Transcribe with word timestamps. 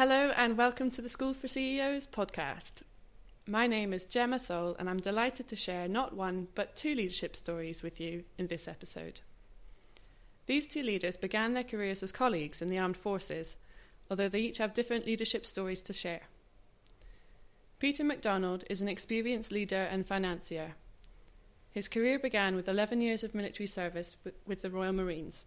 Hello 0.00 0.32
and 0.34 0.56
welcome 0.56 0.90
to 0.92 1.02
the 1.02 1.10
School 1.10 1.34
for 1.34 1.46
CEOs 1.46 2.06
podcast. 2.06 2.84
My 3.46 3.66
name 3.66 3.92
is 3.92 4.06
Gemma 4.06 4.38
Soul 4.38 4.74
and 4.78 4.88
I'm 4.88 4.96
delighted 4.96 5.46
to 5.48 5.56
share 5.56 5.88
not 5.88 6.16
one 6.16 6.48
but 6.54 6.74
two 6.74 6.94
leadership 6.94 7.36
stories 7.36 7.82
with 7.82 8.00
you 8.00 8.24
in 8.38 8.46
this 8.46 8.66
episode. 8.66 9.20
These 10.46 10.68
two 10.68 10.82
leaders 10.82 11.18
began 11.18 11.52
their 11.52 11.64
careers 11.64 12.02
as 12.02 12.12
colleagues 12.12 12.62
in 12.62 12.70
the 12.70 12.78
armed 12.78 12.96
forces, 12.96 13.56
although 14.10 14.30
they 14.30 14.40
each 14.40 14.56
have 14.56 14.72
different 14.72 15.04
leadership 15.04 15.44
stories 15.44 15.82
to 15.82 15.92
share. 15.92 16.22
Peter 17.78 18.02
MacDonald 18.02 18.64
is 18.70 18.80
an 18.80 18.88
experienced 18.88 19.52
leader 19.52 19.86
and 19.90 20.06
financier. 20.06 20.76
His 21.70 21.88
career 21.88 22.18
began 22.18 22.56
with 22.56 22.70
11 22.70 23.02
years 23.02 23.22
of 23.22 23.34
military 23.34 23.66
service 23.66 24.16
with 24.46 24.62
the 24.62 24.70
Royal 24.70 24.94
Marines. 24.94 25.44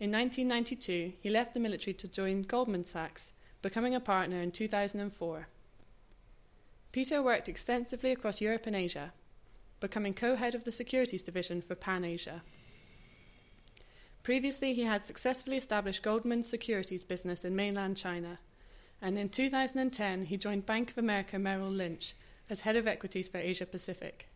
In 0.00 0.10
1992, 0.12 1.12
he 1.20 1.28
left 1.28 1.52
the 1.52 1.60
military 1.60 1.92
to 1.92 2.08
join 2.08 2.40
Goldman 2.40 2.86
Sachs, 2.86 3.32
becoming 3.60 3.94
a 3.94 4.00
partner 4.00 4.40
in 4.40 4.50
2004. 4.50 5.48
Peter 6.90 7.22
worked 7.22 7.50
extensively 7.50 8.10
across 8.10 8.40
Europe 8.40 8.66
and 8.66 8.74
Asia, 8.74 9.12
becoming 9.78 10.14
co 10.14 10.36
head 10.36 10.54
of 10.54 10.64
the 10.64 10.72
securities 10.72 11.20
division 11.20 11.60
for 11.60 11.74
Pan 11.74 12.06
Asia. 12.06 12.40
Previously, 14.22 14.72
he 14.72 14.84
had 14.84 15.04
successfully 15.04 15.58
established 15.58 16.02
Goldman's 16.02 16.48
securities 16.48 17.04
business 17.04 17.44
in 17.44 17.54
mainland 17.54 17.98
China, 17.98 18.38
and 19.02 19.18
in 19.18 19.28
2010 19.28 20.24
he 20.24 20.38
joined 20.38 20.64
Bank 20.64 20.92
of 20.92 20.98
America 20.98 21.38
Merrill 21.38 21.70
Lynch 21.70 22.14
as 22.48 22.60
head 22.60 22.76
of 22.76 22.86
equities 22.88 23.28
for 23.28 23.36
Asia 23.36 23.66
Pacific. 23.66 24.28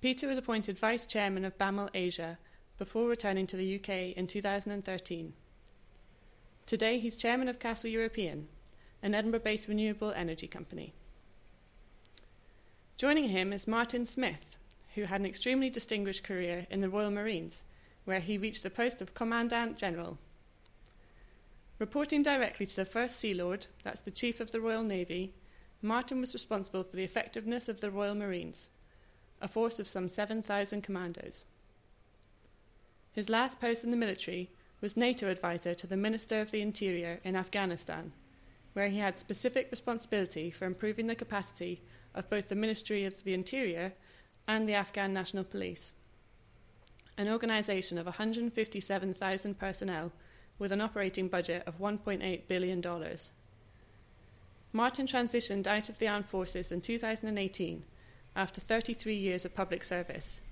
Peter 0.00 0.26
was 0.26 0.36
appointed 0.36 0.76
vice 0.76 1.06
chairman 1.06 1.44
of 1.44 1.56
BAML 1.58 1.90
Asia 1.94 2.38
before 2.78 3.08
returning 3.08 3.46
to 3.46 3.56
the 3.56 3.76
UK 3.76 4.16
in 4.16 4.26
2013. 4.26 5.32
Today, 6.66 6.98
he's 6.98 7.16
chairman 7.16 7.48
of 7.48 7.58
Castle 7.58 7.90
European, 7.90 8.48
an 9.02 9.14
Edinburgh 9.14 9.40
based 9.40 9.68
renewable 9.68 10.12
energy 10.12 10.46
company. 10.46 10.92
Joining 12.98 13.28
him 13.28 13.52
is 13.52 13.68
Martin 13.68 14.06
Smith, 14.06 14.56
who 14.94 15.04
had 15.04 15.20
an 15.20 15.26
extremely 15.26 15.70
distinguished 15.70 16.24
career 16.24 16.66
in 16.70 16.80
the 16.80 16.88
Royal 16.88 17.10
Marines, 17.10 17.62
where 18.04 18.20
he 18.20 18.38
reached 18.38 18.62
the 18.62 18.70
post 18.70 19.02
of 19.02 19.14
Commandant 19.14 19.76
General. 19.76 20.18
Reporting 21.78 22.22
directly 22.22 22.66
to 22.66 22.76
the 22.76 22.84
First 22.84 23.16
Sea 23.16 23.34
Lord, 23.34 23.66
that's 23.82 24.00
the 24.00 24.10
Chief 24.10 24.40
of 24.40 24.50
the 24.50 24.60
Royal 24.60 24.82
Navy, 24.82 25.34
Martin 25.82 26.20
was 26.20 26.32
responsible 26.32 26.82
for 26.82 26.96
the 26.96 27.04
effectiveness 27.04 27.68
of 27.68 27.80
the 27.80 27.90
Royal 27.90 28.14
Marines, 28.14 28.70
a 29.42 29.46
force 29.46 29.78
of 29.78 29.86
some 29.86 30.08
7,000 30.08 30.82
commandos. 30.82 31.44
His 33.16 33.30
last 33.30 33.58
post 33.58 33.82
in 33.82 33.90
the 33.90 33.96
military 33.96 34.50
was 34.82 34.94
NATO 34.94 35.30
advisor 35.30 35.74
to 35.74 35.86
the 35.86 35.96
Minister 35.96 36.42
of 36.42 36.50
the 36.50 36.60
Interior 36.60 37.18
in 37.24 37.34
Afghanistan, 37.34 38.12
where 38.74 38.88
he 38.88 38.98
had 38.98 39.18
specific 39.18 39.68
responsibility 39.70 40.50
for 40.50 40.66
improving 40.66 41.06
the 41.06 41.14
capacity 41.14 41.80
of 42.14 42.28
both 42.28 42.50
the 42.50 42.54
Ministry 42.54 43.06
of 43.06 43.24
the 43.24 43.32
Interior 43.32 43.94
and 44.46 44.68
the 44.68 44.74
Afghan 44.74 45.14
National 45.14 45.44
Police, 45.44 45.94
an 47.16 47.30
organisation 47.30 47.96
of 47.96 48.04
157,000 48.04 49.58
personnel 49.58 50.12
with 50.58 50.70
an 50.70 50.82
operating 50.82 51.28
budget 51.28 51.62
of 51.66 51.78
$1.8 51.78 52.42
billion. 52.48 52.84
Martin 54.74 55.06
transitioned 55.06 55.66
out 55.66 55.88
of 55.88 55.96
the 55.98 56.06
armed 56.06 56.26
forces 56.26 56.70
in 56.70 56.82
2018 56.82 57.82
after 58.36 58.60
33 58.60 59.16
years 59.16 59.46
of 59.46 59.54
public 59.54 59.84
service. 59.84 60.42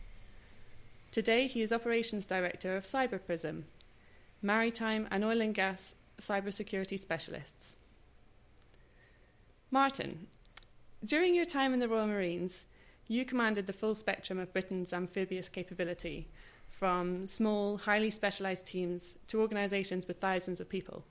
Today, 1.15 1.47
he 1.47 1.63
is 1.63 1.73
operations 1.73 2.27
director 2.27 2.77
of 2.77 2.83
CyberPrism, 2.83 3.63
maritime 4.43 5.07
and 5.13 5.25
oil 5.25 5.41
and 5.41 5.55
gas 5.55 5.95
cybersecurity 6.21 6.99
specialists. 6.99 7.77
Martin, 9.71 10.27
during 11.05 11.33
your 11.33 11.45
time 11.45 11.73
in 11.73 11.79
the 11.79 11.87
Royal 11.87 12.09
Marines, 12.09 12.65
you 13.07 13.25
commanded 13.25 13.69
the 13.69 13.73
full 13.73 13.95
spectrum 13.95 14.41
of 14.41 14.53
Britain's 14.53 14.93
amphibious 14.93 15.49
capability, 15.49 16.27
from 16.69 17.27
small, 17.27 17.77
highly 17.77 18.11
specialised 18.11 18.67
teams 18.67 19.15
to 19.29 19.41
organisations 19.41 20.09
with 20.09 20.19
thousands 20.19 20.61
of 20.61 20.69
people. 20.69 21.05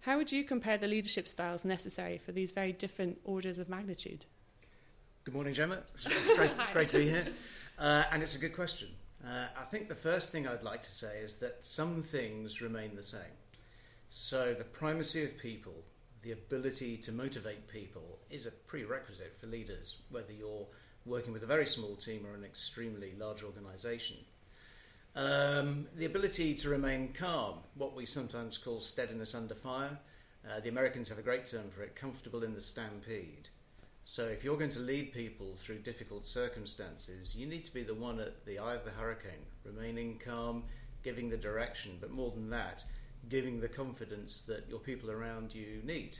How 0.00 0.16
would 0.16 0.32
you 0.32 0.42
compare 0.42 0.78
the 0.78 0.88
leadership 0.88 1.28
styles 1.28 1.64
necessary 1.64 2.18
for 2.18 2.32
these 2.32 2.50
very 2.50 2.72
different 2.72 3.20
orders 3.24 3.58
of 3.58 3.68
magnitude? 3.68 4.26
Good 5.22 5.34
morning, 5.34 5.54
Gemma. 5.54 5.84
It's, 5.94 6.06
it's 6.06 6.34
great, 6.34 6.50
great 6.72 6.88
to 6.88 6.98
be 6.98 7.08
here. 7.08 7.28
Uh, 7.78 8.04
and 8.12 8.22
it's 8.22 8.34
a 8.34 8.38
good 8.38 8.54
question. 8.54 8.88
Uh, 9.24 9.46
I 9.58 9.64
think 9.64 9.88
the 9.88 9.94
first 9.94 10.32
thing 10.32 10.46
I'd 10.46 10.62
like 10.62 10.82
to 10.82 10.92
say 10.92 11.18
is 11.18 11.36
that 11.36 11.64
some 11.64 12.02
things 12.02 12.62
remain 12.62 12.94
the 12.94 13.02
same. 13.02 13.36
So, 14.08 14.54
the 14.54 14.64
primacy 14.64 15.24
of 15.24 15.36
people, 15.36 15.84
the 16.22 16.32
ability 16.32 16.96
to 16.98 17.12
motivate 17.12 17.66
people, 17.68 18.18
is 18.30 18.46
a 18.46 18.50
prerequisite 18.50 19.36
for 19.40 19.46
leaders, 19.46 19.98
whether 20.10 20.32
you're 20.32 20.66
working 21.04 21.32
with 21.32 21.42
a 21.42 21.46
very 21.46 21.66
small 21.66 21.96
team 21.96 22.26
or 22.26 22.34
an 22.34 22.44
extremely 22.44 23.14
large 23.18 23.42
organisation. 23.42 24.16
Um, 25.14 25.86
the 25.96 26.04
ability 26.04 26.54
to 26.56 26.68
remain 26.68 27.12
calm, 27.12 27.60
what 27.74 27.96
we 27.96 28.06
sometimes 28.06 28.58
call 28.58 28.80
steadiness 28.80 29.34
under 29.34 29.54
fire. 29.54 29.98
Uh, 30.48 30.60
the 30.60 30.68
Americans 30.68 31.08
have 31.08 31.18
a 31.18 31.22
great 31.22 31.46
term 31.46 31.70
for 31.70 31.82
it 31.82 31.96
comfortable 31.96 32.44
in 32.44 32.54
the 32.54 32.60
stampede. 32.60 33.48
So, 34.08 34.26
if 34.26 34.44
you're 34.44 34.56
going 34.56 34.70
to 34.70 34.78
lead 34.78 35.12
people 35.12 35.56
through 35.58 35.80
difficult 35.80 36.28
circumstances, 36.28 37.34
you 37.34 37.44
need 37.44 37.64
to 37.64 37.74
be 37.74 37.82
the 37.82 37.92
one 37.92 38.20
at 38.20 38.46
the 38.46 38.56
eye 38.56 38.76
of 38.76 38.84
the 38.84 38.92
hurricane, 38.92 39.44
remaining 39.64 40.20
calm, 40.24 40.62
giving 41.02 41.28
the 41.28 41.36
direction, 41.36 41.98
but 42.00 42.12
more 42.12 42.30
than 42.30 42.48
that, 42.50 42.84
giving 43.28 43.58
the 43.58 43.66
confidence 43.66 44.42
that 44.42 44.68
your 44.68 44.78
people 44.78 45.10
around 45.10 45.52
you 45.52 45.82
need. 45.82 46.18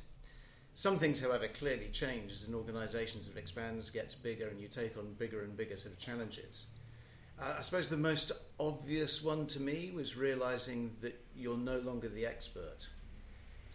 Some 0.74 0.98
things, 0.98 1.20
however, 1.20 1.46
clearly 1.46 1.88
change 1.92 2.32
as 2.32 2.48
an 2.48 2.56
organisation 2.56 3.20
sort 3.20 3.34
of 3.34 3.38
expands, 3.38 3.88
gets 3.88 4.16
bigger, 4.16 4.48
and 4.48 4.60
you 4.60 4.66
take 4.66 4.98
on 4.98 5.14
bigger 5.14 5.44
and 5.44 5.56
bigger 5.56 5.76
sort 5.76 5.92
of 5.94 6.00
challenges. 6.00 6.64
Uh, 7.40 7.54
I 7.56 7.62
suppose 7.62 7.88
the 7.88 7.96
most 7.96 8.32
obvious 8.58 9.22
one 9.22 9.46
to 9.46 9.60
me 9.60 9.92
was 9.94 10.16
realizing 10.16 10.96
that 11.02 11.24
you're 11.36 11.56
no 11.56 11.78
longer 11.78 12.08
the 12.08 12.26
expert. 12.26 12.88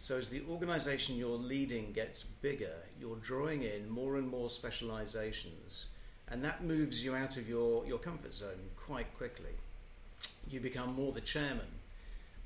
So, 0.02 0.18
as 0.18 0.28
the 0.28 0.42
organization 0.50 1.16
you're 1.16 1.38
leading 1.38 1.92
gets 1.92 2.24
bigger, 2.24 2.74
you're 3.00 3.18
drawing 3.22 3.62
in 3.62 3.88
more 3.88 4.16
and 4.16 4.28
more 4.28 4.50
specializations, 4.50 5.86
and 6.26 6.42
that 6.42 6.64
moves 6.64 7.04
you 7.04 7.14
out 7.14 7.36
of 7.36 7.48
your, 7.48 7.86
your 7.86 7.98
comfort 8.00 8.34
zone 8.34 8.70
quite 8.76 9.16
quickly. 9.16 9.54
You 10.50 10.58
become 10.58 10.96
more 10.96 11.12
the 11.12 11.20
chairman. 11.20 11.68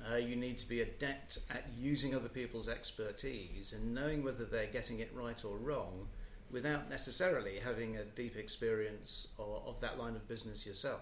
Uh, 0.07 0.17
you 0.17 0.35
need 0.35 0.59
to 0.59 0.69
be 0.69 0.81
adept 0.81 1.39
at 1.49 1.63
using 1.75 2.13
other 2.13 2.29
people's 2.29 2.69
expertise 2.69 3.73
and 3.73 3.95
knowing 3.95 4.23
whether 4.23 4.45
they're 4.45 4.67
getting 4.67 4.99
it 4.99 5.09
right 5.15 5.43
or 5.43 5.57
wrong 5.57 6.09
without 6.51 6.91
necessarily 6.91 7.57
having 7.57 7.97
a 7.97 8.03
deep 8.03 8.37
experience 8.37 9.29
of, 9.39 9.63
of 9.65 9.81
that 9.81 9.97
line 9.97 10.15
of 10.15 10.27
business 10.27 10.67
yourself. 10.67 11.01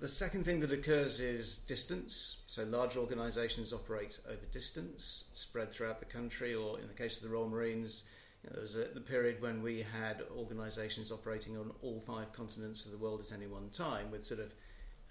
The 0.00 0.08
second 0.08 0.44
thing 0.44 0.60
that 0.60 0.72
occurs 0.72 1.20
is 1.20 1.58
distance. 1.58 2.38
So 2.46 2.64
large 2.64 2.96
organisations 2.96 3.72
operate 3.72 4.18
over 4.28 4.44
distance, 4.52 5.24
spread 5.32 5.72
throughout 5.72 6.00
the 6.00 6.04
country, 6.04 6.54
or 6.54 6.78
in 6.80 6.88
the 6.88 6.94
case 6.94 7.16
of 7.16 7.22
the 7.22 7.28
Royal 7.28 7.48
Marines, 7.48 8.02
you 8.42 8.50
know, 8.50 8.54
there 8.54 8.62
was 8.62 8.76
a, 8.76 8.92
the 8.92 9.00
period 9.00 9.40
when 9.40 9.62
we 9.62 9.84
had 9.98 10.22
organisations 10.36 11.10
operating 11.10 11.56
on 11.56 11.72
all 11.80 12.02
five 12.06 12.32
continents 12.32 12.84
of 12.84 12.92
the 12.92 12.98
world 12.98 13.20
at 13.20 13.32
any 13.32 13.46
one 13.46 13.70
time, 13.70 14.10
with 14.10 14.24
sort 14.24 14.40
of 14.40 14.52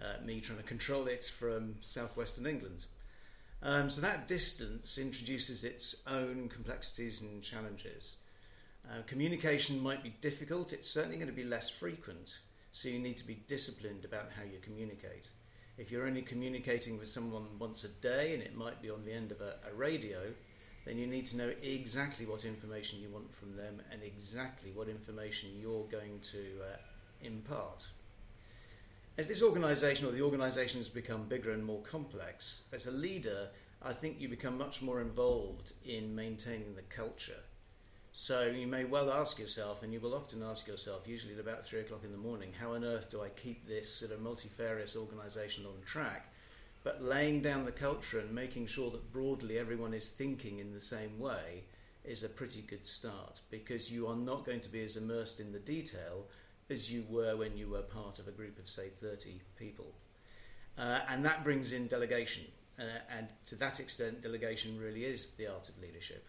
uh, 0.01 0.23
me 0.23 0.41
trying 0.41 0.59
to 0.59 0.63
control 0.63 1.07
it 1.07 1.25
from 1.25 1.75
southwestern 1.81 2.45
England. 2.45 2.85
Um, 3.63 3.89
so 3.89 4.01
that 4.01 4.27
distance 4.27 4.97
introduces 4.97 5.63
its 5.63 5.95
own 6.05 6.49
complexities 6.49 7.21
and 7.21 7.41
challenges. 7.41 8.17
Uh, 8.87 9.01
communication 9.07 9.81
might 9.81 10.03
be 10.03 10.13
difficult, 10.19 10.73
it's 10.73 10.89
certainly 10.89 11.15
going 11.15 11.29
to 11.29 11.33
be 11.33 11.45
less 11.45 11.69
frequent, 11.69 12.39
so 12.73 12.89
you 12.89 12.99
need 12.99 13.15
to 13.17 13.25
be 13.25 13.35
disciplined 13.47 14.03
about 14.03 14.31
how 14.35 14.43
you 14.43 14.57
communicate. 14.59 15.29
If 15.77 15.91
you're 15.91 16.07
only 16.07 16.23
communicating 16.23 16.97
with 16.97 17.07
someone 17.07 17.45
once 17.59 17.83
a 17.83 17.87
day 17.87 18.33
and 18.33 18.43
it 18.43 18.57
might 18.57 18.81
be 18.81 18.89
on 18.89 19.05
the 19.05 19.13
end 19.13 19.31
of 19.31 19.41
a, 19.41 19.55
a 19.71 19.73
radio, 19.73 20.19
then 20.83 20.97
you 20.97 21.07
need 21.07 21.27
to 21.27 21.37
know 21.37 21.53
exactly 21.61 22.25
what 22.25 22.45
information 22.45 22.99
you 22.99 23.09
want 23.09 23.33
from 23.33 23.55
them 23.55 23.81
and 23.91 24.01
exactly 24.03 24.71
what 24.71 24.89
information 24.89 25.51
you're 25.61 25.85
going 25.85 26.19
to 26.21 26.39
uh, 26.61 26.77
impart. 27.21 27.85
As 29.19 29.27
this 29.27 29.43
organisation 29.43 30.07
or 30.07 30.11
the 30.11 30.23
organisations 30.23 30.89
become 30.89 31.27
bigger 31.27 31.51
and 31.51 31.63
more 31.63 31.81
complex, 31.83 32.63
as 32.73 32.87
a 32.87 32.91
leader, 32.91 33.49
I 33.83 33.93
think 33.93 34.19
you 34.19 34.27
become 34.27 34.57
much 34.57 34.81
more 34.81 34.99
involved 34.99 35.73
in 35.85 36.15
maintaining 36.15 36.73
the 36.75 36.81
culture 36.83 37.43
so 38.13 38.43
you 38.43 38.67
may 38.67 38.85
well 38.85 39.11
ask 39.11 39.39
yourself, 39.39 39.81
and 39.81 39.91
you 39.91 39.99
will 39.99 40.13
often 40.13 40.43
ask 40.43 40.67
yourself, 40.67 41.07
usually 41.07 41.33
at 41.33 41.39
about 41.39 41.65
three 41.65 41.79
o'clock 41.79 42.03
in 42.03 42.11
the 42.11 42.17
morning, 42.17 42.53
how 42.59 42.73
on 42.73 42.83
earth 42.83 43.09
do 43.09 43.21
I 43.21 43.29
keep 43.29 43.67
this 43.67 43.93
sort 43.93 44.11
of 44.11 44.21
multifarious 44.21 44.95
organisation 44.95 45.65
on 45.65 45.81
track? 45.83 46.31
But 46.83 47.01
laying 47.01 47.41
down 47.41 47.65
the 47.65 47.71
culture 47.71 48.19
and 48.19 48.31
making 48.31 48.67
sure 48.67 48.91
that 48.91 49.11
broadly 49.11 49.57
everyone 49.57 49.95
is 49.95 50.09
thinking 50.09 50.59
in 50.59 50.73
the 50.73 50.81
same 50.81 51.17
way 51.17 51.63
is 52.03 52.23
a 52.23 52.29
pretty 52.29 52.61
good 52.61 52.85
start 52.85 53.39
because 53.49 53.91
you 53.91 54.07
are 54.07 54.15
not 54.15 54.45
going 54.45 54.59
to 54.59 54.69
be 54.69 54.83
as 54.83 54.95
immersed 54.95 55.39
in 55.39 55.51
the 55.51 55.59
detail 55.59 56.25
as 56.69 56.91
you 56.91 57.05
were 57.09 57.35
when 57.35 57.57
you 57.57 57.69
were 57.69 57.81
part 57.81 58.19
of 58.19 58.27
a 58.27 58.31
group 58.31 58.59
of, 58.59 58.69
say, 58.69 58.89
30 58.89 59.41
people. 59.57 59.91
Uh, 60.77 60.99
and 61.09 61.25
that 61.25 61.43
brings 61.43 61.73
in 61.73 61.87
delegation. 61.87 62.43
Uh, 62.77 62.83
and 63.17 63.27
to 63.45 63.55
that 63.55 63.79
extent, 63.79 64.21
delegation 64.21 64.79
really 64.79 65.05
is 65.05 65.29
the 65.31 65.47
art 65.47 65.69
of 65.69 65.79
leadership. 65.81 66.27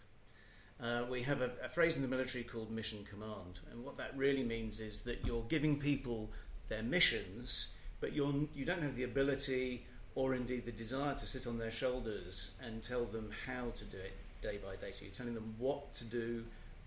Uh, 0.84 1.02
we 1.08 1.22
have 1.22 1.40
a, 1.40 1.50
a, 1.64 1.68
phrase 1.68 1.96
in 1.96 2.02
the 2.02 2.08
military 2.08 2.44
called 2.44 2.70
mission 2.70 3.06
command, 3.08 3.58
and 3.70 3.82
what 3.82 3.96
that 3.96 4.14
really 4.14 4.42
means 4.42 4.80
is 4.80 5.00
that 5.00 5.24
you're 5.24 5.44
giving 5.48 5.78
people 5.80 6.28
their 6.68 6.82
missions, 6.82 7.68
but 8.00 8.12
you're, 8.12 8.34
you 8.54 8.66
don't 8.66 8.82
have 8.82 8.94
the 8.94 9.04
ability 9.04 9.86
or 10.14 10.34
indeed 10.34 10.66
the 10.66 10.72
desire 10.72 11.14
to 11.14 11.26
sit 11.26 11.46
on 11.46 11.56
their 11.56 11.70
shoulders 11.70 12.50
and 12.62 12.82
tell 12.82 13.06
them 13.06 13.30
how 13.46 13.70
to 13.74 13.84
do 13.84 13.96
it 13.96 14.12
day 14.42 14.58
by 14.62 14.76
day. 14.76 14.92
So 14.92 15.06
you're 15.06 15.14
telling 15.14 15.32
them 15.32 15.54
what 15.58 15.94
to 15.94 16.04
do, 16.04 16.44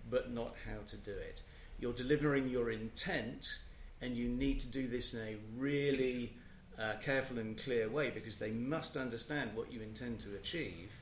but 0.08 0.32
not 0.32 0.54
how 0.64 0.78
to 0.86 0.96
do 0.96 1.10
it. 1.10 1.42
You're 1.80 1.92
delivering 1.92 2.48
your 2.48 2.70
intent, 2.70 3.48
and 4.00 4.16
you 4.16 4.28
need 4.28 4.60
to 4.60 4.68
do 4.68 4.86
this 4.86 5.12
in 5.12 5.20
a 5.22 5.36
really 5.56 6.32
uh, 6.78 6.92
careful 7.04 7.40
and 7.40 7.58
clear 7.58 7.88
way 7.88 8.10
because 8.10 8.38
they 8.38 8.52
must 8.52 8.96
understand 8.96 9.50
what 9.56 9.72
you 9.72 9.82
intend 9.82 10.20
to 10.20 10.36
achieve 10.36 10.92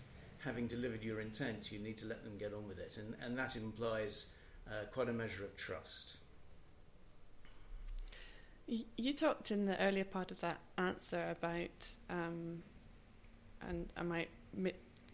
having 0.47 0.67
delivered 0.67 1.03
your 1.03 1.21
intent, 1.21 1.71
you 1.71 1.79
need 1.79 1.99
to 1.99 2.07
let 2.07 2.25
them 2.25 2.39
get 2.39 2.55
on 2.55 2.67
with 2.67 2.79
it. 2.79 2.97
And, 2.97 3.15
and 3.23 3.37
that 3.37 3.57
implies 3.57 4.27
uh, 4.69 4.87
quite 4.95 5.09
a 5.09 5.13
measure 5.13 5.45
of 5.45 5.55
trust. 5.57 6.17
You 8.67 9.13
talked 9.13 9.51
in 9.51 9.67
the 9.67 9.81
earlier 9.81 10.05
part 10.05 10.31
of 10.31 10.41
that 10.41 10.59
answer 10.79 11.29
about, 11.31 11.95
um, 12.11 12.63
and 13.69 13.89
I 13.97 14.03
might 14.03 14.29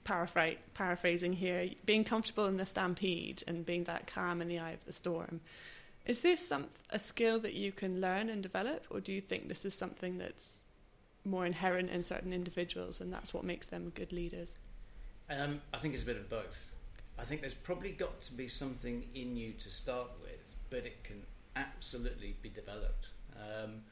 paraphrase, 0.04 0.56
paraphrasing 0.74 1.32
here, 1.32 1.68
being 1.84 2.04
comfortable 2.04 2.46
in 2.46 2.56
the 2.56 2.64
stampede 2.64 3.42
and 3.46 3.66
being 3.66 3.84
that 3.84 4.06
calm 4.06 4.40
in 4.40 4.48
the 4.48 4.58
eye 4.58 4.72
of 4.72 4.84
the 4.86 4.92
storm. 4.92 5.40
Is 6.06 6.20
this 6.20 6.46
some, 6.46 6.66
a 6.90 6.98
skill 6.98 7.38
that 7.40 7.54
you 7.54 7.72
can 7.72 8.00
learn 8.00 8.28
and 8.28 8.42
develop, 8.42 8.86
or 8.90 9.00
do 9.00 9.12
you 9.12 9.20
think 9.20 9.48
this 9.48 9.64
is 9.64 9.74
something 9.74 10.18
that's 10.18 10.64
more 11.24 11.46
inherent 11.46 11.90
in 11.90 12.02
certain 12.02 12.32
individuals 12.32 13.00
and 13.00 13.12
that's 13.12 13.32
what 13.32 13.44
makes 13.44 13.66
them 13.66 13.92
good 13.94 14.12
leaders? 14.12 14.56
Um, 15.38 15.60
I 15.72 15.78
think 15.78 15.94
it's 15.94 16.02
a 16.02 16.06
bit 16.06 16.16
of 16.16 16.28
both. 16.28 16.72
I 17.18 17.24
think 17.24 17.40
there's 17.40 17.54
probably 17.54 17.92
got 17.92 18.20
to 18.22 18.32
be 18.32 18.48
something 18.48 19.04
in 19.14 19.36
you 19.36 19.52
to 19.52 19.70
start 19.70 20.10
with, 20.20 20.54
but 20.68 20.84
it 20.84 21.04
can 21.04 21.22
absolutely 21.56 22.36
be 22.42 22.48
developed. 22.48 23.08
Um, 23.36 23.82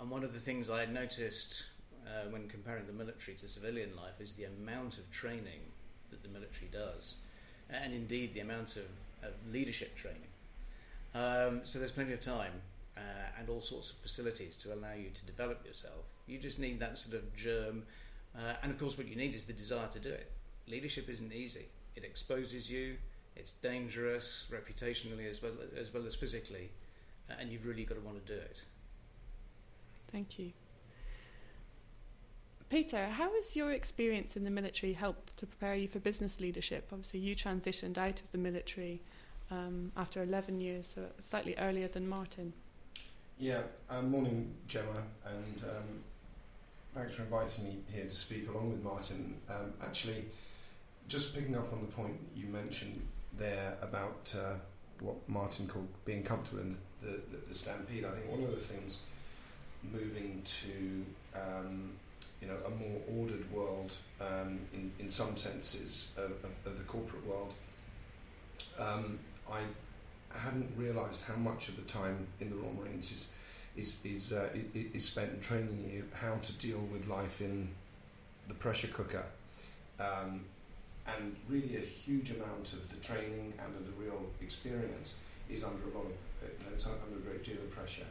and 0.00 0.10
one 0.10 0.24
of 0.24 0.32
the 0.32 0.40
things 0.40 0.70
I 0.70 0.86
noticed 0.86 1.64
uh, 2.06 2.30
when 2.30 2.48
comparing 2.48 2.86
the 2.86 2.92
military 2.92 3.36
to 3.36 3.48
civilian 3.48 3.94
life 3.96 4.20
is 4.20 4.32
the 4.32 4.44
amount 4.44 4.98
of 4.98 5.10
training 5.10 5.60
that 6.10 6.22
the 6.22 6.28
military 6.28 6.68
does, 6.72 7.16
and 7.70 7.92
indeed 7.92 8.34
the 8.34 8.40
amount 8.40 8.76
of, 8.76 8.86
of 9.22 9.34
leadership 9.52 9.94
training. 9.94 10.22
Um, 11.14 11.60
so 11.64 11.78
there's 11.78 11.92
plenty 11.92 12.12
of 12.12 12.20
time 12.20 12.52
uh, 12.96 13.00
and 13.38 13.48
all 13.48 13.60
sorts 13.60 13.90
of 13.90 13.96
facilities 13.98 14.56
to 14.56 14.72
allow 14.72 14.94
you 14.94 15.10
to 15.14 15.26
develop 15.26 15.64
yourself. 15.64 16.06
You 16.26 16.38
just 16.38 16.58
need 16.58 16.80
that 16.80 16.98
sort 16.98 17.16
of 17.16 17.36
germ, 17.36 17.84
uh, 18.36 18.54
and 18.62 18.72
of 18.72 18.78
course, 18.78 18.98
what 18.98 19.06
you 19.06 19.16
need 19.16 19.34
is 19.34 19.44
the 19.44 19.52
desire 19.52 19.88
to 19.88 20.00
do 20.00 20.10
it 20.10 20.32
leadership 20.70 21.08
isn't 21.08 21.32
easy. 21.32 21.66
It 21.96 22.04
exposes 22.04 22.70
you. 22.70 22.96
It's 23.36 23.52
dangerous 23.52 24.46
reputationally 24.50 25.30
as 25.30 25.42
well 25.42 25.52
as 25.78 25.92
well 25.94 26.06
as 26.06 26.14
physically, 26.14 26.70
and 27.38 27.50
you've 27.50 27.64
really 27.64 27.84
got 27.84 27.94
to 27.94 28.00
want 28.00 28.24
to 28.24 28.32
do 28.32 28.38
it. 28.38 28.62
Thank 30.10 30.38
you. 30.38 30.52
Peter, 32.68 33.06
how 33.06 33.32
has 33.34 33.56
your 33.56 33.72
experience 33.72 34.36
in 34.36 34.44
the 34.44 34.50
military 34.50 34.92
helped 34.92 35.36
to 35.38 35.46
prepare 35.46 35.74
you 35.74 35.88
for 35.88 36.00
business 36.00 36.38
leadership? 36.38 36.88
Obviously, 36.92 37.20
you 37.20 37.34
transitioned 37.34 37.96
out 37.96 38.20
of 38.20 38.30
the 38.30 38.38
military 38.38 39.00
um, 39.50 39.90
after 39.96 40.22
11 40.22 40.60
years, 40.60 40.92
so 40.94 41.02
slightly 41.20 41.54
earlier 41.56 41.88
than 41.88 42.06
Martin. 42.06 42.52
Yeah, 43.38 43.62
um, 43.88 44.10
morning, 44.10 44.52
Gemma, 44.66 45.02
and 45.24 45.62
um, 45.64 46.02
thanks 46.94 47.14
for 47.14 47.22
inviting 47.22 47.64
me 47.64 47.78
here 47.90 48.04
to 48.04 48.14
speak 48.14 48.48
along 48.48 48.70
with 48.72 48.82
Martin. 48.82 49.36
Um, 49.48 49.72
actually, 49.82 50.24
just 51.08 51.34
picking 51.34 51.56
up 51.56 51.72
on 51.72 51.80
the 51.80 51.86
point 51.86 52.16
you 52.36 52.46
mentioned 52.46 53.00
there 53.36 53.76
about 53.80 54.34
uh, 54.36 54.54
what 55.00 55.16
Martin 55.28 55.66
called 55.66 55.88
being 56.04 56.22
comfortable 56.22 56.60
in 56.60 56.76
the, 57.00 57.06
the, 57.06 57.38
the, 57.48 57.54
stampede, 57.54 58.04
I 58.04 58.10
think 58.10 58.30
one 58.30 58.42
of 58.42 58.50
the 58.50 58.56
things 58.56 58.98
moving 59.82 60.42
to 60.44 61.38
um, 61.38 61.92
you 62.40 62.48
know 62.48 62.56
a 62.66 62.70
more 62.70 63.00
ordered 63.16 63.50
world 63.52 63.96
um, 64.20 64.60
in 64.74 64.92
in 64.98 65.08
some 65.08 65.36
senses 65.36 66.08
of, 66.16 66.32
of, 66.44 66.50
of 66.66 66.76
the 66.76 66.84
corporate 66.84 67.24
world, 67.26 67.54
um, 68.78 69.18
I 69.50 69.60
hadn't 70.36 70.70
realised 70.76 71.24
how 71.24 71.36
much 71.36 71.68
of 71.68 71.76
the 71.76 71.82
time 71.82 72.26
in 72.40 72.50
the 72.50 72.56
Royal 72.56 72.74
Marines 72.74 73.12
is 73.12 73.28
is 73.76 73.96
is, 74.04 74.32
uh, 74.32 74.48
is 74.74 75.04
spent 75.04 75.40
training 75.40 75.90
you 75.90 76.04
how 76.12 76.36
to 76.36 76.52
deal 76.54 76.80
with 76.92 77.06
life 77.06 77.40
in 77.40 77.70
the 78.48 78.54
pressure 78.54 78.88
cooker. 78.88 79.24
Um, 80.00 80.44
and 81.16 81.36
really 81.48 81.76
a 81.76 81.80
huge 81.80 82.30
amount 82.30 82.72
of 82.72 82.88
the 82.90 82.96
training 82.96 83.54
and 83.58 83.74
of 83.76 83.86
the 83.86 83.92
real 83.92 84.26
experience 84.42 85.16
is 85.48 85.64
under 85.64 85.82
a 85.84 85.98
lot 85.98 86.06
of 86.06 86.12
you 86.42 86.64
know, 86.64 86.74
it's 86.74 86.86
under 86.86 87.16
a 87.16 87.20
great 87.20 87.44
deal 87.44 87.56
of 87.56 87.70
pressure. 87.70 88.06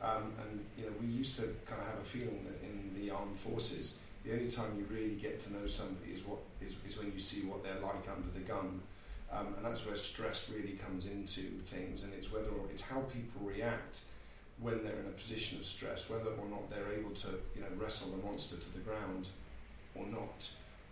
Um, 0.00 0.32
and 0.40 0.64
you 0.76 0.84
know, 0.84 0.92
we 1.00 1.06
used 1.06 1.36
to 1.36 1.54
kind 1.66 1.80
of 1.80 1.88
have 1.88 1.98
a 2.00 2.04
feeling 2.04 2.44
that 2.44 2.62
in 2.62 2.94
the 2.94 3.10
armed 3.10 3.36
forces, 3.36 3.94
the 4.24 4.32
only 4.32 4.50
time 4.50 4.76
you 4.76 4.86
really 4.94 5.14
get 5.14 5.38
to 5.40 5.52
know 5.52 5.66
somebody 5.66 6.12
is 6.12 6.24
what 6.24 6.38
is, 6.60 6.76
is 6.86 6.98
when 6.98 7.12
you 7.12 7.20
see 7.20 7.42
what 7.42 7.62
they're 7.62 7.80
like 7.80 8.06
under 8.10 8.28
the 8.34 8.40
gun, 8.40 8.80
um, 9.30 9.54
and 9.56 9.64
that's 9.64 9.86
where 9.86 9.96
stress 9.96 10.48
really 10.50 10.72
comes 10.72 11.06
into 11.06 11.42
things. 11.66 12.04
And 12.04 12.12
it's 12.14 12.32
whether 12.32 12.50
or 12.50 12.66
it's 12.70 12.82
how 12.82 13.00
people 13.00 13.42
react 13.42 14.00
when 14.60 14.82
they're 14.82 14.98
in 14.98 15.06
a 15.06 15.16
position 15.16 15.58
of 15.58 15.64
stress, 15.64 16.08
whether 16.08 16.30
or 16.30 16.48
not 16.48 16.70
they're 16.70 16.92
able 16.98 17.10
to 17.10 17.28
you 17.54 17.60
know 17.60 17.68
wrestle 17.76 18.10
the 18.10 18.26
monster 18.26 18.56
to 18.56 18.72
the 18.72 18.80
ground 18.80 19.28
or 19.94 20.06
not. 20.06 20.48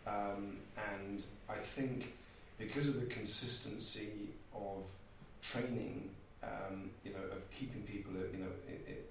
Um, 0.07 0.59
and 0.99 1.25
I 1.49 1.55
think 1.55 2.13
because 2.59 2.89
of 2.89 3.01
the 3.01 3.07
consistency 3.07 4.29
of 4.55 4.85
training, 5.43 6.11
um, 6.43 6.91
you 7.05 7.13
know, 7.13 7.37
of 7.37 7.51
keeping 7.51 7.83
people, 7.83 8.13
at, 8.21 8.33
you 8.33 8.45
know, 8.45 8.51
it, 8.69 8.85
it, 8.87 9.11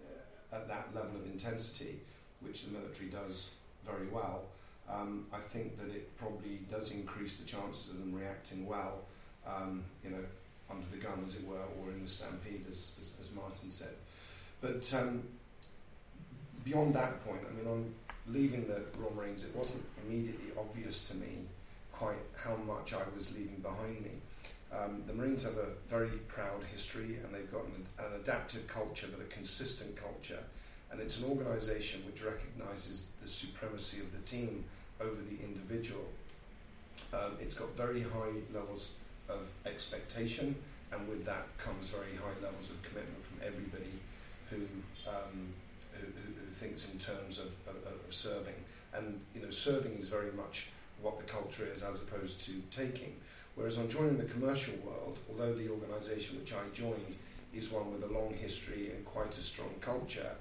at 0.52 0.68
that 0.68 0.90
level 0.94 1.16
of 1.18 1.26
intensity, 1.26 2.00
which 2.42 2.66
the 2.66 2.72
military 2.72 3.10
does 3.10 3.50
very 3.86 4.08
well, 4.08 4.44
um, 4.90 5.26
I 5.34 5.40
think 5.40 5.78
that 5.78 5.90
it 5.90 6.16
probably 6.18 6.60
does 6.70 6.92
increase 6.92 7.38
the 7.38 7.46
chances 7.46 7.90
of 7.90 8.00
them 8.00 8.14
reacting 8.14 8.66
well, 8.66 9.02
um, 9.48 9.84
you 10.04 10.10
know, 10.10 10.24
under 10.70 10.86
the 10.92 10.98
gun, 10.98 11.24
as 11.26 11.36
it 11.36 11.46
were, 11.48 11.56
or 11.82 11.92
in 11.92 12.02
the 12.02 12.08
stampede, 12.08 12.66
as, 12.70 12.92
as, 13.00 13.12
as 13.20 13.32
Martin 13.32 13.72
said. 13.72 13.94
But 14.62 14.94
um, 14.94 15.24
beyond 16.64 16.94
that 16.96 17.24
point, 17.26 17.42
I 17.50 17.54
mean, 17.54 17.68
on 17.68 17.94
leaving 18.28 18.68
the 18.68 18.82
Royal 19.00 19.14
Marines, 19.16 19.44
it 19.44 19.56
wasn't 19.56 19.84
immediately 20.06 20.52
obvious 20.58 21.08
to 21.10 21.16
me 21.16 21.46
quite 21.92 22.18
how 22.36 22.56
much 22.56 22.94
I 22.94 23.04
was 23.16 23.34
leaving 23.34 23.60
behind 23.62 24.02
me. 24.02 24.12
Um, 24.72 25.04
the 25.06 25.14
Marines 25.14 25.44
have 25.44 25.58
a 25.58 25.68
very 25.88 26.18
proud 26.28 26.64
history 26.72 27.20
and 27.24 27.34
they've 27.34 27.52
got 27.52 27.64
an, 27.66 27.86
an, 28.00 28.20
adaptive 28.20 28.68
culture, 28.68 29.08
but 29.12 29.22
a 29.22 29.28
consistent 29.28 29.96
culture. 29.96 30.40
And 30.92 31.00
it's 31.00 31.20
an 31.20 31.26
organisation 31.26 32.02
which 32.06 32.24
recognises 32.24 33.08
the 33.22 33.28
supremacy 33.28 34.00
of 34.00 34.12
the 34.12 34.20
team 34.20 34.64
over 35.00 35.22
the 35.30 35.44
individual. 35.44 36.06
Um, 37.14 37.38
it's 37.40 37.54
got 37.54 37.76
very 37.76 38.02
high 38.02 38.42
levels 38.54 38.90
of 39.30 39.48
expectation, 39.66 40.56
and 40.92 41.08
with 41.08 41.26
that 41.26 41.46
comes 41.58 41.90
very 41.90 42.16
high 42.16 42.44
levels 42.44 42.70
of 42.70 42.82
commitment 42.82 43.24
from 43.26 43.40
everybody 43.46 43.94
who 44.50 44.62
um, 45.08 45.54
thinks 46.64 46.88
in 46.92 46.98
terms 46.98 47.40
of, 47.40 47.52
of, 47.68 47.76
of, 47.86 48.14
serving. 48.14 48.56
And 48.94 49.20
you 49.36 49.42
know, 49.42 49.50
serving 49.50 49.94
is 49.94 50.08
very 50.08 50.32
much 50.32 50.68
what 51.02 51.18
the 51.18 51.26
culture 51.26 51.66
is 51.66 51.84
as 51.84 52.00
opposed 52.00 52.42
to 52.46 52.54
taking. 52.72 53.16
Whereas 53.56 53.78
on 53.78 53.90
joining 53.90 54.18
the 54.18 54.26
commercial 54.26 54.74
world, 54.86 55.20
although 55.30 55.54
the 55.54 55.70
organisation 55.70 56.40
which 56.40 56.54
I 56.54 56.62
joined 56.74 57.16
is 57.54 57.70
one 57.70 57.92
with 57.92 58.04
a 58.04 58.14
long 58.14 58.34
history 58.34 58.92
and 58.96 59.06
quite 59.06 59.38
a 59.38 59.42
strong 59.42 59.74
culture, 59.82 60.32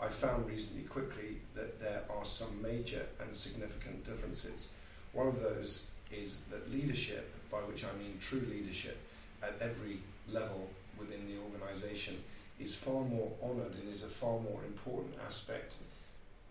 I 0.00 0.08
found 0.08 0.48
reasonably 0.48 0.84
quickly 0.84 1.38
that 1.54 1.80
there 1.80 2.02
are 2.10 2.24
some 2.24 2.62
major 2.62 3.02
and 3.20 3.34
significant 3.34 4.04
differences. 4.04 4.68
One 5.12 5.26
of 5.26 5.40
those 5.40 5.86
is 6.10 6.38
that 6.50 6.72
leadership, 6.72 7.32
by 7.50 7.58
which 7.58 7.84
I 7.84 7.92
mean 7.98 8.16
true 8.20 8.46
leadership, 8.50 8.98
at 9.42 9.56
every 9.60 9.98
level 10.30 10.68
within 10.98 11.26
the 11.26 11.38
organisation, 11.42 12.22
is 12.60 12.74
far 12.74 13.02
more 13.04 13.32
honoured 13.42 13.74
and 13.74 13.88
is 13.88 14.02
a 14.02 14.08
far 14.08 14.38
more 14.40 14.60
important 14.66 15.14
aspect 15.26 15.76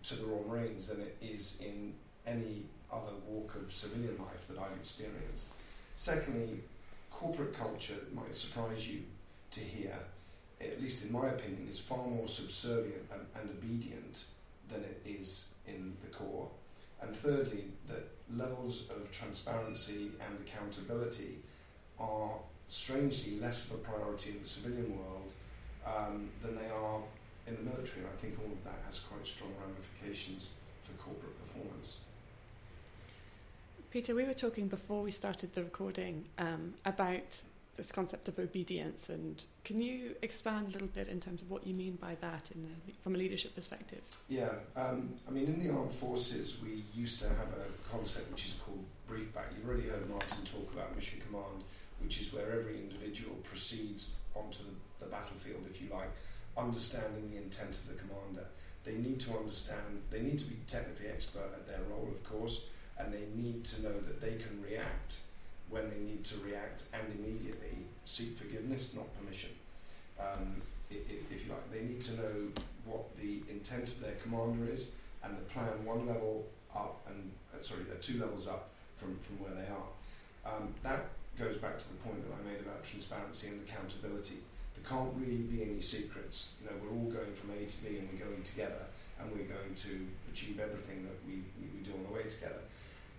to 0.04 0.16
the 0.16 0.24
Royal 0.24 0.44
Marines 0.48 0.88
than 0.88 1.00
it 1.00 1.16
is 1.22 1.58
in 1.60 1.94
any 2.26 2.64
other 2.92 3.12
walk 3.26 3.54
of 3.54 3.72
civilian 3.72 4.16
life 4.18 4.46
that 4.48 4.58
I've 4.58 4.76
experienced. 4.78 5.48
Secondly, 5.96 6.60
corporate 7.10 7.54
culture 7.54 7.94
might 8.12 8.34
surprise 8.34 8.88
you 8.88 9.02
to 9.52 9.60
hear, 9.60 9.94
at 10.60 10.80
least 10.80 11.04
in 11.04 11.12
my 11.12 11.28
opinion, 11.28 11.66
is 11.70 11.78
far 11.78 12.06
more 12.06 12.26
subservient 12.26 13.04
and, 13.12 13.22
and 13.40 13.50
obedient 13.50 14.24
than 14.70 14.82
it 14.82 15.00
is 15.06 15.46
in 15.66 15.96
the 16.02 16.08
Corps. 16.08 16.48
And 17.00 17.14
thirdly, 17.14 17.64
that 17.88 18.08
levels 18.36 18.84
of 18.90 19.10
transparency 19.10 20.10
and 20.20 20.38
accountability 20.46 21.38
are 21.98 22.32
strangely 22.68 23.38
less 23.38 23.66
of 23.66 23.72
a 23.72 23.78
priority 23.78 24.30
in 24.30 24.38
the 24.38 24.44
civilian 24.44 24.96
world 24.96 25.32
um, 25.86 26.30
than 26.40 26.54
they 26.56 26.68
are 26.68 27.00
in 27.46 27.56
the 27.56 27.62
military. 27.62 28.00
And 28.00 28.08
I 28.12 28.16
think 28.20 28.38
all 28.38 28.52
of 28.52 28.64
that 28.64 28.78
has 28.86 28.98
quite 28.98 29.26
strong 29.26 29.50
ramifications 29.60 30.50
for 30.82 30.92
corporate 31.02 31.38
performance. 31.40 31.98
Peter, 33.90 34.14
we 34.14 34.24
were 34.24 34.32
talking 34.32 34.68
before 34.68 35.02
we 35.02 35.10
started 35.10 35.52
the 35.54 35.62
recording 35.62 36.24
um, 36.38 36.72
about 36.86 37.40
this 37.76 37.92
concept 37.92 38.28
of 38.28 38.38
obedience, 38.38 39.08
and 39.08 39.44
can 39.64 39.80
you 39.80 40.14
expand 40.22 40.68
a 40.68 40.70
little 40.70 40.88
bit 40.88 41.08
in 41.08 41.20
terms 41.20 41.42
of 41.42 41.50
what 41.50 41.66
you 41.66 41.74
mean 41.74 41.96
by 42.00 42.16
that 42.20 42.50
a, 42.50 43.02
from 43.02 43.14
a 43.14 43.18
leadership 43.18 43.54
perspective? 43.54 44.00
Yeah, 44.28 44.50
um, 44.76 45.14
I 45.26 45.30
mean, 45.30 45.44
in 45.44 45.66
the 45.66 45.72
armed 45.74 45.90
forces, 45.90 46.56
we 46.62 46.84
used 46.94 47.18
to 47.20 47.28
have 47.28 47.48
a 47.48 47.90
concept 47.90 48.30
which 48.30 48.46
is 48.46 48.54
called 48.54 48.84
brief 49.06 49.34
back. 49.34 49.46
You've 49.56 49.68
already 49.68 49.88
heard 49.88 50.08
Martin 50.08 50.44
talk 50.44 50.72
about 50.72 50.94
mission 50.94 51.20
command, 51.26 51.64
which 52.00 52.20
is 52.20 52.32
where 52.32 52.50
every 52.52 52.78
individual 52.78 53.36
proceeds 53.42 54.12
onto 54.34 54.58
the, 54.64 55.04
the 55.04 55.10
battlefield, 55.10 55.64
if 55.70 55.80
you 55.80 55.88
like, 55.92 56.10
understanding 56.56 57.30
the 57.30 57.36
intent 57.38 57.70
of 57.70 57.88
the 57.88 57.94
commander. 57.94 58.46
They 58.84 58.94
need 58.94 59.20
to 59.20 59.36
understand, 59.36 60.02
they 60.10 60.20
need 60.20 60.38
to 60.38 60.44
be 60.44 60.56
technically 60.66 61.08
expert 61.08 61.50
at 61.54 61.66
their 61.66 61.80
role, 61.90 62.08
of 62.10 62.22
course, 62.24 62.62
and 62.98 63.12
they 63.12 63.24
need 63.34 63.64
to 63.64 63.82
know 63.82 63.92
that 63.92 64.20
they 64.20 64.32
can 64.32 64.62
react 64.62 65.18
when 65.70 65.88
they 65.88 65.98
need 65.98 66.24
to 66.24 66.34
react 66.44 66.84
and 66.92 67.02
immediately 67.18 67.78
seek 68.04 68.36
forgiveness, 68.36 68.94
not 68.94 69.06
permission. 69.18 69.50
Um, 70.20 70.60
if 70.90 71.46
you 71.46 71.50
like, 71.50 71.70
they 71.70 71.80
need 71.80 72.00
to 72.02 72.14
know 72.16 72.48
what 72.84 73.16
the 73.16 73.42
intent 73.48 73.88
of 73.88 74.00
their 74.00 74.14
commander 74.22 74.70
is 74.70 74.90
and 75.24 75.36
the 75.36 75.42
plan 75.42 75.84
one 75.84 76.06
level 76.06 76.44
up 76.74 77.00
and 77.08 77.30
uh, 77.54 77.62
sorry, 77.62 77.82
uh, 77.90 77.94
two 78.00 78.18
levels 78.18 78.46
up 78.46 78.70
from, 78.96 79.18
from 79.20 79.36
where 79.36 79.54
they 79.54 79.68
are. 79.70 80.54
Um, 80.54 80.74
that 80.82 81.06
goes 81.38 81.56
back 81.56 81.78
to 81.78 81.88
the 81.88 81.96
point 82.04 82.22
that 82.22 82.32
I 82.34 82.40
made 82.50 82.60
about 82.60 82.84
transparency 82.84 83.48
and 83.48 83.60
accountability. 83.66 84.38
There 84.74 84.84
can't 84.84 85.10
really 85.16 85.42
be 85.42 85.62
any 85.62 85.80
secrets. 85.80 86.52
You 86.60 86.68
know, 86.68 86.76
we're 86.82 86.96
all 86.96 87.10
going 87.10 87.32
from 87.32 87.50
A 87.50 87.64
to 87.64 87.76
B 87.84 87.98
and 87.98 88.08
we're 88.12 88.24
going 88.24 88.42
together 88.42 88.84
and 89.20 89.30
we're 89.30 89.48
going 89.48 89.74
to 89.74 90.06
achieve 90.30 90.58
everything 90.60 91.04
that 91.04 91.16
we, 91.26 91.42
we, 91.60 91.82
do 91.82 91.92
on 91.92 92.04
the 92.04 92.12
way 92.12 92.22
together. 92.28 92.62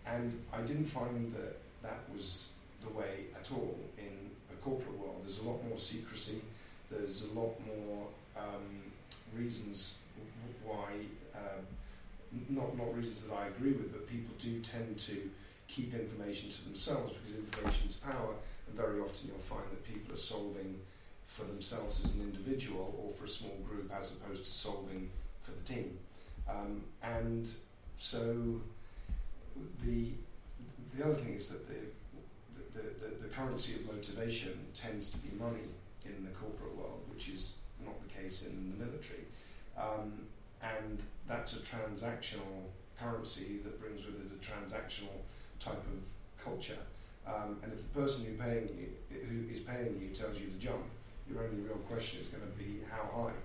And 0.06 0.36
I 0.54 0.62
didn't 0.62 0.86
find 0.86 1.34
that 1.34 1.58
that 1.82 2.00
was 2.14 2.50
the 2.82 2.90
way 2.90 3.28
at 3.40 3.52
all 3.52 3.78
in 3.98 4.32
a 4.52 4.56
corporate 4.62 4.98
world. 4.98 5.22
There's 5.24 5.40
a 5.40 5.44
lot 5.44 5.64
more 5.68 5.78
secrecy. 5.78 6.42
There's 6.90 7.24
a 7.24 7.40
lot 7.40 7.56
more 7.66 8.08
um, 8.38 8.84
reasons 9.38 9.96
why, 10.64 10.92
uh, 11.36 11.62
not 12.50 12.78
not 12.78 12.96
reasons 12.96 13.22
that 13.22 13.34
I 13.34 13.48
agree 13.48 13.72
with, 13.72 13.92
but 13.92 14.08
people 14.08 14.34
do 14.40 14.60
tend 14.60 14.98
to 15.00 15.30
keep 15.68 15.94
information 15.94 16.50
to 16.50 16.64
themselves 16.66 17.14
because 17.14 17.36
information 17.38 17.90
is 17.90 17.96
power, 17.96 18.34
and 18.68 18.76
very 18.76 19.00
often 19.00 19.30
you'll 19.30 19.38
find 19.40 19.64
that 19.72 19.84
people 19.84 20.14
are 20.14 20.18
solving 20.18 20.80
for 21.26 21.46
themselves 21.46 22.04
as 22.04 22.14
an 22.14 22.22
individual 22.22 22.96
or 23.02 23.10
for 23.10 23.26
a 23.26 23.30
small 23.30 23.56
group 23.66 23.92
as 23.98 24.12
opposed 24.12 24.46
to 24.46 24.52
solving 24.52 25.10
for 25.42 25.52
the 25.52 25.64
team. 25.64 25.98
Um, 26.50 26.84
and 27.02 27.50
so 27.96 28.62
the 29.84 30.12
the 30.96 31.06
other 31.06 31.16
thing 31.16 31.36
is 31.36 31.48
that 31.50 31.68
the 31.68 31.76
the, 32.74 32.82
the, 33.06 33.16
the 33.24 33.28
currency 33.30 33.76
of 33.76 33.86
motivation 33.94 34.58
tends 34.74 35.10
to 35.12 35.18
be 35.18 35.30
money 35.40 35.68
in 36.06 36.24
the 36.24 36.32
corporate 36.32 36.76
world, 36.76 37.02
which 37.10 37.30
is 37.30 37.54
not 37.86 37.96
the 38.02 38.14
case 38.14 38.46
in 38.46 38.74
the 38.78 38.86
military. 38.86 39.26
Um, 39.78 40.28
and 40.62 41.02
that's 41.28 41.54
a 41.54 41.60
transactional 41.60 42.64
currency 43.00 43.60
that 43.64 43.80
brings 43.80 44.06
with 44.06 44.16
it 44.16 44.32
a 44.32 44.40
transactional 44.40 45.22
type 45.64 45.80
of 45.80 46.44
culture. 46.44 46.78
Um, 47.26 47.58
and 47.64 47.72
if 47.72 47.80
the 47.80 48.00
person 48.00 48.26
who 48.26 48.34
paying 48.36 48.68
you, 48.76 48.92
who 49.10 49.48
is 49.54 49.60
paying 49.60 49.96
you 50.02 50.10
tells 50.10 50.40
you 50.40 50.48
to 50.48 50.60
jump, 50.60 50.84
your 51.30 51.44
only 51.44 51.62
real 51.64 51.80
question 51.88 52.20
is 52.20 52.28
going 52.28 52.44
to 52.44 52.56
be 52.60 52.84
how 52.92 53.08
high, 53.08 53.38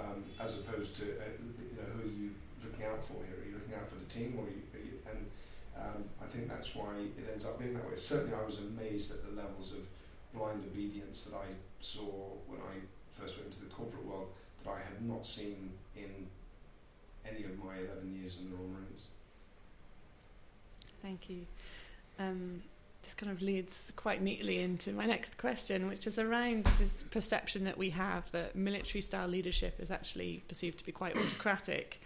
um, 0.00 0.24
as 0.40 0.54
opposed 0.54 0.96
to 0.96 1.04
uh, 1.20 1.36
you 1.36 1.76
know 1.76 1.88
who 1.96 2.08
are 2.08 2.12
you 2.12 2.30
looking 2.64 2.86
out 2.86 3.04
for 3.04 3.20
here? 3.28 3.36
Are 3.36 3.46
you 3.46 3.54
looking 3.60 3.74
out 3.76 3.88
for 3.88 3.96
the 3.96 4.08
team, 4.08 4.40
or 4.40 4.48
you, 4.48 4.64
you, 4.72 4.96
and 5.04 5.20
um, 5.76 6.04
I 6.22 6.26
think 6.26 6.48
that's 6.48 6.74
why 6.74 6.96
it 6.96 7.28
ends 7.30 7.44
up 7.44 7.58
being 7.58 7.74
that 7.74 7.84
way. 7.84 7.96
Certainly, 7.96 8.34
I 8.34 8.42
was 8.42 8.58
amazed 8.58 9.12
at 9.12 9.20
the 9.28 9.36
levels 9.36 9.72
of 9.72 9.84
blind 10.32 10.64
obedience 10.64 11.24
that 11.24 11.36
I 11.36 11.46
saw 11.80 12.08
when 12.48 12.60
I 12.60 12.80
first 13.12 13.36
went 13.36 13.52
into 13.52 13.60
the 13.60 13.70
corporate 13.70 14.04
world 14.04 14.28
that 14.64 14.70
I 14.70 14.78
had 14.78 15.04
not 15.04 15.26
seen 15.26 15.70
in 15.94 16.26
any 17.28 17.44
of 17.44 17.58
my 17.62 17.76
11 17.76 18.16
years 18.18 18.38
in 18.40 18.50
the 18.50 18.56
Royal 18.56 18.68
Marines. 18.68 19.08
Thank 21.04 21.28
you. 21.28 21.44
Um, 22.18 22.62
this 23.02 23.12
kind 23.12 23.30
of 23.30 23.42
leads 23.42 23.92
quite 23.94 24.22
neatly 24.22 24.62
into 24.62 24.90
my 24.92 25.04
next 25.04 25.36
question, 25.36 25.86
which 25.86 26.06
is 26.06 26.18
around 26.18 26.64
this 26.78 27.04
perception 27.10 27.62
that 27.64 27.76
we 27.76 27.90
have 27.90 28.30
that 28.32 28.56
military 28.56 29.02
style 29.02 29.28
leadership 29.28 29.78
is 29.80 29.90
actually 29.90 30.42
perceived 30.48 30.78
to 30.78 30.86
be 30.86 30.92
quite 30.92 31.14
autocratic. 31.14 32.00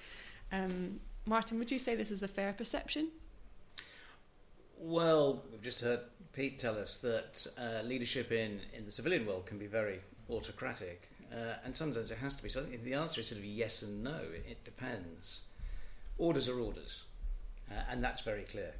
Um, 0.50 0.98
Martin, 1.26 1.60
would 1.60 1.70
you 1.70 1.78
say 1.78 1.94
this 1.94 2.10
is 2.10 2.24
a 2.24 2.28
fair 2.28 2.52
perception? 2.52 3.10
Well, 4.76 5.44
we've 5.52 5.62
just 5.62 5.80
heard 5.80 6.00
Pete 6.32 6.58
tell 6.58 6.76
us 6.76 6.96
that 6.96 7.46
uh, 7.56 7.84
leadership 7.84 8.32
in, 8.32 8.60
in 8.76 8.84
the 8.84 8.92
civilian 8.92 9.26
world 9.26 9.46
can 9.46 9.58
be 9.58 9.68
very 9.68 10.00
autocratic, 10.28 11.08
uh, 11.32 11.54
and 11.64 11.76
sometimes 11.76 12.10
it 12.10 12.18
has 12.18 12.34
to 12.34 12.42
be. 12.42 12.48
So 12.48 12.62
the 12.62 12.94
answer 12.94 13.20
is 13.20 13.28
sort 13.28 13.38
of 13.38 13.44
yes 13.44 13.82
and 13.82 14.02
no. 14.02 14.18
It, 14.34 14.44
it 14.48 14.64
depends. 14.64 15.42
Orders 16.16 16.48
are 16.48 16.58
orders, 16.58 17.04
uh, 17.70 17.82
and 17.88 18.02
that's 18.02 18.22
very 18.22 18.42
clear. 18.42 18.74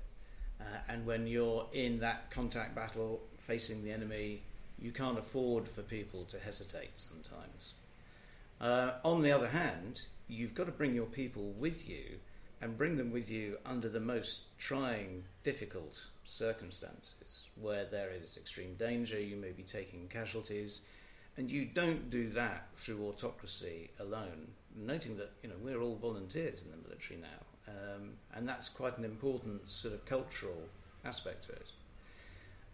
Uh, 0.61 0.65
and 0.89 1.07
when 1.07 1.27
you're 1.27 1.67
in 1.73 2.01
that 2.01 2.31
contact 2.31 2.75
battle 2.75 3.21
facing 3.39 3.85
the 3.85 3.93
enemy, 3.93 4.43
you 4.81 4.93
can't 4.93 5.19
afford 5.19 5.69
for 5.69 5.83
people 5.83 6.25
to 6.25 6.39
hesitate 6.39 6.91
sometimes. 6.97 7.73
Uh, 8.61 8.93
on 9.05 9.23
the 9.23 9.31
other 9.31 9.49
hand, 9.49 10.03
you've 10.29 10.55
got 10.55 10.67
to 10.67 10.73
bring 10.73 10.95
your 10.95 11.07
people 11.07 11.53
with 11.59 11.89
you 11.89 12.19
and 12.61 12.77
bring 12.77 12.97
them 12.97 13.13
with 13.13 13.31
you 13.31 13.57
under 13.65 13.89
the 13.89 14.01
most 14.01 14.41
trying, 14.59 15.25
difficult 15.45 16.07
circumstances 16.25 17.47
where 17.61 17.85
there 17.85 18.11
is 18.11 18.37
extreme 18.37 18.75
danger, 18.75 19.21
you 19.21 19.37
may 19.37 19.51
be 19.51 19.63
taking 19.63 20.09
casualties, 20.09 20.81
and 21.37 21.51
you 21.51 21.65
don't 21.65 22.11
do 22.11 22.29
that 22.31 22.69
through 22.77 23.07
autocracy 23.07 23.91
alone. 24.01 24.49
Noting 24.77 25.17
that 25.17 25.33
you 25.43 25.49
know 25.49 25.57
we're 25.61 25.81
all 25.81 25.97
volunteers 25.97 26.63
in 26.63 26.71
the 26.71 26.89
military 26.89 27.21
now, 27.21 27.47
um, 27.69 28.11
and 28.35 28.49
that's 28.49 28.69
quite 28.69 28.99
an 28.99 29.05
important 29.05 29.69
sort 29.69 29.95
of 29.95 30.05
cultural 30.05 30.63
aspect 31.05 31.45
to 31.45 31.53
it. 31.53 31.73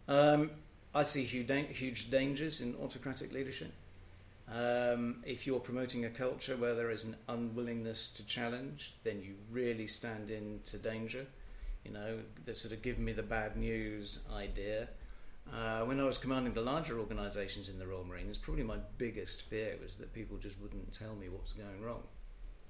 Um, 0.07 0.51
I 0.95 1.03
see 1.03 1.25
huge, 1.25 2.11
dangers 2.11 2.61
in 2.61 2.77
autocratic 2.77 3.33
leadership. 3.33 3.73
Um, 4.53 5.23
if 5.25 5.47
you're 5.47 5.61
promoting 5.61 6.05
a 6.05 6.11
culture 6.11 6.57
where 6.57 6.75
there 6.75 6.91
is 6.91 7.05
an 7.05 7.17
unwillingness 7.29 8.11
to 8.11 8.27
challenge, 8.27 8.95
then 9.03 9.23
you 9.23 9.35
really 9.51 9.87
stand 9.87 10.31
into 10.31 10.77
danger. 10.79 11.27
You 11.85 11.93
know, 11.93 12.19
the 12.45 12.55
sort 12.55 12.73
of 12.73 12.83
give 12.83 12.99
me 12.99 13.13
the 13.13 13.23
bad 13.23 13.57
news 13.57 14.21
idea. 14.33 14.89
Uh, 15.53 15.81
when 15.81 16.01
I 16.01 16.05
was 16.05 16.19
commanding 16.19 16.55
the 16.55 16.63
larger 16.63 16.99
organisations 16.99 17.69
in 17.69 17.79
the 17.79 17.87
Royal 17.87 18.05
Marines, 18.05 18.39
probably 18.39 18.63
my 18.63 18.79
biggest 18.99 19.43
fear 19.43 19.77
was 19.83 19.97
that 19.97 20.15
people 20.15 20.37
just 20.39 20.61
wouldn't 20.61 20.93
tell 20.93 21.15
me 21.15 21.29
what 21.29 21.43
was 21.43 21.53
going 21.53 21.83
wrong, 21.83 22.03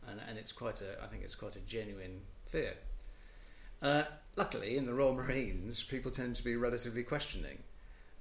and, 0.08 0.20
and 0.28 0.38
it's 0.38 0.52
quite 0.52 0.80
a, 0.80 1.02
I 1.02 1.06
think 1.06 1.22
it's 1.22 1.34
quite 1.34 1.56
a 1.56 1.60
genuine 1.60 2.22
fear. 2.46 2.74
Uh, 3.82 4.04
luckily, 4.36 4.76
in 4.76 4.86
the 4.86 4.94
Royal 4.94 5.14
Marines, 5.14 5.82
people 5.82 6.10
tend 6.10 6.36
to 6.36 6.44
be 6.44 6.56
relatively 6.56 7.02
questioning. 7.02 7.58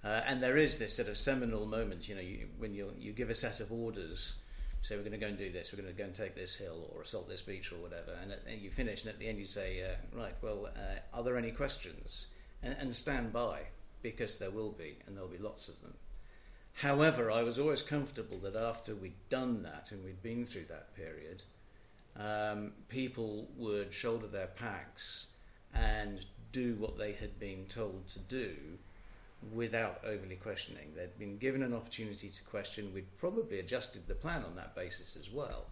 Uh, 0.04 0.22
and 0.26 0.44
there 0.44 0.58
is 0.58 0.78
this 0.78 0.96
sort 0.96 1.08
of 1.08 1.18
seminal 1.18 1.66
moment, 1.66 2.10
you 2.10 2.16
know, 2.16 2.22
you, 2.22 2.48
when 2.58 2.74
you 2.74 2.92
you 3.00 3.14
give 3.14 3.30
a 3.30 3.36
set 3.36 3.62
of 3.62 3.72
orders, 3.72 4.36
say 4.82 4.98
we're 4.98 5.02
going 5.02 5.14
to 5.14 5.18
go 5.18 5.28
and 5.28 5.38
do 5.38 5.50
this, 5.50 5.72
we're 5.72 5.82
going 5.82 5.94
to 5.94 5.98
go 5.98 6.04
and 6.04 6.14
take 6.14 6.36
this 6.36 6.58
hill 6.58 6.92
or 6.94 7.04
assault 7.04 7.30
this 7.30 7.42
beach 7.42 7.72
or 7.72 7.78
whatever, 7.78 8.12
and, 8.22 8.34
at, 8.34 8.40
and 8.46 8.62
you 8.62 8.70
finish, 8.70 9.04
and 9.04 9.14
at 9.14 9.20
the 9.20 9.30
end 9.30 9.40
you 9.40 9.46
say, 9.46 9.82
uh, 9.82 10.18
right, 10.18 10.36
well, 10.42 10.70
uh, 10.76 11.18
are 11.18 11.24
there 11.24 11.38
any 11.38 11.52
questions? 11.52 12.26
And, 12.62 12.76
and 12.78 12.94
stand 12.94 13.32
by, 13.32 13.62
because 14.02 14.36
there 14.36 14.52
will 14.52 14.72
be, 14.72 14.98
and 15.08 15.16
there'll 15.16 15.30
be 15.30 15.38
lots 15.38 15.70
of 15.70 15.80
them. 15.82 15.94
However, 16.74 17.32
I 17.32 17.44
was 17.44 17.58
always 17.58 17.82
comfortable 17.82 18.40
that 18.40 18.56
after 18.56 18.96
we'd 18.96 19.30
done 19.30 19.64
that 19.64 19.92
and 19.92 20.04
we'd 20.04 20.22
been 20.22 20.46
through 20.46 20.66
that 20.66 20.96
period, 20.96 21.44
um, 22.20 22.74
people 22.90 23.48
would 23.58 23.94
shoulder 23.94 24.28
their 24.28 24.48
packs 24.48 25.28
and 25.74 26.26
do 26.52 26.76
what 26.76 26.98
they 26.98 27.14
had 27.14 27.40
been 27.40 27.66
told 27.66 28.08
to 28.10 28.20
do 28.20 28.56
without 29.52 30.00
overly 30.06 30.36
questioning. 30.36 30.94
They'd 30.96 31.18
been 31.18 31.38
given 31.38 31.64
an 31.64 31.74
opportunity 31.74 32.30
to 32.30 32.44
question. 32.44 32.94
We'd 32.94 33.18
probably 33.18 33.60
adjusted 33.60 34.08
the 34.08 34.16
plan 34.16 34.44
on 34.44 34.56
that 34.56 34.76
basis 34.76 35.18
as 35.20 35.30
well. 35.30 35.66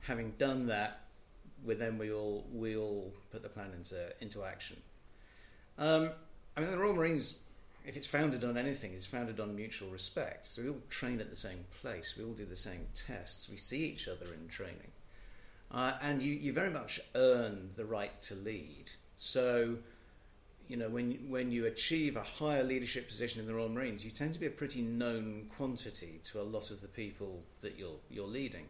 Having 0.00 0.34
done 0.38 0.66
that, 0.66 1.00
we 1.64 1.74
then 1.74 1.98
we 1.98 2.10
all 2.10 2.46
we 2.52 2.76
all 2.76 3.12
put 3.30 3.42
the 3.42 3.48
plan 3.48 3.70
into 3.76 4.12
into 4.20 4.44
action. 4.44 4.78
Um, 5.78 6.10
I 6.56 6.60
mean, 6.60 6.70
the 6.70 6.78
Royal 6.78 6.94
Marines, 6.94 7.36
if 7.86 7.96
it's 7.96 8.06
founded 8.06 8.44
on 8.44 8.56
anything, 8.56 8.92
it's 8.92 9.06
founded 9.06 9.40
on 9.40 9.54
mutual 9.54 9.88
respect. 9.90 10.46
So 10.46 10.62
we 10.62 10.68
all 10.68 10.82
train 10.88 11.20
at 11.20 11.30
the 11.30 11.36
same 11.36 11.64
place. 11.80 12.14
We 12.18 12.24
all 12.24 12.32
do 12.32 12.44
the 12.44 12.56
same 12.56 12.86
tests. 12.94 13.48
We 13.48 13.56
see 13.56 13.84
each 13.84 14.08
other 14.08 14.26
in 14.32 14.48
training, 14.48 14.92
uh, 15.72 15.92
and 16.02 16.22
you 16.22 16.34
you 16.34 16.52
very 16.52 16.70
much 16.70 17.00
earn 17.14 17.70
the 17.76 17.84
right 17.84 18.20
to 18.22 18.34
lead. 18.34 18.90
So 19.16 19.78
you 20.70 20.76
know, 20.76 20.88
when 20.88 21.28
when 21.28 21.50
you 21.50 21.66
achieve 21.66 22.16
a 22.16 22.22
higher 22.22 22.62
leadership 22.62 23.08
position 23.08 23.40
in 23.40 23.46
the 23.48 23.54
Royal 23.54 23.68
Marines, 23.68 24.04
you 24.04 24.12
tend 24.12 24.34
to 24.34 24.40
be 24.40 24.46
a 24.46 24.50
pretty 24.50 24.82
known 24.82 25.50
quantity 25.56 26.20
to 26.24 26.40
a 26.40 26.42
lot 26.42 26.70
of 26.70 26.80
the 26.80 26.86
people 26.86 27.42
that 27.60 27.76
you're 27.76 27.98
you're 28.08 28.26
leading. 28.26 28.66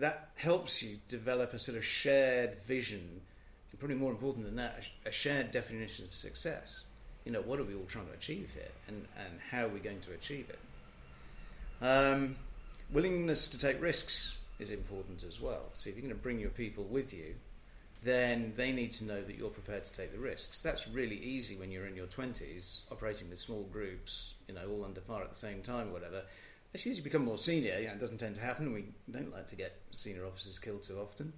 That 0.00 0.30
helps 0.34 0.82
you 0.82 0.98
develop 1.08 1.54
a 1.54 1.58
sort 1.58 1.78
of 1.78 1.84
shared 1.84 2.60
vision, 2.66 3.20
and 3.70 3.78
probably 3.78 3.94
more 3.96 4.10
important 4.10 4.44
than 4.44 4.56
that, 4.56 4.88
a, 5.06 5.12
shared 5.12 5.52
definition 5.52 6.04
of 6.04 6.12
success. 6.12 6.80
You 7.24 7.30
know, 7.30 7.42
what 7.42 7.60
are 7.60 7.64
we 7.64 7.76
all 7.76 7.86
trying 7.86 8.08
to 8.08 8.12
achieve 8.12 8.50
here, 8.52 8.72
and, 8.88 9.06
and 9.16 9.38
how 9.52 9.66
are 9.66 9.68
we 9.68 9.78
going 9.78 10.00
to 10.00 10.12
achieve 10.12 10.50
it? 10.50 10.58
Um, 11.80 12.34
willingness 12.90 13.46
to 13.48 13.58
take 13.58 13.80
risks 13.80 14.34
is 14.58 14.70
important 14.70 15.24
as 15.24 15.40
well. 15.40 15.70
So 15.74 15.90
if 15.90 15.96
you're 15.96 16.02
going 16.02 16.14
to 16.14 16.22
bring 16.22 16.38
your 16.38 16.50
people 16.50 16.84
with 16.84 17.12
you, 17.12 17.34
then 18.04 18.52
they 18.56 18.70
need 18.70 18.92
to 18.92 19.04
know 19.04 19.22
that 19.22 19.36
you're 19.36 19.48
prepared 19.48 19.84
to 19.86 19.92
take 19.92 20.12
the 20.12 20.18
risks. 20.18 20.60
That's 20.60 20.86
really 20.86 21.16
easy 21.16 21.56
when 21.56 21.70
you're 21.70 21.86
in 21.86 21.96
your 21.96 22.06
20s, 22.06 22.80
operating 22.92 23.30
with 23.30 23.40
small 23.40 23.62
groups, 23.64 24.34
you 24.46 24.54
know, 24.54 24.68
all 24.68 24.84
under 24.84 25.00
fire 25.00 25.22
at 25.22 25.30
the 25.30 25.34
same 25.34 25.62
time, 25.62 25.88
or 25.88 25.92
whatever. 25.92 26.22
As 26.74 26.84
you 26.84 27.02
become 27.02 27.24
more 27.24 27.38
senior, 27.38 27.78
yeah, 27.78 27.92
it 27.92 28.00
doesn't 28.00 28.18
tend 28.18 28.34
to 28.34 28.40
happen. 28.40 28.72
We 28.72 28.86
don't 29.10 29.32
like 29.32 29.46
to 29.48 29.56
get 29.56 29.80
senior 29.90 30.26
officers 30.26 30.58
killed 30.58 30.82
too 30.82 30.98
often. 30.98 31.32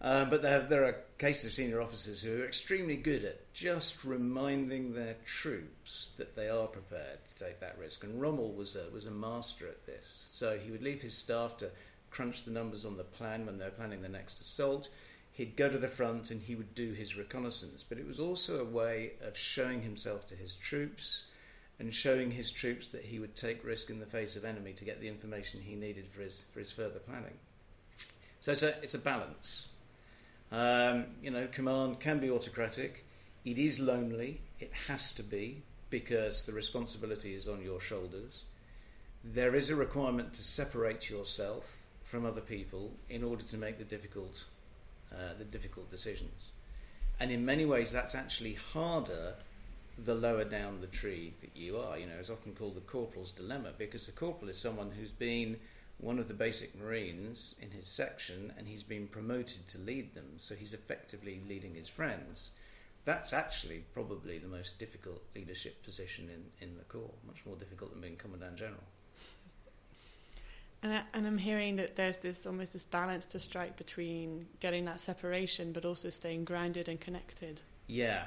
Uh, 0.00 0.24
but 0.26 0.42
there, 0.42 0.60
there 0.60 0.84
are 0.84 0.96
cases 1.18 1.46
of 1.46 1.52
senior 1.52 1.80
officers 1.80 2.22
who 2.22 2.42
are 2.42 2.44
extremely 2.44 2.96
good 2.96 3.24
at 3.24 3.52
just 3.54 4.04
reminding 4.04 4.92
their 4.92 5.16
troops 5.24 6.10
that 6.18 6.36
they 6.36 6.48
are 6.48 6.66
prepared 6.66 7.24
to 7.26 7.34
take 7.34 7.60
that 7.60 7.78
risk. 7.78 8.04
And 8.04 8.20
Rommel 8.20 8.52
was 8.52 8.76
a, 8.76 8.92
was 8.92 9.06
a 9.06 9.10
master 9.10 9.66
at 9.66 9.86
this. 9.86 10.24
So 10.28 10.58
he 10.58 10.70
would 10.70 10.82
leave 10.82 11.00
his 11.00 11.16
staff 11.16 11.56
to 11.58 11.70
crunch 12.14 12.44
the 12.44 12.50
numbers 12.50 12.84
on 12.84 12.96
the 12.96 13.04
plan 13.04 13.44
when 13.44 13.58
they 13.58 13.64
were 13.64 13.70
planning 13.70 14.02
the 14.02 14.08
next 14.08 14.40
assault. 14.40 14.88
He'd 15.32 15.56
go 15.56 15.68
to 15.68 15.78
the 15.78 15.88
front 15.88 16.30
and 16.30 16.40
he 16.40 16.54
would 16.54 16.74
do 16.74 16.92
his 16.92 17.16
reconnaissance. 17.16 17.84
But 17.86 17.98
it 17.98 18.06
was 18.06 18.20
also 18.20 18.60
a 18.60 18.64
way 18.64 19.14
of 19.20 19.36
showing 19.36 19.82
himself 19.82 20.26
to 20.28 20.36
his 20.36 20.54
troops 20.54 21.24
and 21.80 21.92
showing 21.92 22.30
his 22.30 22.52
troops 22.52 22.86
that 22.88 23.06
he 23.06 23.18
would 23.18 23.34
take 23.34 23.64
risk 23.64 23.90
in 23.90 23.98
the 23.98 24.06
face 24.06 24.36
of 24.36 24.44
enemy 24.44 24.72
to 24.74 24.84
get 24.84 25.00
the 25.00 25.08
information 25.08 25.60
he 25.60 25.74
needed 25.74 26.06
for 26.06 26.22
his, 26.22 26.44
for 26.52 26.60
his 26.60 26.70
further 26.70 27.00
planning. 27.00 27.34
So 28.40 28.52
it's 28.52 28.62
a, 28.62 28.80
it's 28.80 28.94
a 28.94 28.98
balance. 28.98 29.66
Um, 30.52 31.06
you 31.20 31.32
know, 31.32 31.48
command 31.50 31.98
can 31.98 32.20
be 32.20 32.30
autocratic. 32.30 33.04
It 33.44 33.58
is 33.58 33.80
lonely. 33.80 34.40
It 34.60 34.70
has 34.86 35.12
to 35.14 35.24
be 35.24 35.62
because 35.90 36.44
the 36.44 36.52
responsibility 36.52 37.34
is 37.34 37.48
on 37.48 37.60
your 37.60 37.80
shoulders. 37.80 38.44
There 39.24 39.56
is 39.56 39.68
a 39.68 39.74
requirement 39.74 40.32
to 40.34 40.44
separate 40.44 41.10
yourself 41.10 41.73
from 42.14 42.24
other 42.24 42.40
people 42.40 42.92
in 43.10 43.24
order 43.24 43.42
to 43.42 43.56
make 43.56 43.76
the 43.76 43.82
difficult, 43.82 44.44
uh, 45.12 45.34
the 45.36 45.44
difficult 45.44 45.90
decisions. 45.90 46.50
And 47.18 47.32
in 47.32 47.44
many 47.44 47.64
ways, 47.64 47.90
that's 47.90 48.14
actually 48.14 48.54
harder 48.54 49.34
the 49.98 50.14
lower 50.14 50.44
down 50.44 50.80
the 50.80 50.86
tree 50.86 51.34
that 51.40 51.56
you 51.56 51.76
are. 51.76 51.98
You 51.98 52.06
know, 52.06 52.12
it's 52.20 52.30
often 52.30 52.52
called 52.52 52.76
the 52.76 52.82
corporal's 52.82 53.32
dilemma 53.32 53.72
because 53.76 54.06
the 54.06 54.12
corporal 54.12 54.48
is 54.48 54.56
someone 54.56 54.92
who's 54.92 55.10
been 55.10 55.56
one 55.98 56.20
of 56.20 56.28
the 56.28 56.34
basic 56.34 56.80
Marines 56.80 57.56
in 57.60 57.72
his 57.72 57.88
section 57.88 58.52
and 58.56 58.68
he's 58.68 58.84
been 58.84 59.08
promoted 59.08 59.66
to 59.66 59.78
lead 59.78 60.14
them, 60.14 60.34
so 60.36 60.54
he's 60.54 60.72
effectively 60.72 61.40
leading 61.48 61.74
his 61.74 61.88
friends. 61.88 62.52
That's 63.04 63.32
actually 63.32 63.82
probably 63.92 64.38
the 64.38 64.46
most 64.46 64.78
difficult 64.78 65.20
leadership 65.34 65.82
position 65.82 66.30
in, 66.32 66.68
in 66.68 66.76
the 66.76 66.84
Corps, 66.84 67.10
much 67.26 67.44
more 67.44 67.56
difficult 67.56 67.90
than 67.90 68.00
being 68.00 68.14
Commandant 68.14 68.54
General. 68.54 68.84
And, 70.84 70.92
I, 70.92 71.02
and 71.14 71.26
I'm 71.26 71.38
hearing 71.38 71.76
that 71.76 71.96
there's 71.96 72.18
this 72.18 72.46
almost 72.46 72.74
this 72.74 72.84
balance 72.84 73.24
to 73.26 73.40
strike 73.40 73.74
between 73.78 74.46
getting 74.60 74.84
that 74.84 75.00
separation 75.00 75.72
but 75.72 75.86
also 75.86 76.10
staying 76.10 76.44
grounded 76.44 76.90
and 76.90 77.00
connected. 77.00 77.62
Yeah, 77.86 78.24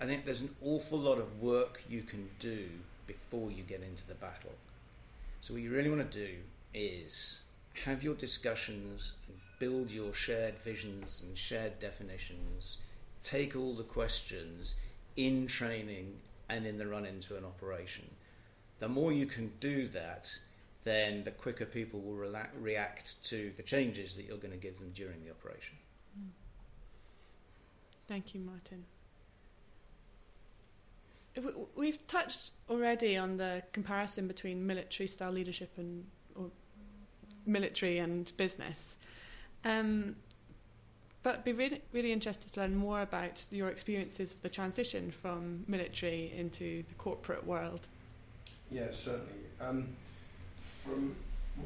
I 0.00 0.06
think 0.06 0.24
there's 0.24 0.40
an 0.40 0.56
awful 0.64 0.98
lot 0.98 1.18
of 1.18 1.42
work 1.42 1.82
you 1.90 2.02
can 2.02 2.30
do 2.38 2.70
before 3.06 3.50
you 3.50 3.62
get 3.62 3.82
into 3.82 4.06
the 4.08 4.14
battle. 4.14 4.54
So, 5.42 5.52
what 5.52 5.62
you 5.62 5.70
really 5.70 5.90
want 5.90 6.10
to 6.10 6.18
do 6.18 6.36
is 6.72 7.40
have 7.84 8.02
your 8.02 8.14
discussions 8.14 9.12
build 9.58 9.90
your 9.90 10.14
shared 10.14 10.58
visions 10.58 11.22
and 11.22 11.36
shared 11.36 11.78
definitions, 11.80 12.78
take 13.22 13.54
all 13.54 13.74
the 13.74 13.82
questions 13.82 14.76
in 15.18 15.46
training 15.46 16.16
and 16.48 16.66
in 16.66 16.78
the 16.78 16.86
run 16.86 17.04
into 17.04 17.36
an 17.36 17.44
operation. 17.44 18.08
The 18.78 18.88
more 18.88 19.12
you 19.12 19.26
can 19.26 19.52
do 19.60 19.86
that, 19.88 20.38
then 20.84 21.24
the 21.24 21.30
quicker 21.30 21.66
people 21.66 22.00
will 22.00 22.16
rela- 22.16 22.48
react 22.58 23.22
to 23.24 23.52
the 23.56 23.62
changes 23.62 24.14
that 24.14 24.24
you're 24.24 24.38
going 24.38 24.52
to 24.52 24.56
give 24.56 24.78
them 24.78 24.90
during 24.94 25.22
the 25.24 25.30
operation. 25.30 25.76
Thank 28.08 28.34
you, 28.34 28.40
Martin. 28.40 28.84
We've 31.76 32.04
touched 32.08 32.50
already 32.68 33.16
on 33.16 33.36
the 33.36 33.62
comparison 33.72 34.26
between 34.26 34.66
military 34.66 35.06
style 35.06 35.30
leadership 35.30 35.70
and 35.76 36.04
military 37.46 37.98
and 37.98 38.32
business. 38.36 38.96
Um, 39.64 40.16
but 41.22 41.36
I'd 41.36 41.44
be 41.44 41.52
really, 41.52 41.82
really 41.92 42.12
interested 42.12 42.52
to 42.54 42.60
learn 42.60 42.74
more 42.74 43.02
about 43.02 43.44
your 43.50 43.68
experiences 43.68 44.32
of 44.32 44.42
the 44.42 44.48
transition 44.48 45.10
from 45.10 45.64
military 45.68 46.32
into 46.36 46.82
the 46.88 46.94
corporate 46.94 47.46
world. 47.46 47.86
Yeah, 48.70 48.90
certainly. 48.90 49.34
Um, 49.60 49.88
from 50.84 51.14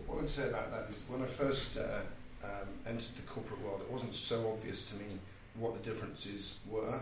what 0.07 0.20
I'd 0.20 0.29
say 0.29 0.48
about 0.48 0.70
that 0.72 0.90
is 0.90 1.05
when 1.09 1.22
I 1.22 1.27
first 1.27 1.77
uh, 1.77 2.00
um, 2.42 2.68
entered 2.87 3.14
the 3.16 3.22
corporate 3.22 3.61
world, 3.62 3.81
it 3.81 3.90
wasn't 3.90 4.14
so 4.14 4.50
obvious 4.50 4.85
to 4.85 4.94
me 4.96 5.07
what 5.55 5.74
the 5.74 5.88
differences 5.88 6.57
were. 6.68 7.00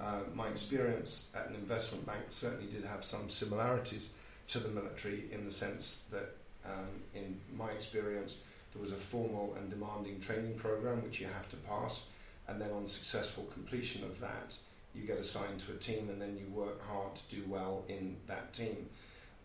Uh, 0.00 0.20
my 0.34 0.48
experience 0.48 1.26
at 1.34 1.48
an 1.48 1.54
investment 1.54 2.04
bank 2.04 2.20
certainly 2.30 2.66
did 2.70 2.84
have 2.84 3.04
some 3.04 3.28
similarities 3.28 4.10
to 4.48 4.58
the 4.58 4.68
military 4.68 5.24
in 5.32 5.44
the 5.44 5.50
sense 5.50 6.02
that 6.10 6.34
um, 6.66 7.02
in 7.14 7.40
my 7.56 7.70
experience, 7.70 8.38
there 8.72 8.82
was 8.82 8.92
a 8.92 8.96
formal 8.96 9.54
and 9.58 9.70
demanding 9.70 10.20
training 10.20 10.54
program 10.54 11.02
which 11.02 11.20
you 11.20 11.26
have 11.26 11.48
to 11.48 11.56
pass, 11.56 12.06
and 12.48 12.60
then 12.60 12.70
on 12.72 12.86
successful 12.86 13.44
completion 13.52 14.02
of 14.02 14.20
that, 14.20 14.56
you 14.94 15.06
get 15.06 15.18
assigned 15.18 15.60
to 15.60 15.72
a 15.72 15.76
team, 15.76 16.08
and 16.08 16.20
then 16.20 16.36
you 16.36 16.46
work 16.54 16.84
hard 16.86 17.14
to 17.14 17.36
do 17.36 17.42
well 17.48 17.84
in 17.88 18.16
that 18.26 18.52
team. 18.52 18.88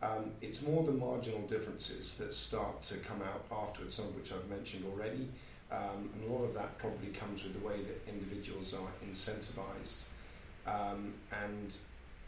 Um, 0.02 0.32
it's 0.42 0.62
more 0.62 0.84
the 0.84 0.94
marginal 0.94 1.42
differences 1.42 2.14
that 2.14 2.34
start 2.34 2.82
to 2.84 2.98
come 2.98 3.22
out 3.22 3.44
afterwards, 3.52 3.96
some 3.96 4.06
of 4.06 4.16
which 4.16 4.32
I've 4.32 4.50
mentioned 4.50 4.86
already, 4.90 5.28
um, 5.72 6.10
and 6.14 6.30
a 6.30 6.34
lot 6.34 6.46
of 6.46 6.54
that 6.54 6.78
probably 6.78 7.10
comes 7.10 7.44
with 7.44 7.60
the 7.60 7.68
way 7.68 7.76
that 7.78 8.12
individuals 8.12 8.74
are 8.74 8.88
incentivized. 9.06 10.04
Um, 10.66 11.14
and 11.32 11.76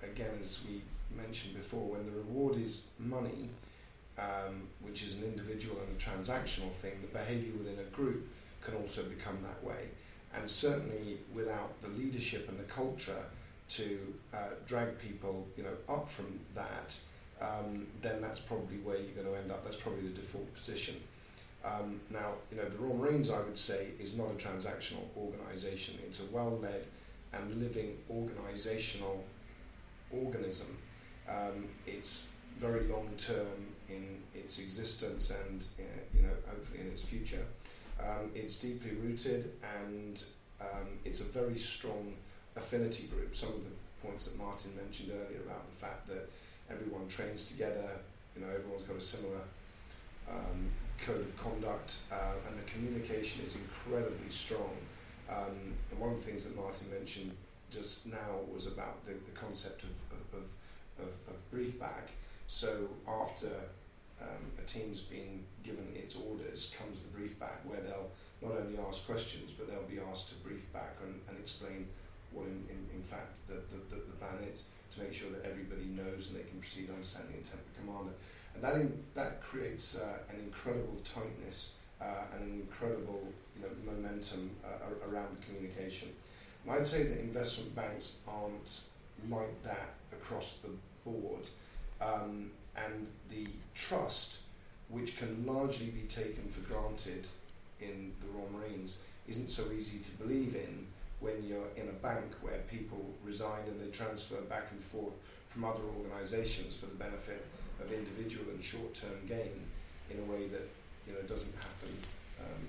again, 0.04 0.38
as 0.40 0.60
we 0.68 0.82
mentioned 1.16 1.56
before, 1.56 1.92
when 1.92 2.06
the 2.06 2.12
reward 2.12 2.58
is 2.58 2.84
money, 3.00 3.50
um, 4.18 4.68
which 4.82 5.04
is 5.04 5.16
an 5.16 5.24
individual 5.24 5.78
and 5.80 5.96
a 5.96 6.04
transactional 6.04 6.72
thing, 6.82 6.94
the 7.02 7.08
behaviour 7.08 7.54
within 7.58 7.80
a 7.80 7.96
group 7.96 8.28
can 8.62 8.76
also 8.76 9.04
become 9.04 9.38
that 9.44 9.64
way. 9.64 9.88
And 10.36 10.50
certainly 10.50 11.18
without 11.34 11.82
the 11.82 11.90
leadership 11.90 12.48
and 12.50 12.60
the 12.60 12.64
culture 12.64 13.24
to 13.70 14.14
uh, 14.34 14.38
drag 14.66 14.98
people, 15.00 15.48
you 15.58 15.64
know, 15.64 15.94
up 15.94 16.10
from 16.10 16.40
that, 16.56 16.98
um, 17.42 17.88
then 18.02 18.22
that's 18.22 18.40
probably 18.40 18.78
where 18.78 18.98
you're 18.98 19.16
going 19.16 19.28
to 19.28 19.36
end 19.36 19.52
up. 19.52 19.64
That's 19.64 19.78
probably 19.78 20.04
the 20.04 20.22
default 20.22 20.54
position. 20.54 20.96
Um, 21.64 22.02
now, 22.10 22.34
you 22.50 22.58
know, 22.58 22.68
the 22.68 22.78
Royal 22.78 22.98
Marines, 22.98 23.30
I 23.30 23.40
would 23.40 23.58
say, 23.58 23.88
is 24.00 24.16
not 24.16 24.28
a 24.28 24.34
transactional 24.34 25.04
organisation. 25.18 26.00
It's 26.06 26.20
a 26.20 26.26
well-led 26.32 26.86
and 27.34 27.62
living 27.62 27.98
organisational 28.12 29.20
organism. 30.12 30.78
Um, 31.30 31.68
it's 31.88 32.26
very 32.58 32.88
long-term 32.88 33.76
in 33.90 34.20
its 34.36 34.60
existence 34.60 35.32
and 35.32 35.66
uh, 35.80 35.84
you 36.14 36.22
know 36.24 36.34
hopefully 36.48 36.82
in 36.82 36.88
its 36.88 37.04
future. 37.04 37.46
Um, 38.00 38.32
it's 38.36 38.56
deeply 38.56 38.92
rooted 38.92 39.52
and 39.80 40.24
um, 40.60 40.88
it's 41.06 41.22
a 41.22 41.24
very 41.24 41.58
strong 41.58 42.14
affinity 42.56 43.04
group. 43.04 43.36
Some 43.36 43.50
of 43.50 43.64
the 43.64 44.08
points 44.08 44.26
that 44.26 44.38
Martin 44.38 44.72
mentioned 44.76 45.12
earlier 45.12 45.42
about 45.42 45.70
the 45.70 45.76
fact 45.76 46.08
that 46.08 46.30
everyone 46.72 47.08
trains 47.08 47.46
together, 47.46 47.90
you 48.36 48.42
know, 48.42 48.48
everyone's 48.54 48.84
got 48.84 48.98
a 48.98 49.02
similar 49.02 49.42
um, 50.30 50.70
code 51.04 51.22
of 51.22 51.38
conduct, 51.38 51.98
uh, 52.12 52.34
and 52.48 52.58
the 52.58 52.64
communication 52.64 53.44
is 53.46 53.56
incredibly 53.56 54.30
strong. 54.30 54.78
Um, 55.30 55.74
and 55.90 56.00
one 56.00 56.12
of 56.12 56.18
the 56.18 56.24
things 56.24 56.46
that 56.46 56.56
Martin 56.56 56.90
mentioned 56.92 57.32
just 57.72 58.06
now 58.06 58.44
was 58.54 58.68
about 58.68 59.06
the, 59.06 59.14
the 59.14 59.32
concept 59.34 59.84
of, 59.84 59.90
of, 60.38 60.46
of, 61.00 61.10
of 61.28 61.52
brief 61.52 61.80
back. 61.80 62.10
So 62.48 62.90
after 63.08 63.50
um, 64.22 64.52
a 64.60 64.64
team's 64.64 65.02
been 65.02 65.44
given 65.64 65.88
its 65.96 66.16
orders, 66.16 66.74
comes 66.78 67.02
the 67.02 67.08
brief 67.10 67.40
back 67.40 67.62
where 67.64 67.80
they'll 67.80 68.12
not 68.42 68.60
only 68.60 68.78
ask 68.78 69.06
questions, 69.06 69.52
but 69.52 69.70
they'll 69.70 69.90
be 69.90 70.00
asked 70.12 70.30
to 70.30 70.36
brief 70.36 70.72
back 70.74 70.98
and, 71.02 71.16
and 71.30 71.38
explain 71.40 71.88
what 72.32 72.46
in, 72.46 72.64
in, 72.70 72.80
in 72.96 73.04
fact 73.04 73.38
the, 73.48 73.56
the, 73.72 73.96
the, 73.96 74.16
plan 74.20 74.38
is 74.52 74.66
to 74.92 75.02
make 75.02 75.14
sure 75.14 75.30
that 75.32 75.46
everybody 75.46 75.86
knows 75.86 76.30
and 76.30 76.40
they 76.40 76.48
can 76.48 76.60
proceed 76.60 76.90
understanding 76.90 77.32
the 77.32 77.38
intent 77.38 77.62
of 77.62 77.74
the 77.74 77.80
commander. 77.80 78.14
And 78.54 78.64
that, 78.64 78.76
in, 78.76 79.04
that 79.16 79.42
creates 79.42 79.98
uh, 79.98 80.20
an 80.30 80.40
incredible 80.40 80.98
tightness 81.04 81.72
uh, 82.02 82.06
and 82.34 82.44
an 82.44 82.54
incredible 82.62 83.24
you 83.56 83.64
know, 83.64 83.70
momentum 83.86 84.52
uh, 84.64 85.10
around 85.10 85.38
the 85.38 85.46
communication. 85.46 86.10
And 86.64 86.74
I'd 86.74 86.88
say 86.88 87.04
that 87.04 87.20
investment 87.20 87.76
banks 87.76 88.18
aren't 88.28 88.82
like 89.30 89.64
that 89.64 89.96
across 90.12 90.56
the 90.62 90.70
board. 91.10 91.48
Um, 92.02 92.52
and 92.76 93.08
the 93.30 93.48
trust, 93.76 94.40
which 94.90 95.18
can 95.18 95.46
largely 95.46 95.88
be 95.88 96.02
taken 96.02 96.50
for 96.50 96.62
granted 96.62 97.28
in 97.80 98.14
the 98.22 98.28
Royal 98.28 98.50
Marines, 98.52 98.98
isn't 99.28 99.50
so 99.50 99.64
easy 99.72 100.00
to 100.00 100.12
believe 100.12 100.56
in 100.56 100.88
when 101.22 101.44
you're 101.48 101.70
in 101.78 101.88
a 101.88 101.98
bank 102.04 102.26
where 102.42 102.60
people 102.70 103.06
resign 103.24 103.62
and 103.68 103.80
they 103.80 103.92
transfer 103.92 104.42
back 104.42 104.68
and 104.72 104.82
forth 104.82 105.14
from 105.50 105.64
other 105.64 105.84
organisations 105.98 106.76
for 106.76 106.88
the 106.88 106.96
benefit 106.96 107.46
of 107.80 107.92
individual 107.92 108.46
and 108.52 108.64
short-term 108.64 109.26
gain 109.28 109.66
in 110.10 110.20
a 110.20 110.24
way 110.24 110.48
that 110.48 110.68
you 111.08 111.14
know 111.14 111.22
doesn't 111.22 111.54
happen 111.56 111.96
um, 112.40 112.68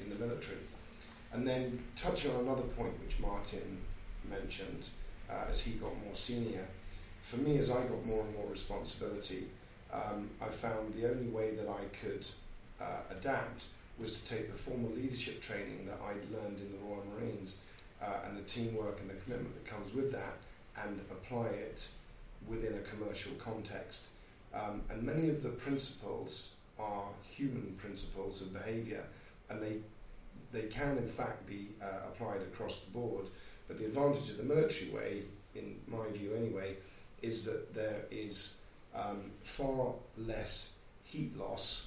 in 0.00 0.08
the 0.08 0.16
military. 0.16 0.58
And 1.32 1.46
then 1.46 1.84
touching 1.94 2.34
on 2.34 2.40
another 2.40 2.62
point 2.62 2.98
which 3.00 3.20
Martin 3.20 3.78
mentioned, 4.28 4.88
uh, 5.28 5.44
as 5.48 5.60
he 5.60 5.72
got 5.72 5.92
more 6.04 6.14
senior, 6.14 6.66
for 7.22 7.36
me 7.36 7.58
as 7.58 7.70
I 7.70 7.82
got 7.82 8.04
more 8.04 8.24
and 8.24 8.34
more 8.34 8.46
responsibility, 8.50 9.46
um, 9.92 10.30
I 10.40 10.46
found 10.46 10.94
the 10.94 11.08
only 11.08 11.28
way 11.28 11.54
that 11.54 11.68
I 11.68 11.84
could 11.94 12.26
uh, 12.80 13.02
adapt 13.10 13.64
was 13.98 14.20
to 14.20 14.34
take 14.34 14.50
the 14.50 14.56
formal 14.56 14.90
leadership 14.90 15.40
training 15.40 15.86
that 15.86 15.98
I'd 16.02 16.30
learned 16.32 16.58
in 16.58 16.72
the 16.72 16.78
Royal 16.78 17.04
Marines 17.14 17.56
uh, 18.02 18.26
and 18.26 18.36
the 18.36 18.42
teamwork 18.42 19.00
and 19.00 19.10
the 19.10 19.14
commitment 19.14 19.54
that 19.54 19.70
comes 19.70 19.94
with 19.94 20.12
that 20.12 20.34
and 20.84 21.00
apply 21.10 21.46
it 21.46 21.88
within 22.48 22.74
a 22.74 22.80
commercial 22.80 23.32
context. 23.32 24.06
Um, 24.54 24.82
and 24.90 25.02
many 25.02 25.28
of 25.28 25.42
the 25.42 25.50
principles 25.50 26.50
are 26.78 27.04
human 27.28 27.74
principles 27.76 28.40
of 28.40 28.52
behaviour 28.52 29.04
and 29.48 29.62
they, 29.62 29.76
they 30.52 30.66
can 30.68 30.96
in 30.96 31.08
fact 31.08 31.46
be 31.46 31.68
uh, 31.82 32.08
applied 32.08 32.40
across 32.42 32.80
the 32.80 32.90
board. 32.90 33.26
But 33.68 33.78
the 33.78 33.84
advantage 33.84 34.30
of 34.30 34.38
the 34.38 34.42
military 34.42 34.90
way, 34.90 35.22
in 35.54 35.76
my 35.86 36.08
view 36.12 36.34
anyway, 36.34 36.76
is 37.22 37.44
that 37.44 37.74
there 37.74 38.04
is 38.10 38.54
um, 38.94 39.30
far 39.42 39.94
less 40.16 40.70
heat 41.04 41.36
loss 41.38 41.86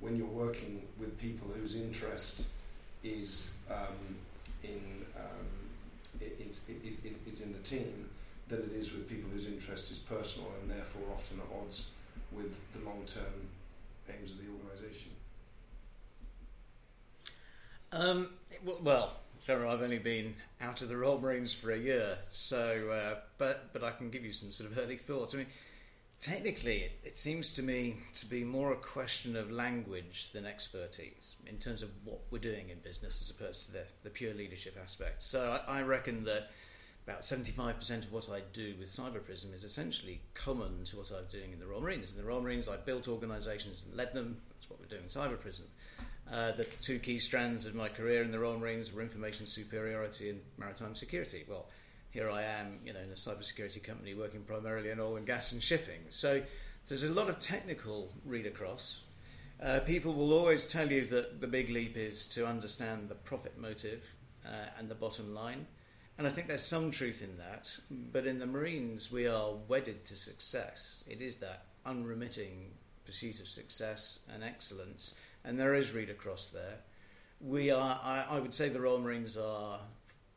when 0.00 0.16
you're 0.16 0.26
working 0.26 0.82
with 0.98 1.18
people 1.18 1.48
whose 1.56 1.74
interest 1.74 2.46
is 3.02 3.48
um, 3.70 4.16
in 4.68 5.06
um, 5.16 5.46
is, 6.20 6.60
is, 6.68 6.96
is 7.26 7.40
in 7.40 7.52
the 7.52 7.58
team 7.58 8.10
than 8.48 8.60
it 8.60 8.72
is 8.72 8.92
with 8.92 9.08
people 9.08 9.28
whose 9.32 9.46
interest 9.46 9.90
is 9.90 9.98
personal 9.98 10.48
and 10.60 10.70
therefore 10.70 11.02
often 11.12 11.40
at 11.40 11.46
odds 11.60 11.86
with 12.32 12.58
the 12.72 12.84
long-term 12.84 13.48
aims 14.08 14.30
of 14.30 14.38
the 14.38 14.44
organisation. 14.62 15.10
Um, 17.92 18.28
well, 18.82 19.14
Trevor, 19.44 19.66
I've 19.66 19.82
only 19.82 19.98
been 19.98 20.34
out 20.60 20.82
of 20.82 20.88
the 20.88 20.96
Royal 20.96 21.20
Marines 21.20 21.52
for 21.52 21.70
a 21.70 21.78
year, 21.78 22.18
so 22.28 22.90
uh, 22.90 23.20
but 23.38 23.72
but 23.72 23.84
I 23.84 23.90
can 23.90 24.10
give 24.10 24.24
you 24.24 24.32
some 24.32 24.50
sort 24.50 24.70
of 24.70 24.78
early 24.78 24.96
thoughts. 24.96 25.34
I 25.34 25.38
mean, 25.38 25.46
technically, 26.20 26.90
it, 27.04 27.18
seems 27.18 27.52
to 27.52 27.62
me 27.62 27.96
to 28.14 28.26
be 28.26 28.44
more 28.44 28.72
a 28.72 28.76
question 28.76 29.36
of 29.36 29.50
language 29.50 30.30
than 30.32 30.46
expertise 30.46 31.36
in 31.46 31.56
terms 31.58 31.82
of 31.82 31.90
what 32.04 32.20
we're 32.30 32.38
doing 32.38 32.68
in 32.70 32.78
business 32.78 33.20
as 33.20 33.30
opposed 33.30 33.66
to 33.66 33.72
the, 33.72 33.82
the 34.02 34.10
pure 34.10 34.34
leadership 34.34 34.76
aspect. 34.82 35.22
So 35.22 35.58
I, 35.66 35.78
I 35.78 35.82
reckon 35.82 36.24
that 36.24 36.50
about 37.06 37.22
75% 37.22 38.04
of 38.04 38.12
what 38.12 38.28
I 38.28 38.40
do 38.52 38.74
with 38.80 38.88
Cyberprism 38.88 39.54
is 39.54 39.62
essentially 39.62 40.20
common 40.34 40.82
to 40.84 40.96
what 40.96 41.12
I'm 41.12 41.26
doing 41.30 41.52
in 41.52 41.60
the 41.60 41.66
Royal 41.66 41.80
Marines. 41.80 42.10
In 42.10 42.18
the 42.18 42.24
Royal 42.24 42.42
Marines, 42.42 42.68
I 42.68 42.76
built 42.76 43.06
organisations 43.06 43.84
and 43.86 43.96
led 43.96 44.12
them. 44.12 44.38
That's 44.50 44.68
what 44.68 44.80
we're 44.80 44.86
doing 44.86 45.04
in 45.04 45.08
Cyberprism. 45.08 45.66
Uh, 46.32 46.50
the 46.52 46.64
two 46.82 46.98
key 46.98 47.20
strands 47.20 47.66
of 47.66 47.76
my 47.76 47.88
career 47.88 48.22
in 48.24 48.32
the 48.32 48.38
Royal 48.40 48.58
Marines 48.58 48.92
were 48.92 49.02
information 49.02 49.46
superiority 49.46 50.30
and 50.30 50.40
maritime 50.58 50.96
security. 50.96 51.44
Well, 51.48 51.66
here 52.16 52.30
I 52.30 52.44
am, 52.44 52.78
you 52.82 52.94
know, 52.94 53.00
in 53.00 53.10
a 53.10 53.14
cybersecurity 53.14 53.82
company 53.82 54.14
working 54.14 54.40
primarily 54.40 54.88
in 54.88 54.98
oil 54.98 55.16
and 55.16 55.26
gas 55.26 55.52
and 55.52 55.62
shipping. 55.62 56.00
So 56.08 56.40
there's 56.88 57.02
a 57.02 57.10
lot 57.10 57.28
of 57.28 57.38
technical 57.40 58.10
read 58.24 58.46
across. 58.46 59.02
Uh, 59.62 59.80
people 59.80 60.14
will 60.14 60.32
always 60.32 60.64
tell 60.64 60.90
you 60.90 61.04
that 61.08 61.42
the 61.42 61.46
big 61.46 61.68
leap 61.68 61.94
is 61.94 62.24
to 62.28 62.46
understand 62.46 63.10
the 63.10 63.16
profit 63.16 63.58
motive 63.58 64.02
uh, 64.46 64.70
and 64.78 64.88
the 64.88 64.94
bottom 64.94 65.34
line. 65.34 65.66
And 66.16 66.26
I 66.26 66.30
think 66.30 66.46
there's 66.46 66.64
some 66.64 66.90
truth 66.90 67.20
in 67.20 67.36
that. 67.36 67.68
But 67.90 68.26
in 68.26 68.38
the 68.38 68.46
Marines, 68.46 69.12
we 69.12 69.26
are 69.26 69.52
wedded 69.68 70.06
to 70.06 70.16
success. 70.16 71.04
It 71.06 71.20
is 71.20 71.36
that 71.36 71.66
unremitting 71.84 72.70
pursuit 73.04 73.40
of 73.40 73.46
success 73.46 74.20
and 74.32 74.42
excellence. 74.42 75.12
And 75.44 75.60
there 75.60 75.74
is 75.74 75.92
read 75.92 76.08
across 76.08 76.46
there. 76.46 76.78
We 77.42 77.70
are, 77.70 78.00
I, 78.02 78.24
I 78.30 78.38
would 78.38 78.54
say 78.54 78.70
the 78.70 78.80
Royal 78.80 79.00
Marines 79.00 79.36
are 79.36 79.80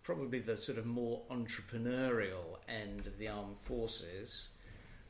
probably 0.04 0.40
the 0.40 0.58
sort 0.58 0.78
of 0.78 0.86
more 0.86 1.22
entrepreneurial 1.30 2.58
end 2.68 3.06
of 3.06 3.18
the 3.18 3.28
armed 3.28 3.58
forces. 3.58 4.48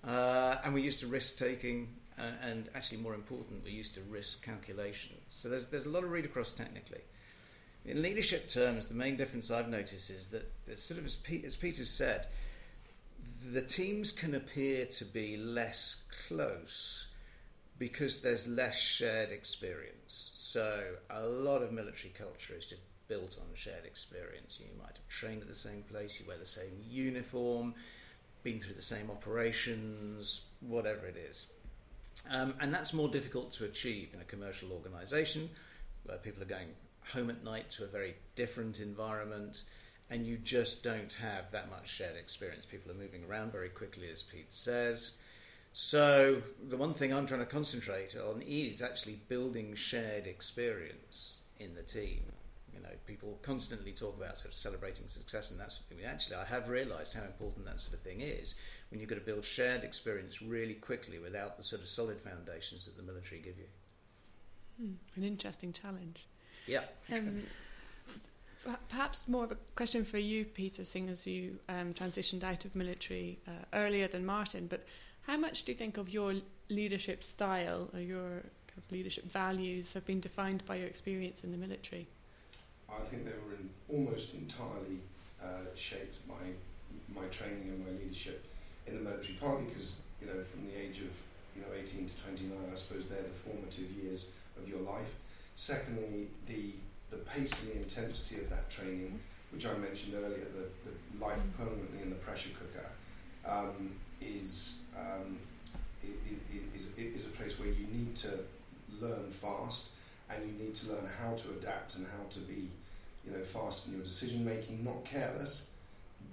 Uh, 0.03 0.57
and 0.63 0.73
we're 0.73 0.83
used 0.83 0.99
to 0.99 1.07
risk 1.07 1.37
taking, 1.37 1.89
uh, 2.17 2.23
and 2.41 2.69
actually 2.73 2.97
more 2.97 3.13
important, 3.13 3.63
we're 3.63 3.69
used 3.69 3.93
to 3.95 4.01
risk 4.09 4.43
calculation. 4.43 5.15
So 5.29 5.49
there's, 5.49 5.65
there's 5.67 5.85
a 5.85 5.89
lot 5.89 6.03
of 6.03 6.11
read 6.11 6.25
across 6.25 6.51
technically. 6.53 7.01
In 7.85 8.01
leadership 8.01 8.49
terms, 8.49 8.87
the 8.87 8.93
main 8.93 9.15
difference 9.15 9.49
I've 9.49 9.69
noticed 9.69 10.09
is 10.09 10.27
that, 10.27 10.79
sort 10.79 10.99
of 10.99 11.05
as, 11.05 11.15
Pete, 11.15 11.45
as 11.45 11.55
Peter 11.55 11.85
said, 11.85 12.27
the 13.51 13.61
teams 13.61 14.11
can 14.11 14.35
appear 14.35 14.85
to 14.85 15.05
be 15.05 15.37
less 15.37 16.03
close 16.27 17.07
because 17.77 18.19
there's 18.21 18.47
less 18.47 18.77
shared 18.77 19.31
experience. 19.31 20.31
So 20.35 20.81
a 21.09 21.23
lot 21.25 21.63
of 21.63 21.71
military 21.71 22.13
culture 22.15 22.53
is 22.55 22.65
just 22.65 22.81
built 23.09 23.37
on 23.39 23.47
shared 23.55 23.85
experience. 23.85 24.59
You 24.61 24.67
might 24.77 24.95
have 24.95 25.07
trained 25.09 25.41
at 25.41 25.49
the 25.49 25.55
same 25.55 25.83
place, 25.91 26.19
you 26.19 26.27
wear 26.27 26.37
the 26.37 26.45
same 26.45 26.71
uniform, 26.89 27.73
been 28.43 28.61
through 28.61 28.75
the 28.75 28.81
same 28.81 29.11
operations, 29.11 30.41
whatever 30.61 31.05
it 31.07 31.17
is. 31.17 31.47
Um, 32.29 32.53
and 32.61 32.73
that's 32.73 32.93
more 32.93 33.09
difficult 33.09 33.51
to 33.53 33.65
achieve 33.65 34.09
in 34.13 34.21
a 34.21 34.25
commercial 34.25 34.71
organisation 34.71 35.49
where 36.03 36.17
people 36.17 36.41
are 36.41 36.47
going 36.47 36.69
home 37.11 37.29
at 37.29 37.43
night 37.43 37.69
to 37.71 37.83
a 37.83 37.87
very 37.87 38.15
different 38.35 38.79
environment 38.79 39.63
and 40.09 40.25
you 40.25 40.37
just 40.37 40.83
don't 40.83 41.13
have 41.13 41.51
that 41.51 41.69
much 41.69 41.87
shared 41.87 42.15
experience. 42.15 42.65
People 42.65 42.91
are 42.91 42.95
moving 42.95 43.23
around 43.29 43.51
very 43.51 43.69
quickly, 43.69 44.09
as 44.11 44.23
Pete 44.23 44.53
says. 44.53 45.11
So, 45.71 46.41
the 46.67 46.77
one 46.77 46.95
thing 46.95 47.13
I'm 47.13 47.27
trying 47.27 47.41
to 47.41 47.45
concentrate 47.45 48.15
on 48.15 48.41
is 48.41 48.81
actually 48.81 49.19
building 49.27 49.75
shared 49.75 50.25
experience 50.25 51.37
in 51.59 51.75
the 51.75 51.83
team 51.83 52.23
you 52.73 52.81
know, 52.81 52.89
people 53.05 53.39
constantly 53.41 53.91
talk 53.91 54.17
about 54.17 54.37
sort 54.37 54.53
of 54.53 54.55
celebrating 54.55 55.07
success 55.07 55.51
and 55.51 55.59
that 55.59 55.71
sort 55.71 55.81
of 55.81 55.97
thing. 55.97 56.05
Actually, 56.05 56.37
I 56.37 56.45
have 56.45 56.69
realised 56.69 57.15
how 57.15 57.23
important 57.23 57.65
that 57.65 57.79
sort 57.79 57.93
of 57.93 58.01
thing 58.01 58.21
is 58.21 58.55
when 58.89 58.99
you've 58.99 59.09
got 59.09 59.15
to 59.15 59.21
build 59.21 59.45
shared 59.45 59.83
experience 59.83 60.41
really 60.41 60.73
quickly 60.73 61.19
without 61.19 61.57
the 61.57 61.63
sort 61.63 61.81
of 61.81 61.87
solid 61.87 62.19
foundations 62.19 62.85
that 62.85 62.97
the 62.97 63.03
military 63.03 63.41
give 63.41 63.57
you. 63.57 63.65
Hmm, 64.79 64.93
an 65.15 65.23
interesting 65.23 65.73
challenge. 65.73 66.27
Yeah. 66.67 66.81
Um, 67.11 67.43
perhaps 68.89 69.27
more 69.27 69.43
of 69.43 69.51
a 69.51 69.57
question 69.75 70.05
for 70.05 70.17
you, 70.17 70.45
Peter, 70.45 70.85
seeing 70.85 71.09
as 71.09 71.25
you 71.25 71.59
um, 71.69 71.93
transitioned 71.93 72.43
out 72.43 72.65
of 72.65 72.75
military 72.75 73.39
uh, 73.47 73.51
earlier 73.73 74.07
than 74.07 74.25
Martin. 74.25 74.67
But 74.67 74.85
how 75.21 75.37
much 75.37 75.63
do 75.63 75.71
you 75.71 75.77
think 75.77 75.97
of 75.97 76.09
your 76.09 76.35
leadership 76.69 77.23
style 77.23 77.89
or 77.93 77.99
your 77.99 78.29
kind 78.67 78.77
of 78.77 78.91
leadership 78.91 79.29
values 79.31 79.93
have 79.93 80.05
been 80.05 80.19
defined 80.19 80.65
by 80.65 80.75
your 80.75 80.87
experience 80.87 81.43
in 81.43 81.51
the 81.51 81.57
military? 81.57 82.07
I 82.95 83.03
think 83.05 83.25
they 83.25 83.37
were 83.45 83.55
in, 83.55 83.69
almost 83.89 84.33
entirely 84.33 84.99
uh, 85.41 85.69
shaped 85.75 86.27
by 86.27 86.35
my 87.13 87.25
training 87.27 87.69
and 87.69 87.85
my 87.85 87.91
leadership 87.99 88.45
in 88.87 88.95
the 88.95 89.01
military, 89.01 89.37
partly 89.39 89.65
because, 89.65 89.97
you 90.21 90.27
know, 90.27 90.41
from 90.41 90.65
the 90.65 90.75
age 90.79 90.99
of, 90.99 91.11
you 91.55 91.61
know, 91.61 91.67
18 91.75 92.07
to 92.07 92.23
29, 92.23 92.57
I 92.71 92.75
suppose 92.75 93.05
they're 93.07 93.21
the 93.21 93.29
formative 93.29 93.91
years 93.91 94.25
of 94.57 94.67
your 94.67 94.79
life. 94.79 95.09
Secondly, 95.55 96.27
the, 96.47 96.73
the 97.09 97.17
pace 97.17 97.51
and 97.61 97.71
the 97.71 97.77
intensity 97.77 98.41
of 98.41 98.49
that 98.49 98.69
training, 98.69 99.19
which 99.51 99.65
I 99.65 99.73
mentioned 99.77 100.13
earlier, 100.15 100.45
the, 100.51 100.67
the 100.89 101.25
life 101.25 101.41
permanently 101.57 102.01
in 102.01 102.09
the 102.09 102.15
pressure 102.15 102.49
cooker, 102.57 102.89
um, 103.45 103.95
is, 104.21 104.79
um, 104.97 105.37
is, 106.75 106.87
is 106.97 107.25
a 107.25 107.29
place 107.29 107.59
where 107.59 107.69
you 107.69 107.87
need 107.91 108.15
to 108.17 108.39
learn 109.01 109.29
fast 109.29 109.89
and 110.29 110.45
you 110.45 110.65
need 110.65 110.75
to 110.75 110.91
learn 110.91 111.07
how 111.21 111.33
to 111.33 111.49
adapt 111.49 111.95
and 111.95 112.05
how 112.05 112.23
to 112.29 112.39
be 112.39 112.69
you 113.29 113.37
know, 113.37 113.43
fast 113.43 113.87
in 113.87 113.93
your 113.93 114.03
decision 114.03 114.43
making, 114.43 114.83
not 114.83 115.05
careless, 115.05 115.63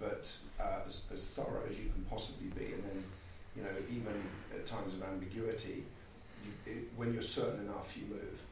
but 0.01 0.35
uh, 0.61 0.81
as, 0.85 1.03
as 1.13 1.27
thorough 1.27 1.63
as 1.69 1.79
you 1.79 1.91
can 1.91 2.05
possibly 2.09 2.49
be. 2.49 2.73
And 2.73 2.85
then, 2.85 3.05
you 3.57 3.63
know, 3.63 3.71
even 3.91 4.23
at 4.53 4.67
times 4.67 4.95
of 4.95 5.03
ambiguity, 5.03 5.85
you, 6.45 6.73
it, 6.73 6.89
when 6.97 7.13
you're 7.13 7.23
certain 7.23 7.61
enough, 7.61 7.97
you 7.97 8.07
move. 8.07 8.43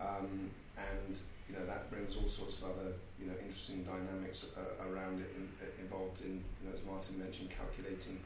Um, 0.00 0.50
and, 0.76 1.20
you 1.48 1.54
know, 1.54 1.66
that 1.66 1.90
brings 1.90 2.16
all 2.16 2.28
sorts 2.28 2.58
of 2.58 2.64
other, 2.64 2.92
you 3.20 3.26
know, 3.26 3.34
interesting 3.40 3.82
dynamics 3.82 4.46
uh, 4.56 4.88
around 4.88 5.20
it 5.20 5.30
in, 5.36 5.48
uh, 5.60 5.82
involved 5.82 6.22
in, 6.22 6.42
you 6.62 6.68
know, 6.68 6.74
as 6.74 6.84
Martin 6.84 7.18
mentioned, 7.18 7.50
calculating, 7.50 8.18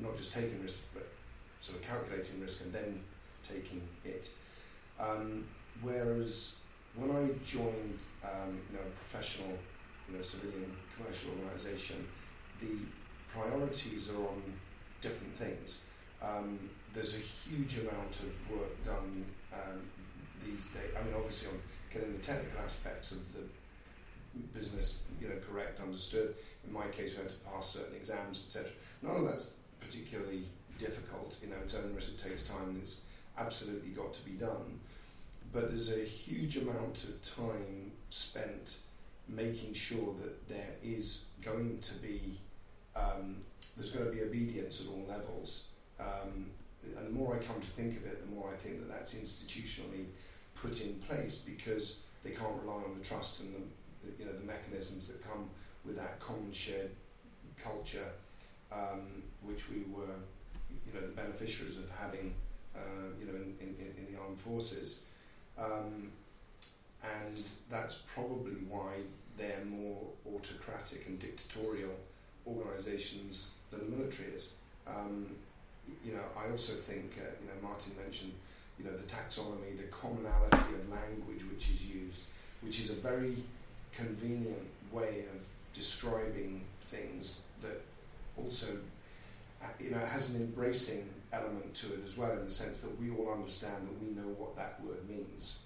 not 0.00 0.16
just 0.16 0.32
taking 0.32 0.62
risk, 0.62 0.82
but 0.94 1.08
sort 1.60 1.78
of 1.78 1.84
calculating 1.84 2.40
risk 2.40 2.60
and 2.60 2.72
then 2.72 3.00
taking 3.48 3.82
it. 4.04 4.30
Um, 5.00 5.46
whereas 5.82 6.54
when 6.98 7.10
I 7.14 7.30
joined, 7.46 8.00
um, 8.24 8.58
you 8.70 8.76
know, 8.76 8.82
a 8.84 8.90
professional, 8.90 9.54
you 10.08 10.16
know, 10.16 10.22
civilian 10.22 10.72
commercial 10.96 11.30
organisation, 11.38 12.06
the 12.60 12.74
priorities 13.28 14.10
are 14.10 14.18
on 14.18 14.42
different 15.00 15.34
things. 15.36 15.80
Um, 16.20 16.58
there's 16.92 17.14
a 17.14 17.18
huge 17.18 17.78
amount 17.78 18.18
of 18.20 18.56
work 18.56 18.82
done 18.82 19.24
um, 19.52 19.82
these 20.44 20.68
days. 20.68 20.90
I 20.98 21.04
mean, 21.04 21.14
obviously, 21.14 21.48
on 21.48 21.60
getting 21.92 22.12
the 22.12 22.18
technical 22.18 22.60
aspects 22.60 23.12
of 23.12 23.20
the 23.32 23.42
business, 24.52 24.98
you 25.20 25.28
know, 25.28 25.36
correct, 25.48 25.80
understood. 25.80 26.34
In 26.66 26.72
my 26.72 26.86
case, 26.88 27.12
we 27.12 27.18
had 27.18 27.28
to 27.28 27.38
pass 27.52 27.70
certain 27.70 27.94
exams, 27.94 28.42
etc. 28.44 28.70
None 29.02 29.16
of 29.16 29.24
that's 29.26 29.52
particularly 29.80 30.44
difficult. 30.78 31.36
You 31.40 31.50
know, 31.50 31.56
its 31.62 31.74
risk, 31.74 32.08
it 32.08 32.18
takes 32.18 32.42
time, 32.42 32.70
and 32.70 32.82
it's 32.82 33.00
absolutely 33.38 33.90
got 33.90 34.12
to 34.14 34.22
be 34.22 34.32
done. 34.32 34.80
But 35.52 35.68
there's 35.68 35.90
a 35.90 36.04
huge 36.04 36.56
amount 36.56 37.04
of 37.04 37.22
time 37.22 37.92
spent 38.10 38.78
making 39.28 39.72
sure 39.74 40.14
that 40.22 40.48
there 40.48 40.74
is 40.82 41.24
going 41.42 41.78
to 41.80 41.94
be 41.94 42.38
um, 42.96 43.36
there's 43.76 43.90
going 43.90 44.06
to 44.06 44.10
be 44.12 44.22
obedience 44.22 44.80
at 44.80 44.88
all 44.88 45.04
levels. 45.08 45.64
Um, 46.00 46.50
and 46.96 47.06
the 47.06 47.10
more 47.10 47.34
I 47.34 47.38
come 47.38 47.60
to 47.60 47.66
think 47.68 47.96
of 47.96 48.06
it, 48.06 48.28
the 48.28 48.34
more 48.34 48.50
I 48.52 48.56
think 48.56 48.78
that 48.80 48.88
that's 48.88 49.14
institutionally 49.14 50.06
put 50.54 50.80
in 50.80 50.94
place 50.94 51.36
because 51.36 51.98
they 52.24 52.30
can't 52.30 52.54
rely 52.62 52.82
on 52.82 52.98
the 52.98 53.04
trust 53.04 53.40
and 53.40 53.54
the, 53.54 54.06
the 54.06 54.18
you 54.18 54.24
know 54.24 54.32
the 54.32 54.44
mechanisms 54.44 55.08
that 55.08 55.22
come 55.22 55.48
with 55.84 55.96
that 55.96 56.18
common 56.20 56.52
shared 56.52 56.90
culture, 57.62 58.10
um, 58.72 59.22
which 59.42 59.68
we 59.68 59.84
were 59.90 60.14
you 60.86 60.92
know 60.94 61.00
the 61.00 61.12
beneficiaries 61.12 61.76
of 61.76 61.90
having 61.98 62.34
uh, 62.74 62.80
you 63.18 63.26
know 63.26 63.34
in, 63.34 63.54
in, 63.60 63.94
in 63.96 64.12
the 64.12 64.20
armed 64.20 64.40
forces. 64.40 65.00
Um, 65.58 66.12
and 67.02 67.44
that's 67.70 67.96
probably 68.14 68.54
why 68.68 68.94
they're 69.36 69.64
more 69.64 70.02
autocratic 70.34 71.06
and 71.06 71.18
dictatorial 71.18 71.94
organisations 72.46 73.54
than 73.70 73.80
the 73.80 73.96
military 73.96 74.30
is. 74.30 74.48
Um, 74.86 75.26
you 76.04 76.12
know, 76.12 76.24
I 76.36 76.50
also 76.50 76.74
think, 76.74 77.12
uh, 77.18 77.30
you 77.40 77.48
know, 77.48 77.68
Martin 77.68 77.92
mentioned, 78.02 78.32
you 78.78 78.84
know, 78.84 78.96
the 78.96 79.04
taxonomy, 79.04 79.76
the 79.76 79.84
commonality 79.84 80.74
of 80.74 80.88
language 80.90 81.44
which 81.50 81.70
is 81.70 81.84
used, 81.84 82.26
which 82.62 82.80
is 82.80 82.90
a 82.90 82.94
very 82.94 83.36
convenient 83.92 84.66
way 84.92 85.24
of 85.34 85.40
describing 85.74 86.62
things 86.82 87.42
that 87.60 87.80
also, 88.36 88.66
uh, 89.62 89.66
you 89.80 89.90
know, 89.90 89.98
has 89.98 90.30
an 90.30 90.36
embracing 90.36 91.08
element 91.32 91.74
to 91.74 91.86
it 91.94 92.00
as 92.04 92.16
well 92.16 92.32
in 92.32 92.44
the 92.44 92.50
sense 92.50 92.80
that 92.80 93.00
we 93.00 93.10
all 93.10 93.32
understand 93.32 93.86
that 93.86 94.02
we 94.02 94.14
know 94.14 94.28
what 94.36 94.56
that 94.56 94.80
word 94.82 95.08
means. 95.08 95.58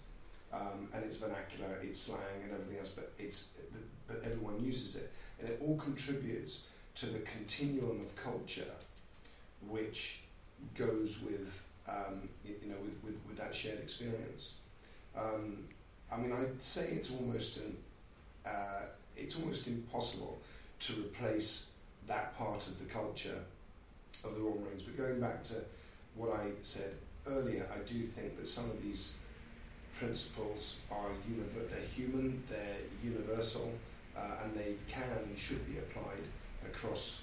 Um, 0.53 0.89
and 0.93 1.05
it's 1.05 1.17
vernacular, 1.17 1.79
it's 1.83 1.99
slang, 1.99 2.43
and 2.45 2.53
everything 2.53 2.79
else, 2.79 2.91
but 2.91 3.13
it's 3.19 3.49
but 4.07 4.23
everyone 4.25 4.63
uses 4.63 4.97
it, 4.97 5.11
and 5.41 5.49
it 5.49 5.63
all 5.65 5.77
contributes 5.77 6.61
to 6.97 7.07
the 7.07 7.21
continuum 7.21 8.01
of 8.01 8.15
culture, 8.17 8.71
which 9.67 10.21
goes 10.75 11.21
with 11.23 11.65
um, 11.89 12.29
you 12.45 12.69
know 12.69 12.77
with, 12.83 13.03
with, 13.03 13.17
with, 13.27 13.39
that 13.39 13.55
shared 13.55 13.81
experience. 13.81 14.57
Um, 15.17 15.65
I 16.13 16.19
mean, 16.19 16.33
I'd 16.33 16.63
say 16.63 16.89
it's 16.89 17.11
almost 17.11 17.57
an 17.57 17.77
uh, 18.45 18.83
it's 19.17 19.37
almost 19.37 19.67
impossible 19.67 20.39
to 20.81 20.93
replace 20.95 21.67
that 22.07 22.37
part 22.37 22.67
of 22.67 22.79
the 22.79 22.85
culture 22.85 23.39
of 24.25 24.35
the 24.35 24.41
Royal 24.41 24.61
Marines. 24.61 24.83
But 24.83 24.97
going 24.97 25.21
back 25.21 25.43
to 25.45 25.55
what 26.15 26.31
I 26.31 26.51
said 26.63 26.95
earlier, 27.27 27.67
I 27.75 27.79
do 27.81 28.03
think 28.03 28.37
that 28.37 28.49
some 28.49 28.71
of 28.71 28.83
these 28.83 29.15
principles 29.95 30.77
are 30.91 31.11
univer- 31.29 31.69
they're 31.71 31.81
human, 31.81 32.43
they're 32.49 32.79
universal, 33.03 33.73
uh, 34.17 34.37
and 34.45 34.55
they 34.55 34.75
can 34.89 35.05
and 35.11 35.39
should 35.39 35.67
be 35.67 35.79
applied 35.79 36.29
across 36.65 37.21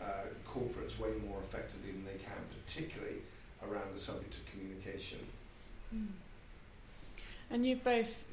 uh, 0.00 0.26
corporates 0.46 0.98
way 0.98 1.10
more 1.28 1.40
effectively 1.40 1.90
than 1.90 2.04
they 2.04 2.22
can, 2.22 2.38
particularly 2.64 3.16
around 3.62 3.92
the 3.92 3.98
subject 3.98 4.36
of 4.36 4.46
communication. 4.46 5.18
Mm. 5.94 6.06
And 7.50 7.66
you 7.66 7.76
both, 7.76 8.24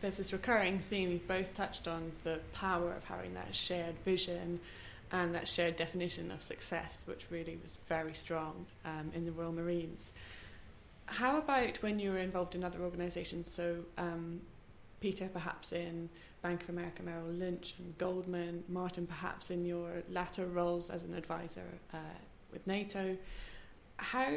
there's 0.00 0.16
this 0.16 0.32
recurring 0.32 0.78
theme, 0.78 1.10
you've 1.10 1.28
both 1.28 1.52
touched 1.54 1.88
on 1.88 2.12
the 2.22 2.38
power 2.52 2.92
of 2.92 3.04
having 3.04 3.34
that 3.34 3.54
shared 3.54 3.94
vision 4.04 4.60
and 5.14 5.32
that 5.32 5.46
shared 5.46 5.76
definition 5.76 6.32
of 6.32 6.42
success, 6.42 7.04
which 7.06 7.26
really 7.30 7.56
was 7.62 7.78
very 7.86 8.12
strong 8.12 8.66
um, 8.84 9.12
in 9.14 9.24
the 9.24 9.30
Royal 9.30 9.52
Marines. 9.52 10.10
How 11.06 11.38
about 11.38 11.76
when 11.82 12.00
you 12.00 12.10
were 12.10 12.18
involved 12.18 12.56
in 12.56 12.64
other 12.64 12.80
organisations? 12.82 13.48
So, 13.48 13.76
um, 13.96 14.40
Peter, 15.00 15.28
perhaps 15.32 15.70
in 15.70 16.08
Bank 16.42 16.64
of 16.64 16.70
America 16.70 17.04
Merrill 17.04 17.28
Lynch 17.28 17.76
and 17.78 17.96
Goldman, 17.96 18.64
Martin, 18.68 19.06
perhaps 19.06 19.52
in 19.52 19.64
your 19.64 20.02
latter 20.10 20.46
roles 20.46 20.90
as 20.90 21.04
an 21.04 21.14
advisor 21.14 21.68
uh, 21.92 22.18
with 22.50 22.66
NATO. 22.66 23.16
How 23.98 24.32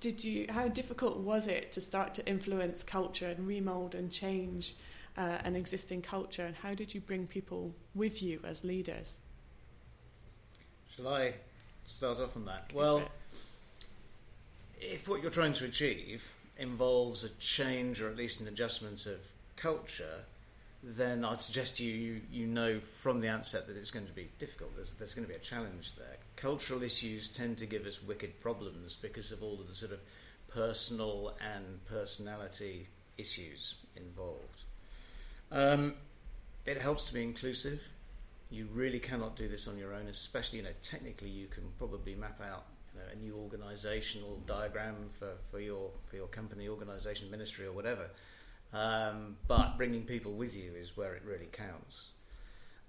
did 0.00 0.24
you? 0.24 0.46
How 0.48 0.68
difficult 0.68 1.18
was 1.18 1.46
it 1.46 1.72
to 1.72 1.82
start 1.82 2.14
to 2.14 2.26
influence 2.26 2.82
culture 2.82 3.26
and 3.26 3.46
remold 3.46 3.94
and 3.94 4.10
change 4.10 4.76
uh, 5.18 5.38
an 5.44 5.56
existing 5.56 6.00
culture? 6.00 6.46
And 6.46 6.56
how 6.56 6.72
did 6.72 6.94
you 6.94 7.02
bring 7.02 7.26
people 7.26 7.74
with 7.94 8.22
you 8.22 8.40
as 8.44 8.64
leaders? 8.64 9.18
Shall 10.98 11.14
I 11.14 11.34
start 11.86 12.18
off 12.18 12.34
on 12.34 12.44
that? 12.46 12.72
Well, 12.74 13.08
if 14.80 15.06
what 15.06 15.22
you're 15.22 15.30
trying 15.30 15.52
to 15.52 15.64
achieve 15.64 16.28
involves 16.58 17.22
a 17.22 17.28
change 17.38 18.02
or 18.02 18.08
at 18.08 18.16
least 18.16 18.40
an 18.40 18.48
adjustment 18.48 19.06
of 19.06 19.20
culture, 19.54 20.24
then 20.82 21.24
I'd 21.24 21.40
suggest 21.40 21.78
you, 21.78 21.92
you, 21.92 22.20
you 22.32 22.46
know 22.48 22.80
from 23.00 23.20
the 23.20 23.28
outset 23.28 23.68
that 23.68 23.76
it's 23.76 23.92
going 23.92 24.08
to 24.08 24.12
be 24.12 24.28
difficult. 24.40 24.74
There's, 24.74 24.94
there's 24.94 25.14
going 25.14 25.24
to 25.24 25.32
be 25.32 25.36
a 25.36 25.40
challenge 25.40 25.94
there. 25.94 26.16
Cultural 26.34 26.82
issues 26.82 27.28
tend 27.28 27.58
to 27.58 27.66
give 27.66 27.86
us 27.86 28.02
wicked 28.02 28.40
problems 28.40 28.96
because 29.00 29.30
of 29.30 29.40
all 29.40 29.60
of 29.60 29.68
the 29.68 29.76
sort 29.76 29.92
of 29.92 30.00
personal 30.48 31.36
and 31.54 31.78
personality 31.86 32.88
issues 33.18 33.76
involved. 33.94 34.62
Um, 35.52 35.94
it 36.66 36.80
helps 36.82 37.04
to 37.04 37.14
be 37.14 37.22
inclusive. 37.22 37.82
You 38.50 38.68
really 38.72 38.98
cannot 38.98 39.36
do 39.36 39.48
this 39.48 39.68
on 39.68 39.76
your 39.76 39.92
own, 39.92 40.06
especially, 40.06 40.58
you 40.58 40.64
know, 40.64 40.70
technically 40.80 41.28
you 41.28 41.48
can 41.48 41.64
probably 41.78 42.14
map 42.14 42.40
out 42.40 42.64
you 42.94 43.00
know, 43.00 43.06
a 43.12 43.16
new 43.16 43.34
organisational 43.34 44.44
diagram 44.46 45.10
for, 45.18 45.32
for, 45.50 45.60
your, 45.60 45.90
for 46.06 46.16
your 46.16 46.28
company, 46.28 46.68
organisation, 46.68 47.30
ministry 47.30 47.66
or 47.66 47.72
whatever. 47.72 48.10
Um, 48.72 49.36
but 49.46 49.76
bringing 49.76 50.02
people 50.02 50.32
with 50.32 50.54
you 50.54 50.72
is 50.74 50.96
where 50.96 51.14
it 51.14 51.22
really 51.24 51.48
counts. 51.52 52.08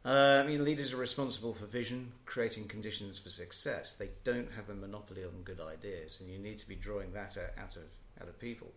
Uh, 0.05 0.41
I 0.43 0.47
mean, 0.47 0.63
leaders 0.63 0.93
are 0.93 0.97
responsible 0.97 1.53
for 1.53 1.65
vision, 1.65 2.13
creating 2.25 2.67
conditions 2.67 3.19
for 3.19 3.29
success. 3.29 3.93
They 3.93 4.09
don't 4.23 4.51
have 4.53 4.69
a 4.69 4.73
monopoly 4.73 5.23
on 5.23 5.43
good 5.43 5.59
ideas, 5.59 6.17
and 6.19 6.29
you 6.29 6.39
need 6.39 6.57
to 6.59 6.67
be 6.67 6.75
drawing 6.75 7.11
that 7.13 7.37
out 7.57 7.75
of 7.75 7.83
out 8.21 8.27
of 8.27 8.39
people. 8.39 8.71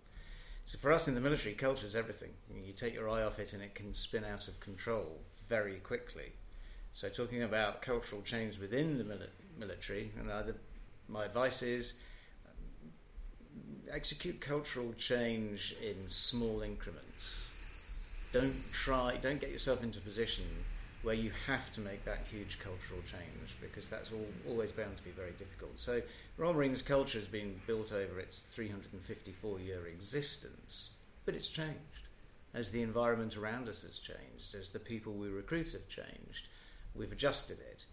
So 0.65 0.79
for 0.79 0.93
us 0.93 1.09
in 1.09 1.15
the 1.15 1.21
military, 1.21 1.55
culture 1.55 1.87
is 1.87 1.97
everything. 1.97 2.31
You 2.53 2.73
take 2.73 2.95
your 2.95 3.09
eye 3.09 3.23
off 3.23 3.39
it, 3.39 3.53
and 3.53 3.63
it 3.63 3.75
can 3.75 3.95
spin 3.95 4.25
out 4.25 4.49
of 4.49 4.59
control 4.61 5.21
very 5.49 5.77
quickly. 5.77 6.33
So 6.95 7.09
talking 7.09 7.43
about 7.43 7.83
cultural 7.83 8.23
change 8.23 8.59
within 8.59 8.99
the 8.99 9.05
mili- 9.05 9.29
military, 9.59 10.13
and 10.19 10.31
my 11.09 11.25
advice 11.25 11.63
is 11.63 11.95
um, 12.47 12.93
execute 13.93 14.41
cultural 14.41 14.93
change 14.95 15.75
in 15.83 16.09
small 16.09 16.63
increments. 16.63 17.49
Don't 18.33 18.55
try, 18.73 19.17
don't 19.21 19.41
get 19.41 19.51
yourself 19.51 19.83
into 19.83 19.99
a 19.99 20.03
position 20.03 20.45
where 21.03 21.15
you 21.15 21.33
have 21.47 21.71
to 21.73 21.81
make 21.81 22.05
that 22.05 22.27
huge 22.31 22.59
cultural 22.61 23.01
change 23.03 23.57
because 23.61 23.89
that's 23.89 24.13
all, 24.13 24.27
always 24.49 24.71
bound 24.71 24.97
to 24.97 25.03
be 25.03 25.11
very 25.11 25.33
difficult. 25.33 25.79
So, 25.79 26.01
Royal 26.37 26.55
Marines 26.55 26.81
culture 26.81 27.19
has 27.19 27.27
been 27.27 27.61
built 27.67 27.93
over 27.93 28.21
its 28.21 28.41
354 28.51 29.61
year 29.61 29.87
existence, 29.89 30.91
but 31.25 31.35
it's 31.35 31.49
changed 31.49 31.77
as 32.55 32.71
the 32.71 32.83
environment 32.83 33.37
around 33.37 33.69
us 33.69 33.83
has 33.83 33.99
changed, 33.99 34.55
as 34.55 34.69
the 34.69 34.79
people 34.79 35.15
we 35.15 35.29
recruit 35.29 35.73
have 35.73 35.89
changed. 35.89 36.49
We've 36.95 37.13
adjusted 37.13 37.59
it. 37.61 37.87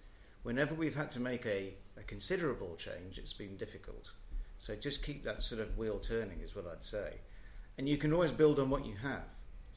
Whenever 0.43 0.73
we've 0.73 0.95
had 0.95 1.11
to 1.11 1.19
make 1.19 1.45
a, 1.45 1.73
a 1.97 2.03
considerable 2.03 2.75
change, 2.75 3.17
it's 3.17 3.33
been 3.33 3.57
difficult. 3.57 4.11
So 4.57 4.75
just 4.75 5.03
keep 5.03 5.23
that 5.23 5.43
sort 5.43 5.61
of 5.61 5.77
wheel 5.77 5.99
turning, 5.99 6.41
is 6.41 6.55
what 6.55 6.65
I'd 6.67 6.83
say. 6.83 7.15
And 7.77 7.87
you 7.87 7.97
can 7.97 8.13
always 8.13 8.31
build 8.31 8.59
on 8.59 8.69
what 8.69 8.85
you 8.85 8.95
have. 9.01 9.23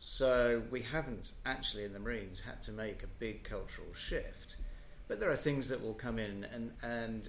So 0.05 0.63
we 0.71 0.83
haven't 0.83 1.31
actually 1.47 1.85
in 1.85 1.93
the 1.93 2.01
Marines 2.01 2.41
had 2.41 2.61
to 2.63 2.73
make 2.73 3.05
a 3.05 3.07
big 3.07 3.45
cultural 3.45 3.95
shift, 3.95 4.57
but 5.07 5.21
there 5.21 5.31
are 5.31 5.37
things 5.37 5.69
that 5.69 5.81
will 5.81 5.95
come 5.95 6.19
in, 6.19 6.45
and 6.53 6.73
and 6.83 7.29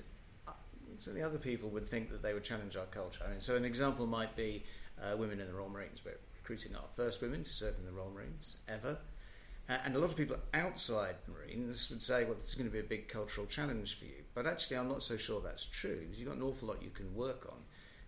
so 0.97 1.11
the 1.11 1.21
other 1.21 1.37
people 1.37 1.69
would 1.69 1.87
think 1.87 2.09
that 2.09 2.23
they 2.23 2.33
would 2.33 2.43
challenge 2.43 2.75
our 2.75 2.87
culture. 2.87 3.21
I 3.25 3.29
mean, 3.29 3.41
so 3.41 3.55
an 3.55 3.65
example 3.65 4.07
might 4.07 4.35
be 4.35 4.63
uh, 4.99 5.15
women 5.15 5.39
in 5.39 5.47
the 5.47 5.53
Royal 5.53 5.69
Marines. 5.69 6.01
We're 6.03 6.17
recruiting 6.35 6.75
our 6.75 6.87
first 6.95 7.21
women 7.21 7.43
to 7.43 7.51
serve 7.51 7.75
in 7.77 7.85
the 7.85 7.91
Royal 7.91 8.09
Marines 8.09 8.57
ever. 8.67 8.97
Uh, 9.69 9.77
and 9.85 9.95
a 9.95 9.99
lot 9.99 10.09
of 10.09 10.17
people 10.17 10.35
outside 10.53 11.15
the 11.25 11.31
Marines 11.31 11.89
would 11.89 12.03
say, 12.03 12.25
well, 12.25 12.33
this 12.33 12.49
is 12.49 12.55
going 12.55 12.67
to 12.67 12.73
be 12.73 12.79
a 12.79 12.83
big 12.83 13.07
cultural 13.07 13.47
challenge 13.47 13.97
for 13.97 14.05
you. 14.05 14.23
But 14.33 14.45
actually, 14.45 14.77
I'm 14.77 14.89
not 14.89 15.03
so 15.03 15.15
sure 15.15 15.39
that's 15.41 15.65
true 15.65 16.01
because 16.01 16.19
you've 16.19 16.27
got 16.27 16.37
an 16.37 16.43
awful 16.43 16.67
lot 16.67 16.83
you 16.83 16.89
can 16.89 17.13
work 17.15 17.47
on. 17.49 17.57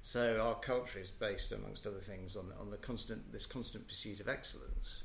So 0.02 0.40
our 0.40 0.56
culture 0.56 1.00
is 1.00 1.10
based, 1.10 1.52
amongst 1.52 1.88
other 1.88 2.00
things, 2.00 2.36
on, 2.36 2.52
on 2.60 2.70
the 2.70 2.78
constant 2.78 3.32
this 3.32 3.46
constant 3.46 3.88
pursuit 3.88 4.20
of 4.20 4.28
excellence. 4.28 5.04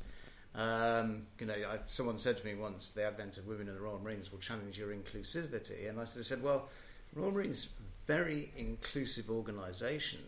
Um, 0.55 1.23
you 1.39 1.47
know, 1.47 1.55
I, 1.55 1.79
someone 1.87 2.19
said 2.19 2.37
to 2.39 2.45
me 2.45 2.55
once, 2.55 2.91
the 2.91 3.05
advent 3.05 3.39
of 3.39 3.47
women 3.47 3.69
in 3.69 3.75
the 3.75 3.81
Royal 3.81 4.01
Marines 4.01 4.33
will 4.33 4.41
challenge 4.41 4.77
your 4.77 4.93
inclusivity, 4.93 5.89
and 5.89 6.01
I 6.01 6.05
sort 6.05 6.21
of 6.21 6.27
said, 6.27 6.43
well, 6.43 6.69
Royal 7.15 7.31
Marines 7.31 7.69
very 8.07 8.51
inclusive 8.57 9.31
organisation 9.31 10.21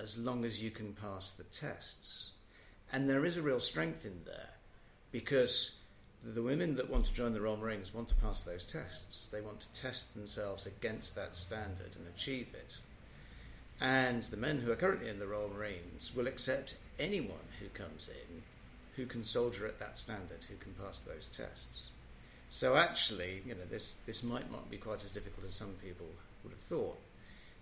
as 0.00 0.16
long 0.16 0.46
as 0.46 0.62
you 0.62 0.70
can 0.70 0.94
pass 0.94 1.32
the 1.32 1.44
tests, 1.44 2.30
and 2.92 3.08
there 3.08 3.26
is 3.26 3.36
a 3.36 3.42
real 3.42 3.60
strength 3.60 4.06
in 4.06 4.22
there 4.24 4.48
because 5.12 5.72
the 6.22 6.42
women 6.42 6.76
that 6.76 6.90
want 6.90 7.06
to 7.06 7.14
join 7.14 7.32
the 7.32 7.40
Royal 7.40 7.56
Marines 7.56 7.94
want 7.94 8.08
to 8.08 8.14
pass 8.16 8.42
those 8.42 8.64
tests. 8.64 9.28
They 9.28 9.40
want 9.40 9.60
to 9.60 9.80
test 9.80 10.14
themselves 10.14 10.66
against 10.66 11.14
that 11.14 11.34
standard 11.34 11.92
and 11.96 12.06
achieve 12.14 12.48
it. 12.52 12.76
And 13.80 14.22
the 14.24 14.36
men 14.36 14.60
who 14.60 14.70
are 14.70 14.76
currently 14.76 15.08
in 15.08 15.18
the 15.18 15.26
Royal 15.26 15.48
Marines 15.48 16.12
will 16.14 16.26
accept 16.26 16.76
anyone 16.98 17.48
who 17.58 17.68
comes 17.68 18.08
in 18.08 18.42
who 19.00 19.06
can 19.06 19.24
soldier 19.24 19.66
at 19.66 19.78
that 19.78 19.96
standard, 19.96 20.44
who 20.48 20.56
can 20.56 20.74
pass 20.74 21.00
those 21.00 21.28
tests. 21.28 21.90
So 22.50 22.76
actually, 22.76 23.42
you 23.46 23.54
know, 23.54 23.60
this, 23.70 23.94
this 24.06 24.22
might 24.22 24.50
not 24.50 24.70
be 24.70 24.76
quite 24.76 25.02
as 25.04 25.10
difficult 25.10 25.46
as 25.48 25.54
some 25.54 25.74
people 25.82 26.06
would 26.42 26.52
have 26.52 26.60
thought. 26.60 26.98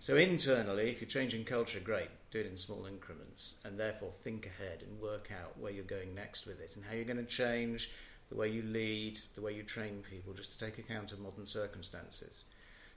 So 0.01 0.17
internally, 0.17 0.91
if 0.91 1.01
you're 1.01 1.09
changing 1.09 1.45
culture, 1.45 1.81
great, 1.81 2.09
do 2.31 2.39
it 2.39 2.47
in 2.47 2.57
small 2.57 2.87
increments, 2.87 3.57
and 3.65 3.79
therefore 3.79 4.13
think 4.13 4.47
ahead 4.47 4.83
and 4.83 5.01
work 5.01 5.31
out 5.33 5.59
where 5.59 5.73
you're 5.73 5.85
going 5.85 6.15
next 6.15 6.47
with 6.47 6.61
it 6.61 6.77
and 6.77 6.85
how 6.85 6.95
you're 6.95 7.05
going 7.05 7.17
to 7.17 7.25
change 7.25 7.91
the 8.29 8.37
way 8.37 8.49
you 8.49 8.63
lead, 8.63 9.19
the 9.35 9.41
way 9.41 9.55
you 9.55 9.63
train 9.63 10.03
people, 10.09 10.33
just 10.35 10.53
to 10.53 10.65
take 10.65 10.79
account 10.79 11.13
of 11.13 11.19
modern 11.19 11.47
circumstances. 11.47 12.43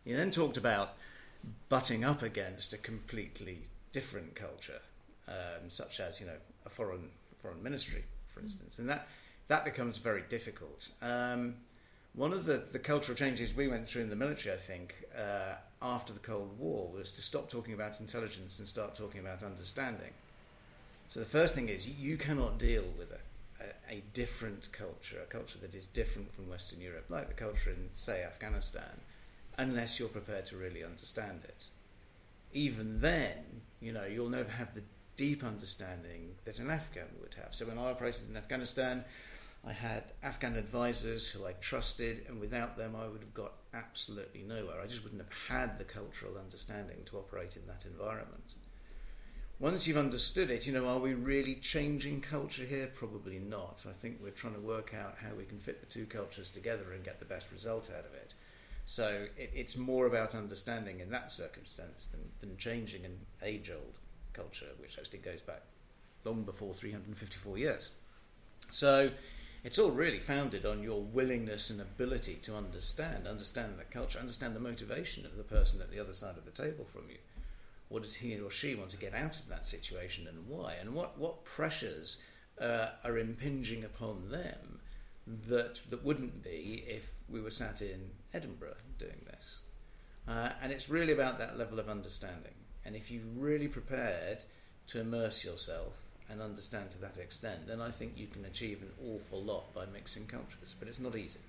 You 0.06 0.16
then 0.16 0.30
talked 0.32 0.58
about 0.58 0.94
butting 1.70 2.04
up 2.04 2.22
against 2.22 2.74
a 2.74 2.78
completely 2.78 3.64
different 3.92 4.36
culture, 4.36 4.82
um, 5.28 5.70
such 5.70 6.00
as 6.00 6.20
you 6.20 6.28
know 6.28 6.38
a 6.66 6.70
foreign 6.70 7.10
foreign 7.42 7.64
ministry, 7.64 8.04
for 8.26 8.42
instance, 8.42 8.78
and 8.78 8.90
that 8.90 9.08
that 9.48 9.66
becomes 9.66 9.98
very 9.98 10.24
difficult. 10.30 10.90
Um, 11.02 11.56
one 12.13 12.34
of 12.34 12.45
the, 12.45 12.58
the 12.71 12.80
cultural 12.80 13.15
changes 13.15 13.56
we 13.56 13.67
went 13.67 13.88
through 13.88 14.04
in 14.04 14.10
the 14.10 14.15
military, 14.15 14.54
I 14.54 14.60
think, 14.60 14.95
uh, 15.17 15.56
after 15.82 16.12
the 16.12 16.19
Cold 16.19 16.60
War, 16.60 16.89
was 16.91 17.13
to 17.13 17.21
stop 17.21 17.50
talking 17.50 17.74
about 17.74 18.00
intelligence 18.00 18.60
and 18.60 18.67
start 18.67 18.95
talking 18.95 19.21
about 19.21 19.43
understanding. 19.43 20.12
So 21.08 21.19
the 21.19 21.26
first 21.26 21.56
thing 21.56 21.69
is 21.69 21.88
you 21.88 22.17
cannot 22.17 22.58
deal 22.58 22.84
with 22.97 23.12
a, 23.12 23.63
a, 23.63 23.97
a 23.97 24.04
different 24.13 24.71
culture, 24.71 25.19
a 25.21 25.26
culture 25.26 25.60
that 25.60 25.74
is 25.74 25.86
different 25.86 26.34
from 26.34 26.50
Western 26.50 26.82
Europe, 26.82 27.06
like 27.10 27.28
the 27.28 27.34
culture 27.34 27.69
in, 27.69 27.89
say, 27.93 28.24
Afghanistan, 28.24 29.00
unless 29.58 30.00
you're 30.00 30.10
prepared 30.10 30.45
to 30.47 30.58
really 30.58 30.84
understand 30.84 31.41
it. 31.43 31.63
Even 32.54 33.00
then, 33.00 33.62
you 33.80 33.93
know, 33.93 34.04
you'll 34.04 34.30
never 34.30 34.52
have 34.52 34.74
the 34.74 34.84
deep 35.15 35.43
understanding 35.43 36.36
that 36.45 36.60
an 36.60 36.69
Afghan 36.69 37.08
would 37.21 37.36
have. 37.36 37.54
So 37.54 37.65
when 37.65 37.78
I 37.78 37.89
operated 37.89 38.30
in 38.30 38.36
Afghanistan, 38.36 39.06
I 39.65 39.74
had 39.74 40.06
Afghan 40.24 40.56
advisors 40.56 41.28
who 41.28 41.45
I 41.45 41.54
trusted, 41.54 42.26
and 42.28 42.39
without 42.39 42.78
them, 42.78 42.95
I 42.95 43.08
would 43.08 43.21
have 43.21 43.34
got 43.34 43.54
absolutely 43.74 44.41
nowhere. 44.41 44.82
I 44.82 44.88
just 44.88 45.04
wouldn't 45.04 45.21
have 45.21 45.34
had 45.50 45.78
the 45.78 45.84
cultural 45.84 46.38
understanding 46.38 46.97
to 47.06 47.17
operate 47.17 47.56
in 47.56 47.67
that 47.67 47.86
environment. 47.86 48.56
Once 49.60 49.86
you've 49.86 49.97
understood 49.97 50.50
it, 50.50 50.65
you 50.65 50.74
know, 50.74 50.88
are 50.88 50.97
we 50.97 51.13
really 51.13 51.54
changing 51.54 52.19
culture 52.19 52.63
here? 52.63 52.88
Probably 52.88 53.38
not. 53.38 53.86
I 53.88 53.93
think 53.93 54.17
we're 54.19 54.32
trying 54.32 54.56
to 54.56 54.60
work 54.60 54.95
out 54.95 55.17
how 55.21 55.36
we 55.36 55.45
can 55.45 55.60
fit 55.60 55.80
the 55.80 55.86
two 55.86 56.08
cultures 56.08 56.50
together 56.50 56.93
and 56.93 57.04
get 57.04 57.19
the 57.19 57.26
best 57.26 57.45
result 57.52 57.91
out 57.95 58.06
of 58.06 58.15
it. 58.15 58.34
So 58.88 59.28
it, 59.38 59.52
it's 59.54 59.78
more 59.78 60.08
about 60.08 60.34
understanding 60.34 61.00
in 61.00 61.12
that 61.12 61.32
circumstance 61.32 62.08
than, 62.08 62.21
than 62.39 62.58
changing 62.58 63.06
an 63.06 63.19
age 63.43 63.69
old 63.69 64.00
culture, 64.34 64.69
which 64.80 64.97
actually 64.97 65.19
goes 65.19 65.41
back 65.41 65.62
long 66.26 66.41
before 66.41 66.74
354 66.74 67.58
years. 67.60 67.91
So 68.71 69.12
it's 69.63 69.78
all 69.78 69.91
really 69.91 70.19
founded 70.19 70.65
on 70.65 70.82
your 70.82 71.02
willingness 71.02 71.69
and 71.69 71.80
ability 71.80 72.36
to 72.41 72.56
understand, 72.56 73.28
understand 73.28 73.78
the 73.78 73.84
culture, 73.84 74.19
understand 74.19 74.56
the 74.56 74.60
motivation 74.60 75.26
of 75.26 75.38
the 75.38 75.43
person 75.43 75.82
at 75.82 75.91
the 75.91 76.00
other 76.00 76.13
side 76.13 76.38
of 76.38 76.45
the 76.45 76.52
table 76.52 76.86
from 76.91 77.10
you. 77.10 77.17
What 77.89 78.04
does 78.04 78.15
he 78.15 78.39
or 78.39 78.50
she 78.50 78.74
want 78.74 78.89
to 78.91 78.97
get 78.97 79.13
out 79.13 79.38
of 79.38 79.50
that 79.50 79.65
situation 79.65 80.28
and 80.28 80.47
why? 80.47 80.76
And 80.80 80.95
what, 80.95 81.19
what 81.19 81.43
pressures 81.43 82.17
uh, 82.60 82.88
are 83.04 83.17
impinging 83.17 83.84
upon 83.84 84.30
them 84.30 84.80
that, 85.47 85.82
that 85.89 86.04
wouldn't 86.04 86.43
be 86.43 86.84
if 86.88 87.12
we 87.30 87.41
were 87.41 87.52
sat 87.52 87.82
in 87.82 88.12
Edinburgh 88.34 88.78
doing 88.97 89.21
this? 89.26 89.60
Uh, 90.28 90.50
and 90.62 90.71
it's 90.71 90.89
really 90.89 91.13
about 91.13 91.38
that 91.38 91.58
level 91.58 91.80
of 91.80 91.89
understanding. 91.89 92.54
And 92.84 92.95
if 92.95 93.12
you're 93.12 93.24
really 93.36 93.67
prepared 93.67 94.43
to 94.88 95.00
immerse 95.00 95.43
yourself 95.43 95.93
and 96.32 96.41
understand 96.41 96.91
to 96.91 97.02
that 97.02 97.17
extent, 97.17 97.67
then 97.67 97.82
I 97.82 97.91
think 97.91 98.13
you 98.15 98.28
can 98.28 98.46
achieve 98.46 98.82
an 98.82 98.91
awful 99.13 99.41
lot 99.41 99.74
by 99.74 99.86
mixing 99.94 100.26
cultures. 100.26 100.76
But 100.80 100.88
it's 100.88 101.00
not 101.00 101.15
easy. 101.15 101.39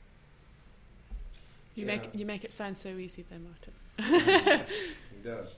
You 1.74 1.86
yeah. 1.86 1.96
make 1.96 2.14
you 2.14 2.26
make 2.26 2.44
it 2.44 2.52
sound 2.52 2.76
so 2.76 2.90
easy, 2.98 3.24
though, 3.30 3.38
Martin. 3.38 4.66
he 5.14 5.22
does. 5.22 5.56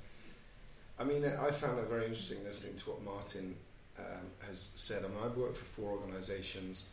I 0.98 1.04
mean, 1.04 1.24
I 1.24 1.50
found 1.50 1.78
it 1.78 1.88
very 1.88 2.04
interesting 2.04 2.44
listening 2.44 2.76
to 2.76 2.90
what 2.90 3.02
Martin 3.02 3.56
um, 3.98 4.30
has 4.46 4.68
said. 4.76 5.04
I 5.04 5.08
mean, 5.08 5.18
I've 5.24 5.36
worked 5.36 5.56
for 5.56 5.64
four 5.64 5.90
organisations: 5.90 6.84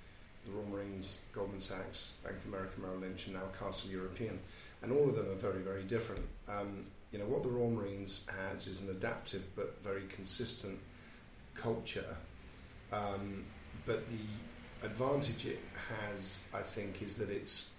the 0.46 0.52
Royal 0.52 0.70
Marines, 0.70 1.20
Goldman 1.34 1.62
Sachs, 1.62 2.14
Bank 2.24 2.38
of 2.38 2.46
America, 2.46 2.74
Merrill 2.80 3.00
Lynch, 3.00 3.28
and 3.28 3.36
now 3.36 3.44
Castle 3.60 3.92
European, 3.92 4.40
and 4.82 4.92
all 4.92 5.08
of 5.08 5.16
them 5.16 5.30
are 5.30 5.36
very, 5.36 5.62
very 5.62 5.84
different. 5.84 6.26
Um, 6.48 6.86
you 7.12 7.20
know, 7.20 7.26
what 7.26 7.44
the 7.44 7.50
Royal 7.50 7.70
Marines 7.70 8.26
has 8.48 8.68
is 8.68 8.82
an 8.82 8.90
adaptive 8.90 9.44
but 9.56 9.84
very 9.84 10.04
consistent 10.10 10.80
culture. 11.56 12.16
Um, 12.92 13.46
but 13.86 14.04
the 14.10 14.86
advantage 14.86 15.46
it 15.46 15.60
has, 15.90 16.44
I 16.54 16.62
think, 16.62 17.02
is 17.02 17.18
that 17.18 17.30
it's, 17.30 17.70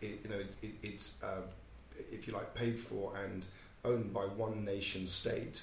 it, 0.00 0.20
you 0.24 0.30
know, 0.30 0.38
it, 0.38 0.56
it, 0.62 0.72
it's, 0.82 1.12
uh, 1.22 1.42
if 2.10 2.26
you 2.26 2.32
like, 2.32 2.54
paid 2.54 2.78
for 2.80 3.16
and 3.16 3.46
owned 3.84 4.12
by 4.12 4.22
one 4.22 4.64
nation 4.64 5.06
state. 5.06 5.62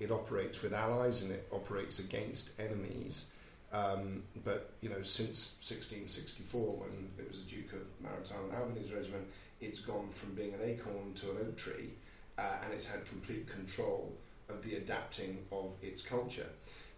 It 0.00 0.10
operates 0.10 0.62
with 0.62 0.72
allies 0.72 1.22
and 1.22 1.32
it 1.32 1.48
operates 1.52 1.98
against 1.98 2.52
enemies. 2.58 3.24
Um, 3.72 4.22
but 4.44 4.70
you 4.80 4.88
know, 4.88 5.02
since 5.02 5.54
1664, 5.60 6.76
when 6.76 7.10
it 7.18 7.28
was 7.28 7.44
the 7.44 7.50
Duke 7.50 7.72
of 7.72 7.80
Maritime 8.00 8.44
and 8.50 8.54
Albany's 8.54 8.92
regiment, 8.92 9.26
it's 9.60 9.80
gone 9.80 10.08
from 10.10 10.34
being 10.34 10.54
an 10.54 10.60
acorn 10.62 11.12
to 11.16 11.30
an 11.32 11.36
oak 11.40 11.56
tree, 11.56 11.90
uh, 12.38 12.56
and 12.64 12.72
it's 12.72 12.86
had 12.86 13.06
complete 13.08 13.46
control 13.48 14.12
of 14.48 14.62
the 14.62 14.76
adapting 14.76 15.38
of 15.52 15.72
its 15.82 16.00
culture. 16.00 16.46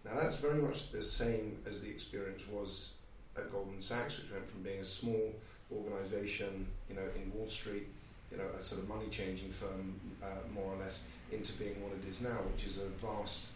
Now 0.05 0.11
that's 0.19 0.37
very 0.37 0.61
much 0.61 0.91
the 0.91 1.03
same 1.03 1.57
as 1.65 1.81
the 1.81 1.89
experience 1.89 2.45
was 2.47 2.93
at 3.37 3.51
Goldman 3.51 3.81
Sachs, 3.81 4.19
which 4.19 4.31
went 4.31 4.49
from 4.49 4.61
being 4.63 4.79
a 4.79 4.85
small 4.85 5.33
organisation, 5.71 6.67
you 6.89 6.95
know, 6.95 7.07
in 7.15 7.31
Wall 7.33 7.47
Street, 7.47 7.87
you 8.31 8.37
know, 8.37 8.45
a 8.57 8.61
sort 8.61 8.81
of 8.81 8.89
money 8.89 9.07
changing 9.09 9.51
firm, 9.51 9.99
uh, 10.23 10.25
more 10.53 10.73
or 10.73 10.77
less, 10.77 11.01
into 11.31 11.53
being 11.53 11.81
what 11.81 11.91
it 11.93 12.07
is 12.07 12.21
now, 12.21 12.39
which 12.53 12.65
is 12.65 12.77
a 12.77 12.87
vast, 13.05 13.47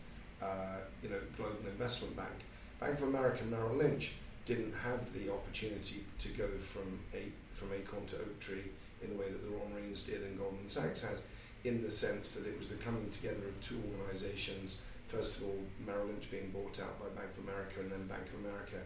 uh, 0.41 0.77
you 1.01 1.10
know, 1.10 1.19
global 1.36 1.58
investment 1.67 2.15
bank. 2.15 2.34
Bank 2.79 2.99
of 2.99 3.08
America, 3.08 3.43
Merrill 3.45 3.75
Lynch 3.75 4.13
didn't 4.45 4.73
have 4.73 5.12
the 5.13 5.31
opportunity 5.31 6.05
to 6.19 6.29
go 6.29 6.47
from 6.60 6.99
a 7.13 7.31
from 7.53 7.71
acorn 7.73 8.05
to 8.05 8.15
oak 8.17 8.39
tree 8.39 8.63
in 9.01 9.10
the 9.10 9.15
way 9.15 9.29
that 9.29 9.41
the 9.43 9.49
Royal 9.49 9.69
Marines 9.73 10.03
did 10.03 10.21
and 10.21 10.38
Goldman 10.38 10.67
Sachs 10.67 11.01
has, 11.01 11.23
in 11.63 11.81
the 11.81 11.89
sense 11.89 12.31
that 12.34 12.45
it 12.45 12.58
was 12.58 12.67
the 12.67 12.75
coming 12.75 13.10
together 13.10 13.47
of 13.47 13.60
two 13.62 13.81
organisations 13.97 14.77
first 15.07 15.37
of 15.37 15.43
all, 15.43 15.59
Merrill 15.85 16.07
Lynch 16.07 16.29
being 16.31 16.51
bought 16.51 16.79
out 16.79 16.99
by 16.99 17.07
Bank 17.19 17.29
of 17.37 17.43
America 17.43 17.79
and 17.79 17.91
then 17.91 18.07
Bank 18.07 18.23
of 18.33 18.45
America 18.45 18.77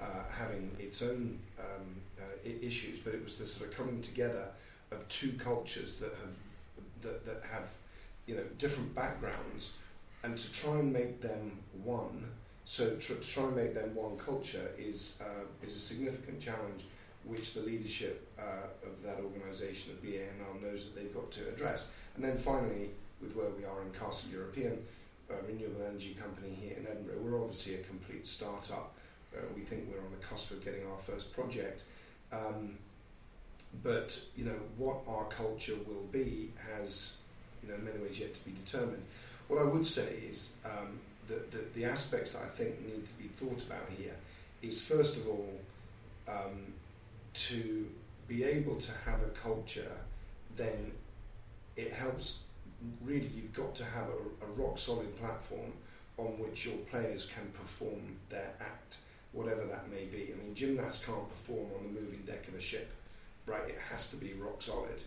uh, 0.00 0.24
having 0.30 0.74
its 0.78 1.02
own 1.02 1.38
um, 1.58 1.96
uh, 2.18 2.48
issues, 2.60 2.98
but 2.98 3.14
it 3.14 3.22
was 3.22 3.36
the 3.36 3.44
sort 3.44 3.70
of 3.70 3.76
coming 3.76 4.00
together 4.00 4.48
of 4.90 5.06
two 5.08 5.32
cultures 5.34 5.96
that 5.96 6.10
have 6.10 6.34
that, 7.02 7.26
that 7.26 7.42
have 7.50 7.68
you 8.26 8.36
know 8.36 8.44
different 8.58 8.94
backgrounds, 8.94 9.72
and 10.22 10.36
to 10.36 10.52
try 10.52 10.78
and 10.78 10.92
make 10.92 11.20
them 11.20 11.58
one. 11.84 12.26
So 12.64 12.90
to 12.90 13.14
try 13.16 13.44
and 13.44 13.56
make 13.56 13.74
them 13.74 13.94
one 13.94 14.16
culture 14.16 14.70
is 14.78 15.18
uh, 15.20 15.44
is 15.62 15.74
a 15.76 15.80
significant 15.80 16.40
challenge, 16.40 16.84
which 17.24 17.54
the 17.54 17.60
leadership 17.60 18.28
uh, 18.38 18.86
of 18.86 19.02
that 19.02 19.18
organisation 19.22 19.92
at 19.92 20.02
BAML 20.02 20.62
knows 20.62 20.84
that 20.86 20.96
they've 20.96 21.14
got 21.14 21.30
to 21.32 21.48
address. 21.48 21.86
And 22.16 22.24
then 22.24 22.36
finally, 22.36 22.90
with 23.20 23.34
where 23.34 23.50
we 23.50 23.64
are 23.64 23.82
in 23.82 23.90
Castle 23.92 24.30
European, 24.30 24.84
a 25.38 25.46
renewable 25.46 25.82
energy 25.86 26.14
company 26.14 26.54
here 26.54 26.76
in 26.76 26.86
Edinburgh. 26.86 27.18
We're 27.22 27.40
obviously 27.40 27.76
a 27.76 27.78
complete 27.78 28.26
startup. 28.26 28.94
Uh, 29.36 29.40
we 29.54 29.62
think 29.62 29.88
we're 29.90 30.04
on 30.04 30.10
the 30.10 30.24
cusp 30.26 30.50
of 30.50 30.64
getting 30.64 30.86
our 30.86 30.98
first 30.98 31.32
project. 31.32 31.84
Um, 32.32 32.78
but 33.82 34.20
you 34.36 34.44
know 34.44 34.58
what 34.76 34.98
our 35.08 35.24
culture 35.24 35.76
will 35.86 36.06
be 36.10 36.50
has 36.76 37.14
you 37.62 37.68
know 37.68 37.76
in 37.76 37.84
many 37.84 37.98
ways 37.98 38.18
yet 38.18 38.34
to 38.34 38.44
be 38.44 38.52
determined. 38.52 39.02
What 39.48 39.60
I 39.60 39.64
would 39.64 39.86
say 39.86 40.14
is 40.28 40.52
um, 40.64 41.00
that 41.28 41.50
the, 41.50 41.64
the, 41.74 41.84
aspects 41.84 42.32
that 42.32 42.42
I 42.42 42.48
think 42.48 42.80
need 42.86 43.06
to 43.06 43.12
be 43.14 43.28
thought 43.28 43.62
about 43.62 43.88
here 43.96 44.14
is 44.62 44.80
first 44.80 45.16
of 45.16 45.26
all 45.26 45.60
um, 46.28 46.72
to 47.34 47.86
be 48.28 48.44
able 48.44 48.76
to 48.76 48.92
have 49.04 49.20
a 49.22 49.30
culture, 49.30 49.92
then 50.56 50.92
it 51.76 51.92
helps 51.92 52.38
really 53.04 53.30
you've 53.34 53.52
got 53.52 53.74
to 53.76 53.84
have 53.84 54.06
a, 54.08 54.44
a 54.44 54.48
rock 54.56 54.78
solid 54.78 55.16
platform 55.18 55.72
on 56.18 56.38
which 56.38 56.66
your 56.66 56.76
players 56.90 57.26
can 57.26 57.46
perform 57.52 58.16
their 58.28 58.50
act, 58.60 58.98
whatever 59.32 59.64
that 59.64 59.90
may 59.90 60.04
be. 60.04 60.32
I 60.32 60.42
mean, 60.42 60.54
gymnasts 60.54 61.04
can't 61.04 61.28
perform 61.28 61.66
on 61.78 61.84
the 61.84 62.00
moving 62.00 62.20
deck 62.26 62.46
of 62.48 62.54
a 62.54 62.60
ship, 62.60 62.92
right? 63.46 63.68
It 63.68 63.78
has 63.90 64.10
to 64.10 64.16
be 64.16 64.34
rock 64.34 64.60
solid, 64.60 65.02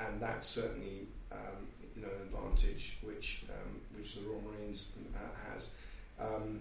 and 0.00 0.20
that's 0.20 0.46
certainly 0.46 1.06
um, 1.32 1.66
you 1.94 2.02
know 2.02 2.08
an 2.08 2.22
advantage 2.22 2.98
which 3.02 3.44
um, 3.50 3.80
which 3.96 4.14
the 4.14 4.22
Royal 4.22 4.42
Marines 4.42 4.90
uh, 5.14 5.52
has. 5.52 5.68
Um, 6.18 6.60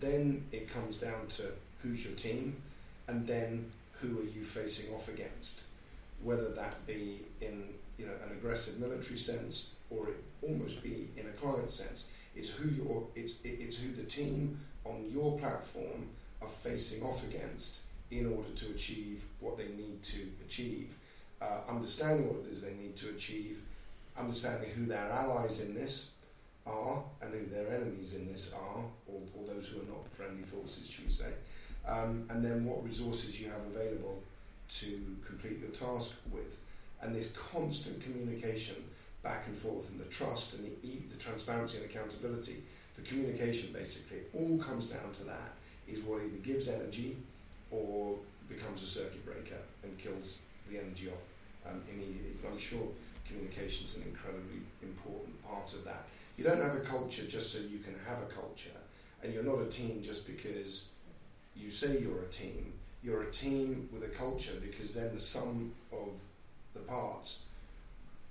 then 0.00 0.44
it 0.52 0.72
comes 0.72 0.96
down 0.96 1.26
to 1.28 1.44
who's 1.82 2.04
your 2.04 2.14
team, 2.14 2.56
and 3.08 3.26
then 3.26 3.70
who 4.00 4.18
are 4.18 4.24
you 4.24 4.42
facing 4.42 4.92
off 4.94 5.08
against? 5.08 5.62
Whether 6.22 6.48
that 6.50 6.86
be 6.86 7.20
in 7.40 7.68
you 7.98 8.06
know 8.06 8.12
an 8.26 8.32
aggressive 8.32 8.78
military 8.80 9.18
sense 9.18 9.70
or 9.92 10.08
it 10.08 10.22
almost 10.42 10.82
be 10.82 11.08
in 11.16 11.26
a 11.26 11.32
client 11.32 11.70
sense, 11.70 12.04
it's 12.34 12.48
who 12.48 12.68
you 12.68 13.06
it's 13.14 13.34
it's 13.44 13.76
who 13.76 13.92
the 13.92 14.04
team 14.04 14.58
on 14.84 15.08
your 15.12 15.38
platform 15.38 16.08
are 16.40 16.48
facing 16.48 17.02
off 17.02 17.22
against 17.24 17.80
in 18.10 18.26
order 18.26 18.50
to 18.54 18.66
achieve 18.70 19.24
what 19.40 19.56
they 19.56 19.68
need 19.68 20.02
to 20.02 20.28
achieve. 20.44 20.94
Uh, 21.40 21.60
understanding 21.68 22.28
what 22.28 22.44
it 22.46 22.52
is 22.52 22.62
they 22.62 22.74
need 22.74 22.94
to 22.94 23.08
achieve, 23.08 23.62
understanding 24.16 24.70
who 24.70 24.86
their 24.86 25.10
allies 25.10 25.60
in 25.60 25.74
this 25.74 26.10
are 26.66 27.02
and 27.20 27.32
who 27.32 27.46
their 27.46 27.66
enemies 27.74 28.12
in 28.12 28.30
this 28.30 28.52
are, 28.52 28.84
or, 29.08 29.20
or 29.34 29.46
those 29.46 29.68
who 29.68 29.80
are 29.80 29.86
not 29.86 30.06
friendly 30.12 30.44
forces, 30.44 30.88
should 30.88 31.06
we 31.06 31.10
say, 31.10 31.32
um, 31.88 32.24
and 32.30 32.44
then 32.44 32.64
what 32.64 32.84
resources 32.84 33.40
you 33.40 33.48
have 33.48 33.60
available 33.74 34.22
to 34.68 35.16
complete 35.26 35.58
your 35.58 35.70
task 35.70 36.12
with. 36.30 36.58
And 37.00 37.14
this 37.14 37.28
constant 37.34 38.00
communication 38.00 38.76
back 39.22 39.44
and 39.46 39.56
forth, 39.56 39.88
and 39.90 40.00
the 40.00 40.04
trust 40.04 40.54
and 40.54 40.64
the, 40.64 40.88
the 41.10 41.16
transparency 41.16 41.78
and 41.78 41.86
accountability, 41.86 42.62
the 42.96 43.02
communication 43.02 43.72
basically, 43.72 44.18
all 44.34 44.58
comes 44.58 44.88
down 44.88 45.12
to 45.12 45.24
that 45.24 45.54
is 45.88 46.02
what 46.02 46.22
either 46.22 46.38
gives 46.42 46.68
energy 46.68 47.16
or 47.70 48.16
becomes 48.48 48.82
a 48.82 48.86
circuit 48.86 49.24
breaker 49.24 49.60
and 49.82 49.96
kills 49.98 50.38
the 50.70 50.78
energy 50.78 51.08
off 51.08 51.70
um, 51.70 51.80
immediately. 51.90 52.36
But 52.42 52.52
I'm 52.52 52.58
sure 52.58 52.86
communication 53.26 53.86
is 53.86 53.96
an 53.96 54.02
incredibly 54.02 54.60
important 54.82 55.42
part 55.46 55.72
of 55.72 55.84
that. 55.84 56.04
You 56.36 56.44
don't 56.44 56.60
have 56.60 56.74
a 56.74 56.80
culture 56.80 57.24
just 57.26 57.52
so 57.52 57.58
you 57.58 57.78
can 57.78 57.94
have 58.06 58.18
a 58.18 58.26
culture, 58.26 58.70
and 59.22 59.32
you're 59.32 59.42
not 59.42 59.60
a 59.60 59.66
team 59.66 60.02
just 60.02 60.26
because 60.26 60.86
you 61.56 61.70
say 61.70 61.98
you're 62.00 62.22
a 62.22 62.28
team. 62.28 62.72
You're 63.02 63.22
a 63.22 63.30
team 63.30 63.88
with 63.92 64.04
a 64.04 64.08
culture 64.08 64.52
because 64.60 64.92
then 64.92 65.12
the 65.12 65.20
sum 65.20 65.72
of 65.92 66.08
the 66.74 66.80
parts 66.80 67.40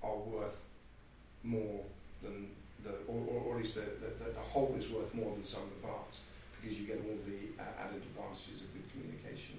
are 0.01 0.17
worth 0.17 0.65
more 1.43 1.81
than 2.21 2.49
the, 2.83 2.91
or, 3.07 3.21
or, 3.45 3.53
at 3.53 3.57
least 3.61 3.75
the, 3.75 3.81
the, 4.01 4.31
the, 4.31 4.39
whole 4.39 4.73
is 4.77 4.89
worth 4.89 5.13
more 5.13 5.31
than 5.33 5.45
some 5.45 5.61
of 5.63 5.69
the 5.69 5.87
parts 5.87 6.21
because 6.59 6.79
you 6.79 6.85
get 6.85 6.97
all 6.97 7.17
the 7.25 7.61
uh, 7.61 7.85
added 7.85 8.01
advantages 8.01 8.61
of 8.61 8.73
good 8.73 8.85
communication 8.91 9.57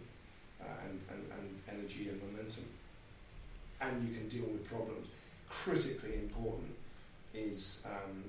uh, 0.61 0.87
and, 0.87 1.01
and, 1.11 1.23
and 1.39 1.79
energy 1.79 2.09
and 2.09 2.21
momentum. 2.23 2.65
And 3.81 4.09
you 4.09 4.15
can 4.15 4.29
deal 4.29 4.47
with 4.47 4.65
problems. 4.65 5.09
Critically 5.49 6.15
important 6.15 6.75
is, 7.35 7.83
um, 7.85 8.25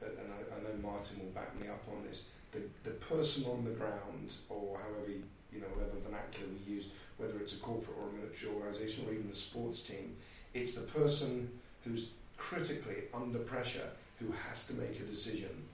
and 0.00 0.28
I, 0.30 0.56
I, 0.56 0.58
know 0.62 0.76
Martin 0.82 1.18
will 1.18 1.30
back 1.30 1.58
me 1.60 1.68
up 1.68 1.82
on 1.90 2.04
this, 2.06 2.24
the, 2.52 2.60
the 2.84 2.96
person 2.96 3.44
on 3.46 3.64
the 3.64 3.70
ground, 3.70 4.32
or 4.48 4.78
however, 4.78 5.10
you 5.52 5.60
know, 5.60 5.66
whatever 5.74 5.98
vernacular 6.02 6.48
we 6.66 6.74
use, 6.74 6.88
whether 7.18 7.38
it's 7.38 7.54
a 7.54 7.58
corporate 7.58 7.96
or 7.98 8.08
a 8.08 8.12
military 8.12 8.52
organisation 8.52 9.06
or 9.06 9.12
even 9.12 9.28
a 9.30 9.34
sports 9.34 9.82
team, 9.82 10.16
it's 10.54 10.74
the 10.74 10.82
person 10.82 11.48
who's 11.84 12.06
critically 12.42 13.04
under 13.14 13.38
pressure 13.38 13.88
who 14.18 14.32
has 14.32 14.66
to 14.66 14.74
make 14.74 14.98
a 14.98 15.04
decision 15.04 15.64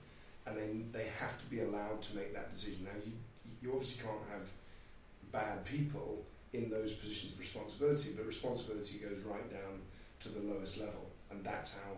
and 0.45 0.55
then 0.55 0.89
they 0.91 1.07
have 1.19 1.37
to 1.37 1.45
be 1.45 1.61
allowed 1.61 2.01
to 2.01 2.15
make 2.15 2.33
that 2.33 2.51
decision. 2.51 2.85
Now, 2.85 2.99
you, 3.05 3.11
you 3.61 3.71
obviously 3.71 4.01
can't 4.03 4.21
have 4.31 4.47
bad 5.31 5.65
people 5.65 6.23
in 6.53 6.69
those 6.69 6.93
positions 6.93 7.33
of 7.33 7.39
responsibility, 7.39 8.11
but 8.15 8.25
responsibility 8.25 8.97
goes 8.97 9.19
right 9.23 9.49
down 9.51 9.79
to 10.21 10.29
the 10.29 10.39
lowest 10.39 10.79
level, 10.79 11.07
and 11.29 11.43
that's 11.43 11.71
how 11.71 11.91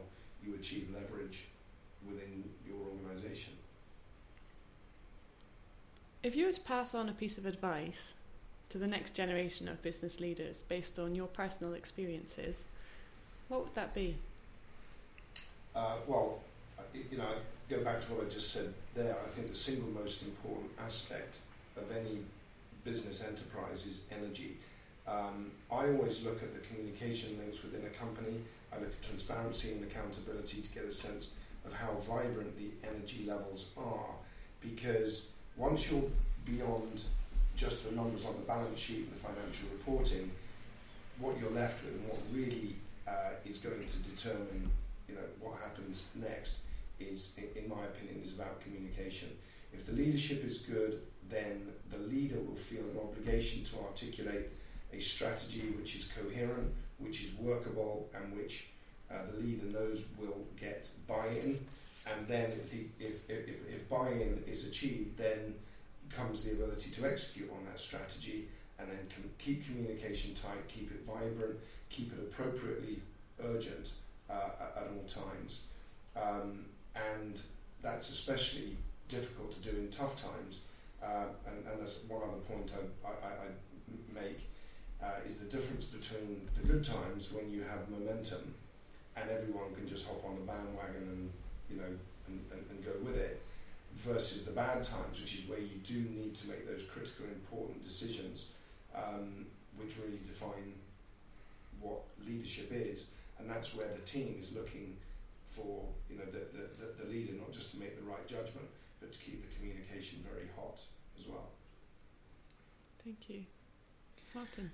you 0.44 0.56
achieve 0.56 0.90
leverage 0.94 1.46
within 2.08 2.44
your 2.66 2.78
organisation. 2.78 3.54
If 6.24 6.36
you 6.36 6.46
were 6.46 6.52
to 6.52 6.62
pass 6.62 6.94
on 6.94 7.10
a 7.10 7.14
piece 7.14 7.38
of 7.38 7.46
advice 7.46 8.14
to 8.70 8.78
the 8.78 8.88
next 8.88 9.14
generation 9.14 9.68
of 9.68 9.82
business 9.82 10.20
leaders 10.20 10.64
based 10.68 11.00
on 11.00 11.16
your 11.16 11.28
personal 11.28 11.74
experiences, 11.74 12.64
what 13.48 13.64
would 13.64 13.76
that 13.76 13.94
be? 13.94 14.18
Uh, 15.76 15.96
well, 16.08 16.40
you 16.94 17.18
know, 17.18 17.34
go 17.70 17.84
back 17.84 18.02
to 18.02 18.08
what 18.14 18.26
I 18.26 18.30
just 18.30 18.52
said 18.52 18.74
there. 18.96 19.16
I 19.26 19.30
think 19.30 19.48
the 19.48 19.56
single 19.56 19.90
most 19.90 20.22
important 20.24 20.72
aspect 20.80 21.40
of 21.78 21.84
any 21.96 22.20
business 22.84 23.24
enterprise 23.24 23.86
is 23.86 24.02
energy. 24.12 24.58
Um, 25.08 25.52
I 25.72 25.88
always 25.88 26.24
look 26.24 26.44
at 26.44 26.54
the 26.54 26.60
communication 26.68 27.38
links 27.40 27.64
within 27.64 27.86
a 27.86 27.90
company. 27.90 28.42
I 28.74 28.80
look 28.80 28.90
at 28.90 29.02
transparency 29.02 29.72
and 29.72 29.84
accountability 29.84 30.62
to 30.62 30.70
get 30.70 30.86
a 30.86 30.92
sense 30.92 31.30
of 31.66 31.74
how 31.74 31.94
vibrant 32.08 32.58
the 32.58 32.72
energy 32.88 33.26
levels 33.28 33.66
are. 33.78 34.16
Because 34.60 35.28
once 35.58 35.90
you're 35.90 36.04
beyond 36.46 37.04
just 37.56 37.88
the 37.88 37.96
numbers 37.96 38.26
on 38.26 38.34
the 38.36 38.44
balance 38.44 38.80
sheet 38.80 39.06
and 39.06 39.12
the 39.12 39.20
financial 39.20 39.68
reporting, 39.72 40.32
what 41.20 41.38
you're 41.40 41.52
left 41.52 41.84
with 41.84 41.94
and 41.94 42.08
what 42.08 42.20
really 42.34 42.76
uh, 43.08 43.32
is 43.46 43.58
going 43.58 43.86
to 43.86 43.98
determine 44.10 44.72
you 45.12 45.18
know 45.18 45.28
what 45.40 45.60
happens 45.60 46.04
next 46.16 46.58
is, 47.00 47.34
in 47.56 47.68
my 47.68 47.84
opinion, 47.84 48.22
is 48.24 48.34
about 48.34 48.62
communication. 48.62 49.30
If 49.74 49.86
the 49.86 49.94
leadership 49.94 50.46
is 50.46 50.60
good, 50.60 51.02
then 51.30 51.68
the 51.90 51.98
leader 51.98 52.40
will 52.40 52.56
feel 52.56 52.82
an 52.82 52.98
obligation 52.98 53.64
to 53.66 53.80
articulate 53.80 54.50
a 54.94 55.00
strategy 55.00 55.74
which 55.78 55.96
is 55.96 56.06
coherent, 56.06 56.72
which 57.00 57.24
is 57.24 57.34
workable, 57.34 58.10
and 58.14 58.36
which 58.36 58.68
uh, 59.10 59.26
the 59.32 59.40
leader 59.40 59.66
knows 59.66 60.04
will 60.18 60.46
get 60.60 60.90
buy-in. 61.08 61.60
And 62.08 62.28
then, 62.28 62.50
if, 62.50 62.72
the, 62.72 62.86
if, 63.00 63.30
if, 63.30 63.50
if 63.70 63.90
buy-in 63.90 64.44
is 64.48 64.66
achieved, 64.66 65.18
then 65.18 65.56
comes 66.10 66.44
the 66.44 66.52
ability 66.52 66.92
to 66.92 67.06
execute 67.06 67.50
on 67.52 67.66
that 67.66 67.80
strategy, 67.80 68.48
and 68.80 68.90
then 68.90 69.00
com- 69.16 69.30
keep 69.38 69.66
communication 69.66 70.34
tight, 70.34 70.68
keep 70.68 70.92
it 70.92 71.06
vibrant, 71.06 71.58
keep 71.90 72.12
it 72.12 72.20
appropriately 72.20 73.00
urgent 73.44 73.94
at, 74.32 74.84
at 74.84 74.88
all 74.96 75.04
times. 75.08 75.62
Um, 76.16 76.66
and 76.96 77.42
that's 77.82 78.10
especially 78.10 78.78
difficult 79.08 79.52
to 79.54 79.70
do 79.70 79.76
in 79.78 79.90
tough 79.90 80.16
times. 80.22 80.62
Uh, 81.04 81.26
and, 81.48 81.66
and 81.66 81.82
that's 81.82 82.00
one 82.08 82.22
other 82.22 82.42
point 82.48 82.72
I, 83.04 83.08
I, 83.08 83.30
I 83.30 83.48
make 84.14 84.48
uh, 85.02 85.26
is 85.26 85.38
the 85.38 85.46
difference 85.46 85.84
between 85.86 86.48
the 86.54 86.68
good 86.68 86.84
times 86.84 87.32
when 87.32 87.50
you 87.50 87.64
have 87.64 87.90
momentum 87.90 88.54
and 89.16 89.30
everyone 89.30 89.74
can 89.74 89.88
just 89.88 90.08
hop 90.08 90.24
on 90.26 90.36
the 90.36 90.42
bandwagon 90.42 91.02
and 91.02 91.32
you 91.70 91.78
know 91.78 91.92
and, 92.28 92.40
and, 92.52 92.64
and 92.70 92.86
go 92.86 92.92
with 93.04 93.18
it 93.18 93.42
versus 93.96 94.46
the 94.46 94.52
bad 94.52 94.84
times, 94.84 95.20
which 95.20 95.36
is 95.36 95.48
where 95.50 95.60
you 95.60 95.78
do 95.84 96.00
need 96.10 96.34
to 96.36 96.48
make 96.48 96.68
those 96.68 96.84
critical, 96.84 97.26
important 97.26 97.84
decisions, 97.84 98.48
um, 98.96 99.46
which 99.78 99.98
really 99.98 100.20
define 100.24 100.74
what 101.80 102.02
leadership 102.26 102.70
is, 102.72 103.08
and 103.42 103.50
that's 103.50 103.76
where 103.76 103.88
the 103.88 104.02
team 104.02 104.36
is 104.40 104.54
looking 104.54 104.98
for 105.48 105.86
you 106.10 106.18
know 106.18 106.26
the, 106.26 106.46
the, 106.58 107.04
the, 107.04 107.10
leader 107.10 107.34
not 107.34 107.52
just 107.52 107.72
to 107.72 107.78
make 107.78 107.98
the 107.98 108.10
right 108.10 108.26
judgment, 108.28 108.68
but 109.00 109.12
to 109.12 109.20
keep 109.20 109.42
the 109.42 109.56
communication 109.56 110.24
very 110.32 110.48
hot 110.56 110.80
as 111.20 111.28
well. 111.28 111.50
Thank 113.04 113.30
you, 113.30 113.42
Martin. 114.34 114.72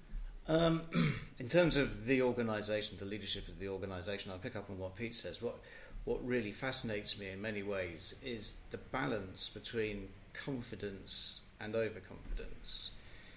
Um, 0.48 0.82
in 1.40 1.50
terms 1.50 1.78
of 1.78 2.06
the 2.06 2.22
organisation, 2.22 2.98
the 3.00 3.06
leadership 3.06 3.48
of 3.48 3.60
the 3.60 3.70
organisation, 3.70 4.32
I'll 4.32 4.38
pick 4.38 4.56
up 4.56 4.70
on 4.70 4.78
what 4.78 4.96
Pete 4.96 5.16
says. 5.16 5.42
What 5.42 5.58
what 6.06 6.26
really 6.26 6.52
fascinates 6.52 7.20
me 7.20 7.30
in 7.30 7.42
many 7.42 7.64
ways 7.64 8.16
is 8.24 8.56
the 8.72 8.78
balance 8.78 9.50
between 9.50 10.08
confidence 10.34 11.42
and 11.60 11.76
overconfidence. 11.76 12.92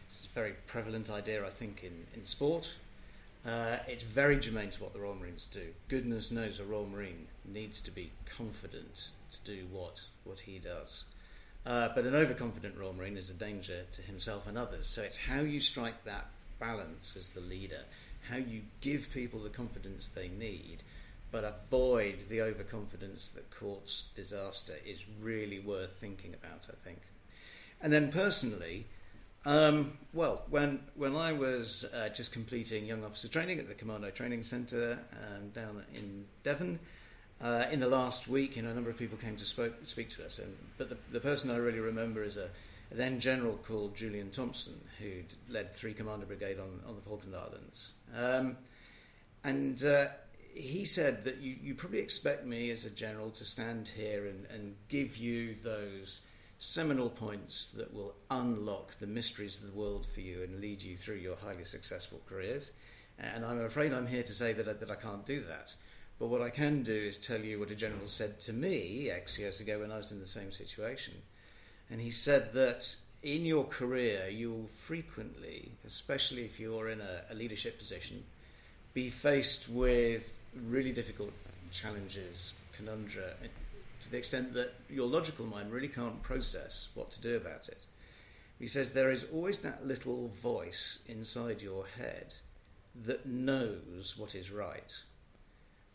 It's 0.07 0.27
a 0.27 0.29
very 0.29 0.53
prevalent 0.67 1.11
idea, 1.11 1.45
I 1.45 1.51
think, 1.51 1.83
in, 1.83 2.07
in 2.15 2.25
sport, 2.25 2.75
uh, 3.47 3.79
it's 3.89 4.03
very 4.03 4.39
germane 4.39 4.71
to 4.71 4.83
what 4.83 4.93
the 4.93 5.01
Royal 5.01 5.15
Marines 5.15 5.49
do. 5.51 5.69
Goodness 5.89 6.31
knows 6.31 6.61
a 6.61 6.65
Royal 6.65 6.87
Marine 6.87 7.27
needs 7.45 7.81
to 7.83 7.91
be 7.91 8.13
confident 8.37 9.11
to 9.33 9.39
do 9.45 9.67
what, 9.71 10.03
what 10.25 10.41
he 10.41 10.59
does. 10.59 11.05
Uh, 11.65 11.89
but 11.95 12.05
an 12.05 12.15
overconfident 12.15 12.77
Royal 12.77 12.93
Marine 12.93 13.17
is 13.17 13.31
a 13.31 13.35
danger 13.35 13.85
to 13.93 14.03
himself 14.03 14.47
and 14.47 14.59
others. 14.59 14.89
So 14.89 15.03
it's 15.03 15.17
how 15.17 15.41
you 15.41 15.61
strike 15.61 16.05
that 16.05 16.27
balance 16.59 17.17
as 17.17 17.31
the 17.31 17.41
leader, 17.41 17.83
how 18.29 18.37
you 18.37 18.63
give 18.81 19.11
people 19.13 19.41
the 19.41 19.49
confidence 19.49 20.09
they 20.09 20.29
need, 20.29 20.83
but 21.33 21.45
avoid 21.45 22.29
the 22.29 22.43
overconfidence 22.43 23.29
that 23.31 23.51
courts 23.51 24.09
disaster 24.15 24.75
is 24.85 25.05
really 25.21 25.59
worth 25.59 25.93
thinking 25.93 26.35
about, 26.35 26.67
I 26.69 26.77
think. 26.85 26.99
And 27.81 27.93
then 27.93 28.13
personally, 28.13 28.87
um, 29.47 29.99
well, 30.13 30.43
when 30.51 30.81
when 30.95 31.17
I 31.17 31.33
was 31.33 31.85
uh, 31.95 32.09
just 32.11 32.33
completing 32.33 32.85
young 32.85 33.05
officer 33.05 33.29
training 33.29 33.59
at 33.59 33.69
the 33.69 33.75
Commando 33.75 34.11
Training 34.11 34.43
Centre 34.43 34.99
um, 35.13 35.49
down 35.51 35.83
in 35.95 36.27
Devon, 36.43 36.79
uh, 37.41 37.65
in 37.71 37.81
the 37.81 37.89
last 37.89 38.29
week, 38.29 38.57
you 38.57 38.63
know, 38.63 38.71
a 38.71 38.75
number 38.75 38.91
of 38.91 38.99
people 38.99 39.17
came 39.17 39.37
to 39.37 39.45
spoke, 39.45 39.75
speak 39.85 40.11
to 40.11 40.27
us, 40.27 40.39
and, 40.39 40.55
but 40.77 40.91
the, 40.91 40.99
the 41.13 41.21
person 41.21 41.51
I 41.51 41.57
really 41.57 41.81
remember 41.81 42.23
is 42.23 42.37
a, 42.37 42.49
a 42.91 42.95
then 42.95 43.19
general 43.19 43.59
called 43.67 43.97
Julian 43.97 44.31
Thompson, 44.31 44.79
who 44.99 45.23
led 45.49 45.75
Three 45.75 45.95
Commando 45.95 46.27
Brigade 46.27 46.59
on, 46.59 46.81
on 46.87 46.97
the 46.97 47.03
Falkland 47.03 47.35
Islands, 47.35 47.93
um, 48.17 48.57
and. 49.45 49.83
Uh, 49.83 50.07
he 50.53 50.85
said 50.85 51.23
that 51.25 51.39
you, 51.39 51.57
you 51.63 51.75
probably 51.77 52.01
expect 52.01 52.45
me 52.45 52.71
as 52.71 52.85
a 52.85 52.91
general 52.91 53.31
to 53.31 53.45
stand 53.45 53.87
here 53.87 54.27
and, 54.27 54.47
and 54.47 54.75
give 54.89 55.17
you 55.17 55.55
those 55.63 56.21
seminal 56.61 57.09
points 57.09 57.69
that 57.75 57.93
will 57.93 58.15
unlock 58.31 58.95
the 59.01 59.07
mysteries 59.07 59.59
of 59.59 59.73
the 59.73 59.79
world 59.79 60.07
for 60.07 60.21
you 60.21 60.43
and 60.43 60.61
lead 60.61 60.83
you 60.83 60.95
through 60.95 61.17
your 61.17 61.37
highly 61.37 61.65
successful 61.65 62.21
careers. 62.29 62.73
And 63.19 63.47
I'm 63.47 63.63
afraid 63.63 63.95
I'm 63.95 64.07
here 64.07 64.23
to 64.23 64.35
say 64.35 64.53
that 64.53 64.69
I, 64.69 64.75
that 64.75 64.91
I 64.91 64.95
can't 64.95 65.25
do 65.25 65.41
that. 65.41 65.75
But 66.19 66.29
what 66.29 66.43
I 66.43 66.51
can 66.51 66.83
do 66.83 66.93
is 66.93 67.17
tell 67.17 67.41
you 67.41 67.59
what 67.59 67.71
a 67.71 67.75
general 67.75 68.07
said 68.07 68.41
to 68.43 68.53
me 68.53 69.11
X 69.11 69.39
years 69.39 69.61
ago 69.61 69.81
when 69.81 69.91
I 69.91 69.97
was 69.97 70.13
in 70.13 70.21
the 70.21 70.27
same 70.27 70.53
situation. 70.53 71.15
And 71.91 71.99
he 71.99 72.11
said 72.11 72.53
that 72.53 72.95
in 73.23 73.47
your 73.47 73.65
career, 73.65 74.29
you'll 74.29 74.69
frequently, 74.85 75.73
especially 75.87 76.45
if 76.45 76.61
you're 76.61 76.91
in 76.91 77.01
a, 77.01 77.23
a 77.31 77.35
leadership 77.35 77.79
position, 77.79 78.23
be 78.93 79.09
faced 79.09 79.67
with 79.71 80.35
really 80.67 80.93
difficult 80.93 81.33
challenges, 81.71 82.53
conundra, 82.79 83.33
to 84.03 84.11
the 84.11 84.17
extent 84.17 84.53
that 84.55 84.75
your 84.89 85.07
logical 85.07 85.47
mind 85.47 85.73
really 85.73 85.89
can't 85.89 86.23
process 86.23 86.89
what 86.95 87.11
to 87.13 87.21
do 87.21 87.37
about 87.37 87.69
it. 87.69 87.85
He 88.59 88.69
says 88.69 88.93
there 88.93 89.11
is 89.11 89.27
always 89.33 89.61
that 89.61 89.87
little 89.87 90.29
voice 90.29 91.01
inside 91.07 91.63
your 91.63 91.87
head 91.99 92.35
that 92.95 93.27
knows 93.27 94.15
what 94.17 94.35
is 94.35 94.51
right. 94.51 94.95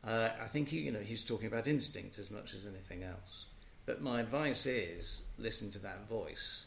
Uh, 0.03 0.29
I 0.41 0.45
think 0.47 0.69
he, 0.69 0.79
you 0.79 0.91
know 0.91 0.99
he's 0.99 1.23
talking 1.23 1.47
about 1.47 1.67
instinct 1.67 2.19
as 2.19 2.31
much 2.31 2.53
as 2.53 2.65
anything 2.65 3.03
else. 3.03 3.45
But 3.85 4.01
my 4.01 4.19
advice 4.19 4.65
is 4.65 5.25
listen 5.37 5.69
to 5.71 5.79
that 5.79 6.07
voice. 6.09 6.65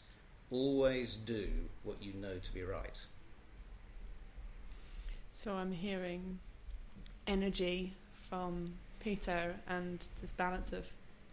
Always 0.51 1.15
do 1.15 1.47
what 1.83 2.01
you 2.01 2.13
know 2.13 2.37
to 2.37 2.53
be 2.53 2.63
right. 2.63 2.99
So 5.31 5.53
I'm 5.53 5.71
hearing 5.71 6.39
energy 7.27 7.93
from 8.29 8.73
Peter 8.99 9.55
and 9.67 10.05
this 10.21 10.31
balance 10.31 10.71
of 10.73 10.85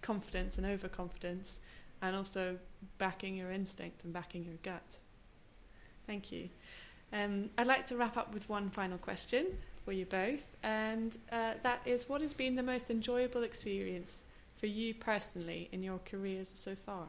confidence 0.07 0.57
and 0.57 0.67
overconfidence, 0.67 1.59
and 2.01 2.15
also 2.15 2.57
backing 2.99 3.35
your 3.35 3.51
instinct 3.51 4.05
and 4.05 4.13
backing 4.13 4.45
your 4.45 4.55
gut. 4.63 4.99
Thank 6.07 6.31
you. 6.31 6.49
Um, 7.13 7.51
I'd 7.59 7.67
like 7.67 7.87
to 7.87 7.97
wrap 7.97 8.17
up 8.17 8.33
with 8.33 8.49
one 8.49 8.71
final 8.71 8.99
question 8.99 9.47
for 9.85 9.93
you 9.93 10.07
both, 10.07 10.45
and 10.63 11.17
uh, 11.33 11.55
that 11.63 11.81
is 11.85 12.09
what 12.09 12.21
has 12.21 12.35
been 12.35 12.55
the 12.55 12.63
most 12.63 12.91
enjoyable 12.91 13.43
experience 13.43 14.23
for 14.57 14.67
you 14.67 14.95
personally 14.95 15.69
in 15.73 15.83
your 15.83 16.01
careers 16.05 16.51
so 16.55 16.75
far? 16.75 17.07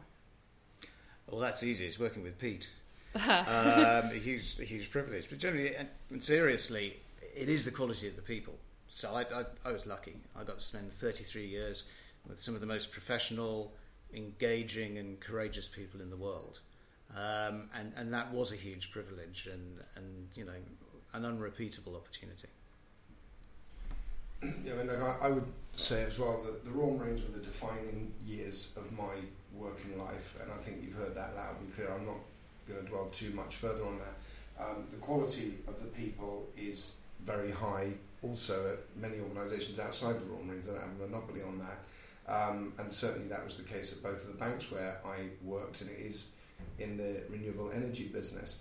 Well, 1.29 1.41
that's 1.41 1.63
easy. 1.63 1.85
It's 1.85 1.99
working 1.99 2.23
with 2.23 2.37
Pete. 2.37 2.69
um, 3.15 3.23
a 3.25 4.19
huge, 4.19 4.59
a 4.59 4.63
huge 4.63 4.91
privilege. 4.91 5.29
But 5.29 5.39
generally, 5.39 5.75
and, 5.75 5.87
and, 6.11 6.23
seriously, 6.23 6.97
it 7.35 7.49
is 7.49 7.65
the 7.65 7.71
quality 7.71 8.07
of 8.07 8.15
the 8.15 8.21
people. 8.21 8.53
So 8.89 9.13
I, 9.13 9.21
I, 9.21 9.45
I 9.65 9.71
was 9.71 9.85
lucky. 9.85 10.15
I 10.39 10.43
got 10.43 10.59
to 10.59 10.63
spend 10.63 10.91
33 10.91 11.45
years 11.45 11.83
with 12.27 12.39
some 12.39 12.55
of 12.55 12.61
the 12.61 12.67
most 12.67 12.91
professional, 12.91 13.73
engaging, 14.13 14.97
and 14.97 15.19
courageous 15.19 15.67
people 15.67 16.01
in 16.01 16.09
the 16.09 16.17
world. 16.17 16.59
Um, 17.15 17.69
and, 17.73 17.93
and 17.95 18.13
that 18.13 18.33
was 18.33 18.51
a 18.51 18.55
huge 18.55 18.91
privilege 18.91 19.47
and, 19.51 19.79
and 19.95 20.27
you 20.35 20.45
know, 20.45 20.51
an 21.13 21.25
unrepeatable 21.25 21.95
opportunity. 21.95 22.49
Yeah, 24.43 24.73
I 24.73 24.83
mean, 24.83 24.89
I, 24.89 25.17
I 25.23 25.29
would 25.29 25.47
say 25.75 26.03
as 26.03 26.19
well 26.19 26.39
that 26.45 26.63
the 26.63 26.71
Royal 26.71 26.97
Marines 26.97 27.21
were 27.21 27.37
the 27.37 27.43
defining 27.43 28.13
years 28.25 28.71
of 28.77 28.91
my 28.91 29.15
working 29.53 29.97
life, 29.97 30.37
and 30.41 30.51
I 30.51 30.57
think 30.57 30.77
you've 30.83 30.93
heard 30.93 31.15
that 31.15 31.35
loud 31.35 31.59
and 31.59 31.73
clear. 31.73 31.91
I'm 31.91 32.05
not 32.05 32.17
going 32.67 32.83
to 32.83 32.89
dwell 32.89 33.05
too 33.05 33.31
much 33.31 33.55
further 33.55 33.83
on 33.83 33.97
that. 33.99 34.63
Um, 34.63 34.87
the 34.91 34.97
quality 34.97 35.55
of 35.67 35.79
the 35.79 35.87
people 35.87 36.47
is 36.57 36.93
very 37.25 37.51
high 37.51 37.89
also 38.21 38.73
at 38.73 38.79
many 39.01 39.19
organisations 39.19 39.79
outside 39.79 40.19
the 40.19 40.25
Royal 40.25 40.43
Marines. 40.43 40.67
I 40.67 40.71
don't 40.71 40.81
have 40.81 40.89
a 41.01 41.07
monopoly 41.07 41.41
on 41.41 41.59
that. 41.59 41.79
Um, 42.27 42.73
and 42.77 42.91
certainly 42.91 43.27
that 43.29 43.43
was 43.43 43.57
the 43.57 43.63
case 43.63 43.93
at 43.93 44.03
both 44.03 44.25
of 44.25 44.27
the 44.27 44.37
banks 44.37 44.69
where 44.69 44.99
I 45.05 45.29
worked, 45.43 45.81
and 45.81 45.89
it 45.89 45.99
is 45.99 46.27
in 46.79 46.97
the 46.97 47.21
renewable 47.29 47.71
energy 47.73 48.05
business. 48.05 48.57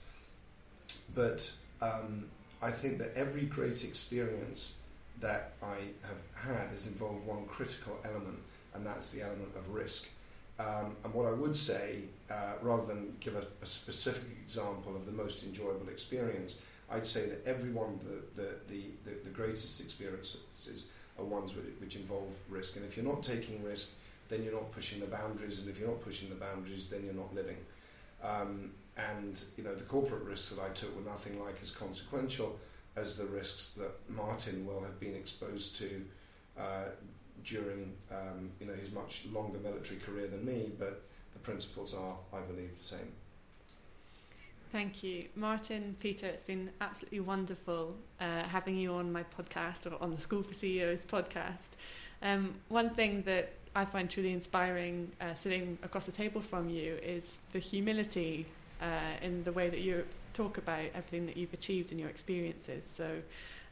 But 1.15 1.51
um, 1.81 2.27
I 2.63 2.71
think 2.71 2.99
that 2.99 3.15
every 3.17 3.43
great 3.43 3.85
experience 3.85 4.75
that 5.21 5.53
I 5.63 5.77
have 6.03 6.55
had 6.57 6.71
has 6.71 6.87
involved 6.87 7.27
one 7.27 7.47
critical 7.47 7.99
element, 8.05 8.39
and 8.75 8.87
that's 8.87 9.11
the 9.11 9.23
element 9.23 9.55
of 9.57 9.69
risk. 9.71 10.09
Um, 10.59 10.97
and 11.05 11.13
what 11.13 11.27
I 11.27 11.33
would 11.33 11.57
say, 11.57 12.03
uh, 12.31 12.55
rather 12.63 12.87
than 12.87 13.17
give 13.21 13.35
a, 13.35 13.47
a, 13.61 13.67
specific 13.67 14.25
example 14.43 14.97
of 14.97 15.05
the 15.05 15.13
most 15.13 15.43
enjoyable 15.43 15.89
experience, 15.91 16.57
I'd 16.91 17.07
say 17.07 17.29
that 17.29 17.47
every 17.47 17.71
one 17.73 17.91
of 17.91 18.05
the, 18.05 18.41
the, 18.41 18.49
the, 18.69 18.85
the, 19.05 19.17
the 19.25 19.31
greatest 19.31 19.81
experiences 19.83 20.85
are 21.19 21.25
ones 21.25 21.53
which, 21.81 21.97
involve 21.97 22.35
risk. 22.49 22.77
And 22.77 22.85
if 22.85 22.97
you're 22.97 23.07
not 23.07 23.23
taking 23.23 23.63
risk, 23.63 23.91
then 24.29 24.43
you're 24.43 24.53
not 24.53 24.73
pushing 24.73 25.01
the 25.01 25.07
boundaries, 25.07 25.61
and 25.61 25.69
if 25.69 25.79
you're 25.79 25.89
not 25.89 26.01
pushing 26.01 26.29
the 26.29 26.35
boundaries, 26.35 26.87
then 26.87 27.05
you're 27.05 27.15
not 27.15 27.35
living. 27.35 27.57
Um, 28.23 28.73
and 28.97 29.43
you 29.57 29.65
know 29.65 29.75
the 29.75 29.85
corporate 29.85 30.25
risks 30.25 30.49
that 30.51 30.63
I 30.63 30.71
took 30.71 30.95
were 30.97 31.09
nothing 31.09 31.39
like 31.43 31.57
as 31.61 31.71
consequential 31.71 32.59
as 32.97 33.17
the 33.17 33.27
risks 33.27 33.71
that 33.71 33.91
Martin 34.09 34.67
will 34.67 34.83
have 34.83 34.99
been 34.99 35.15
exposed 35.15 35.77
to 35.77 36.03
uh, 36.59 36.87
during 37.45 37.93
um, 38.11 38.51
you 38.59 38.67
know 38.67 38.73
his 38.73 38.93
much 38.93 39.27
longer 39.33 39.59
military 39.59 40.01
career 40.01 40.27
than 40.29 40.45
me. 40.45 40.71
But 40.79 41.05
the 41.35 41.39
principles 41.41 41.95
are, 41.95 42.17
I 42.33 42.41
believe, 42.41 42.77
the 42.79 42.85
same. 42.85 43.13
Thank 44.73 45.03
you, 45.03 45.25
Martin, 45.37 45.97
Peter. 46.01 46.27
It's 46.27 46.43
been 46.43 46.71
absolutely 46.81 47.21
wonderful 47.21 47.95
uh, 48.21 48.43
having 48.43 48.77
you 48.77 48.93
on 48.95 49.13
my 49.13 49.23
podcast 49.23 49.91
or 49.91 50.03
on 50.03 50.15
the 50.15 50.21
School 50.21 50.43
for 50.43 50.55
CEOs 50.55 51.05
podcast. 51.05 51.71
Um, 52.23 52.55
one 52.69 52.91
thing 52.91 53.23
that 53.23 53.53
I 53.75 53.85
find 53.85 54.11
truly 54.11 54.33
inspiring 54.33 55.11
uh, 55.21 55.35
sitting 55.35 55.79
across 55.83 56.07
the 56.07 56.13
table 56.13 56.41
from 56.41 56.69
you 56.69 56.99
is 57.03 57.39
the 57.53 57.59
humility 57.59 58.47
uh, 58.83 58.87
in 59.23 59.45
the 59.45 59.53
way 59.53 59.69
that 59.71 59.81
you 59.81 60.05
talk 60.35 60.59
about 60.59 60.85
everything 60.95 61.27
that 61.27 61.37
you've 61.37 61.55
achieved 61.55 61.93
and 61.93 62.01
your 62.01 62.09
experiences. 62.09 62.85
So, 62.85 63.23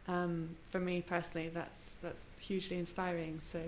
um, 0.06 0.50
for 0.70 0.78
me 0.78 1.02
personally, 1.02 1.50
that's 1.52 1.90
that's 2.02 2.26
hugely 2.38 2.78
inspiring. 2.78 3.40
So, 3.40 3.60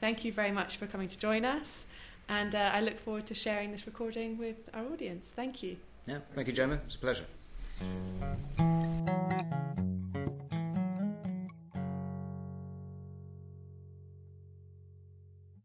thank 0.00 0.24
you 0.24 0.32
very 0.32 0.52
much 0.52 0.78
for 0.78 0.86
coming 0.86 1.08
to 1.08 1.18
join 1.18 1.44
us, 1.44 1.84
and 2.28 2.54
uh, 2.54 2.70
I 2.72 2.80
look 2.80 2.98
forward 2.98 3.26
to 3.26 3.34
sharing 3.34 3.72
this 3.72 3.86
recording 3.86 4.38
with 4.38 4.56
our 4.72 4.86
audience. 4.86 5.32
Thank 5.34 5.62
you. 5.62 5.76
Yeah, 6.06 6.18
thank 6.34 6.48
you, 6.48 6.52
Gemma. 6.52 6.80
It's 6.84 6.96
a 6.96 6.98
pleasure. 6.98 7.24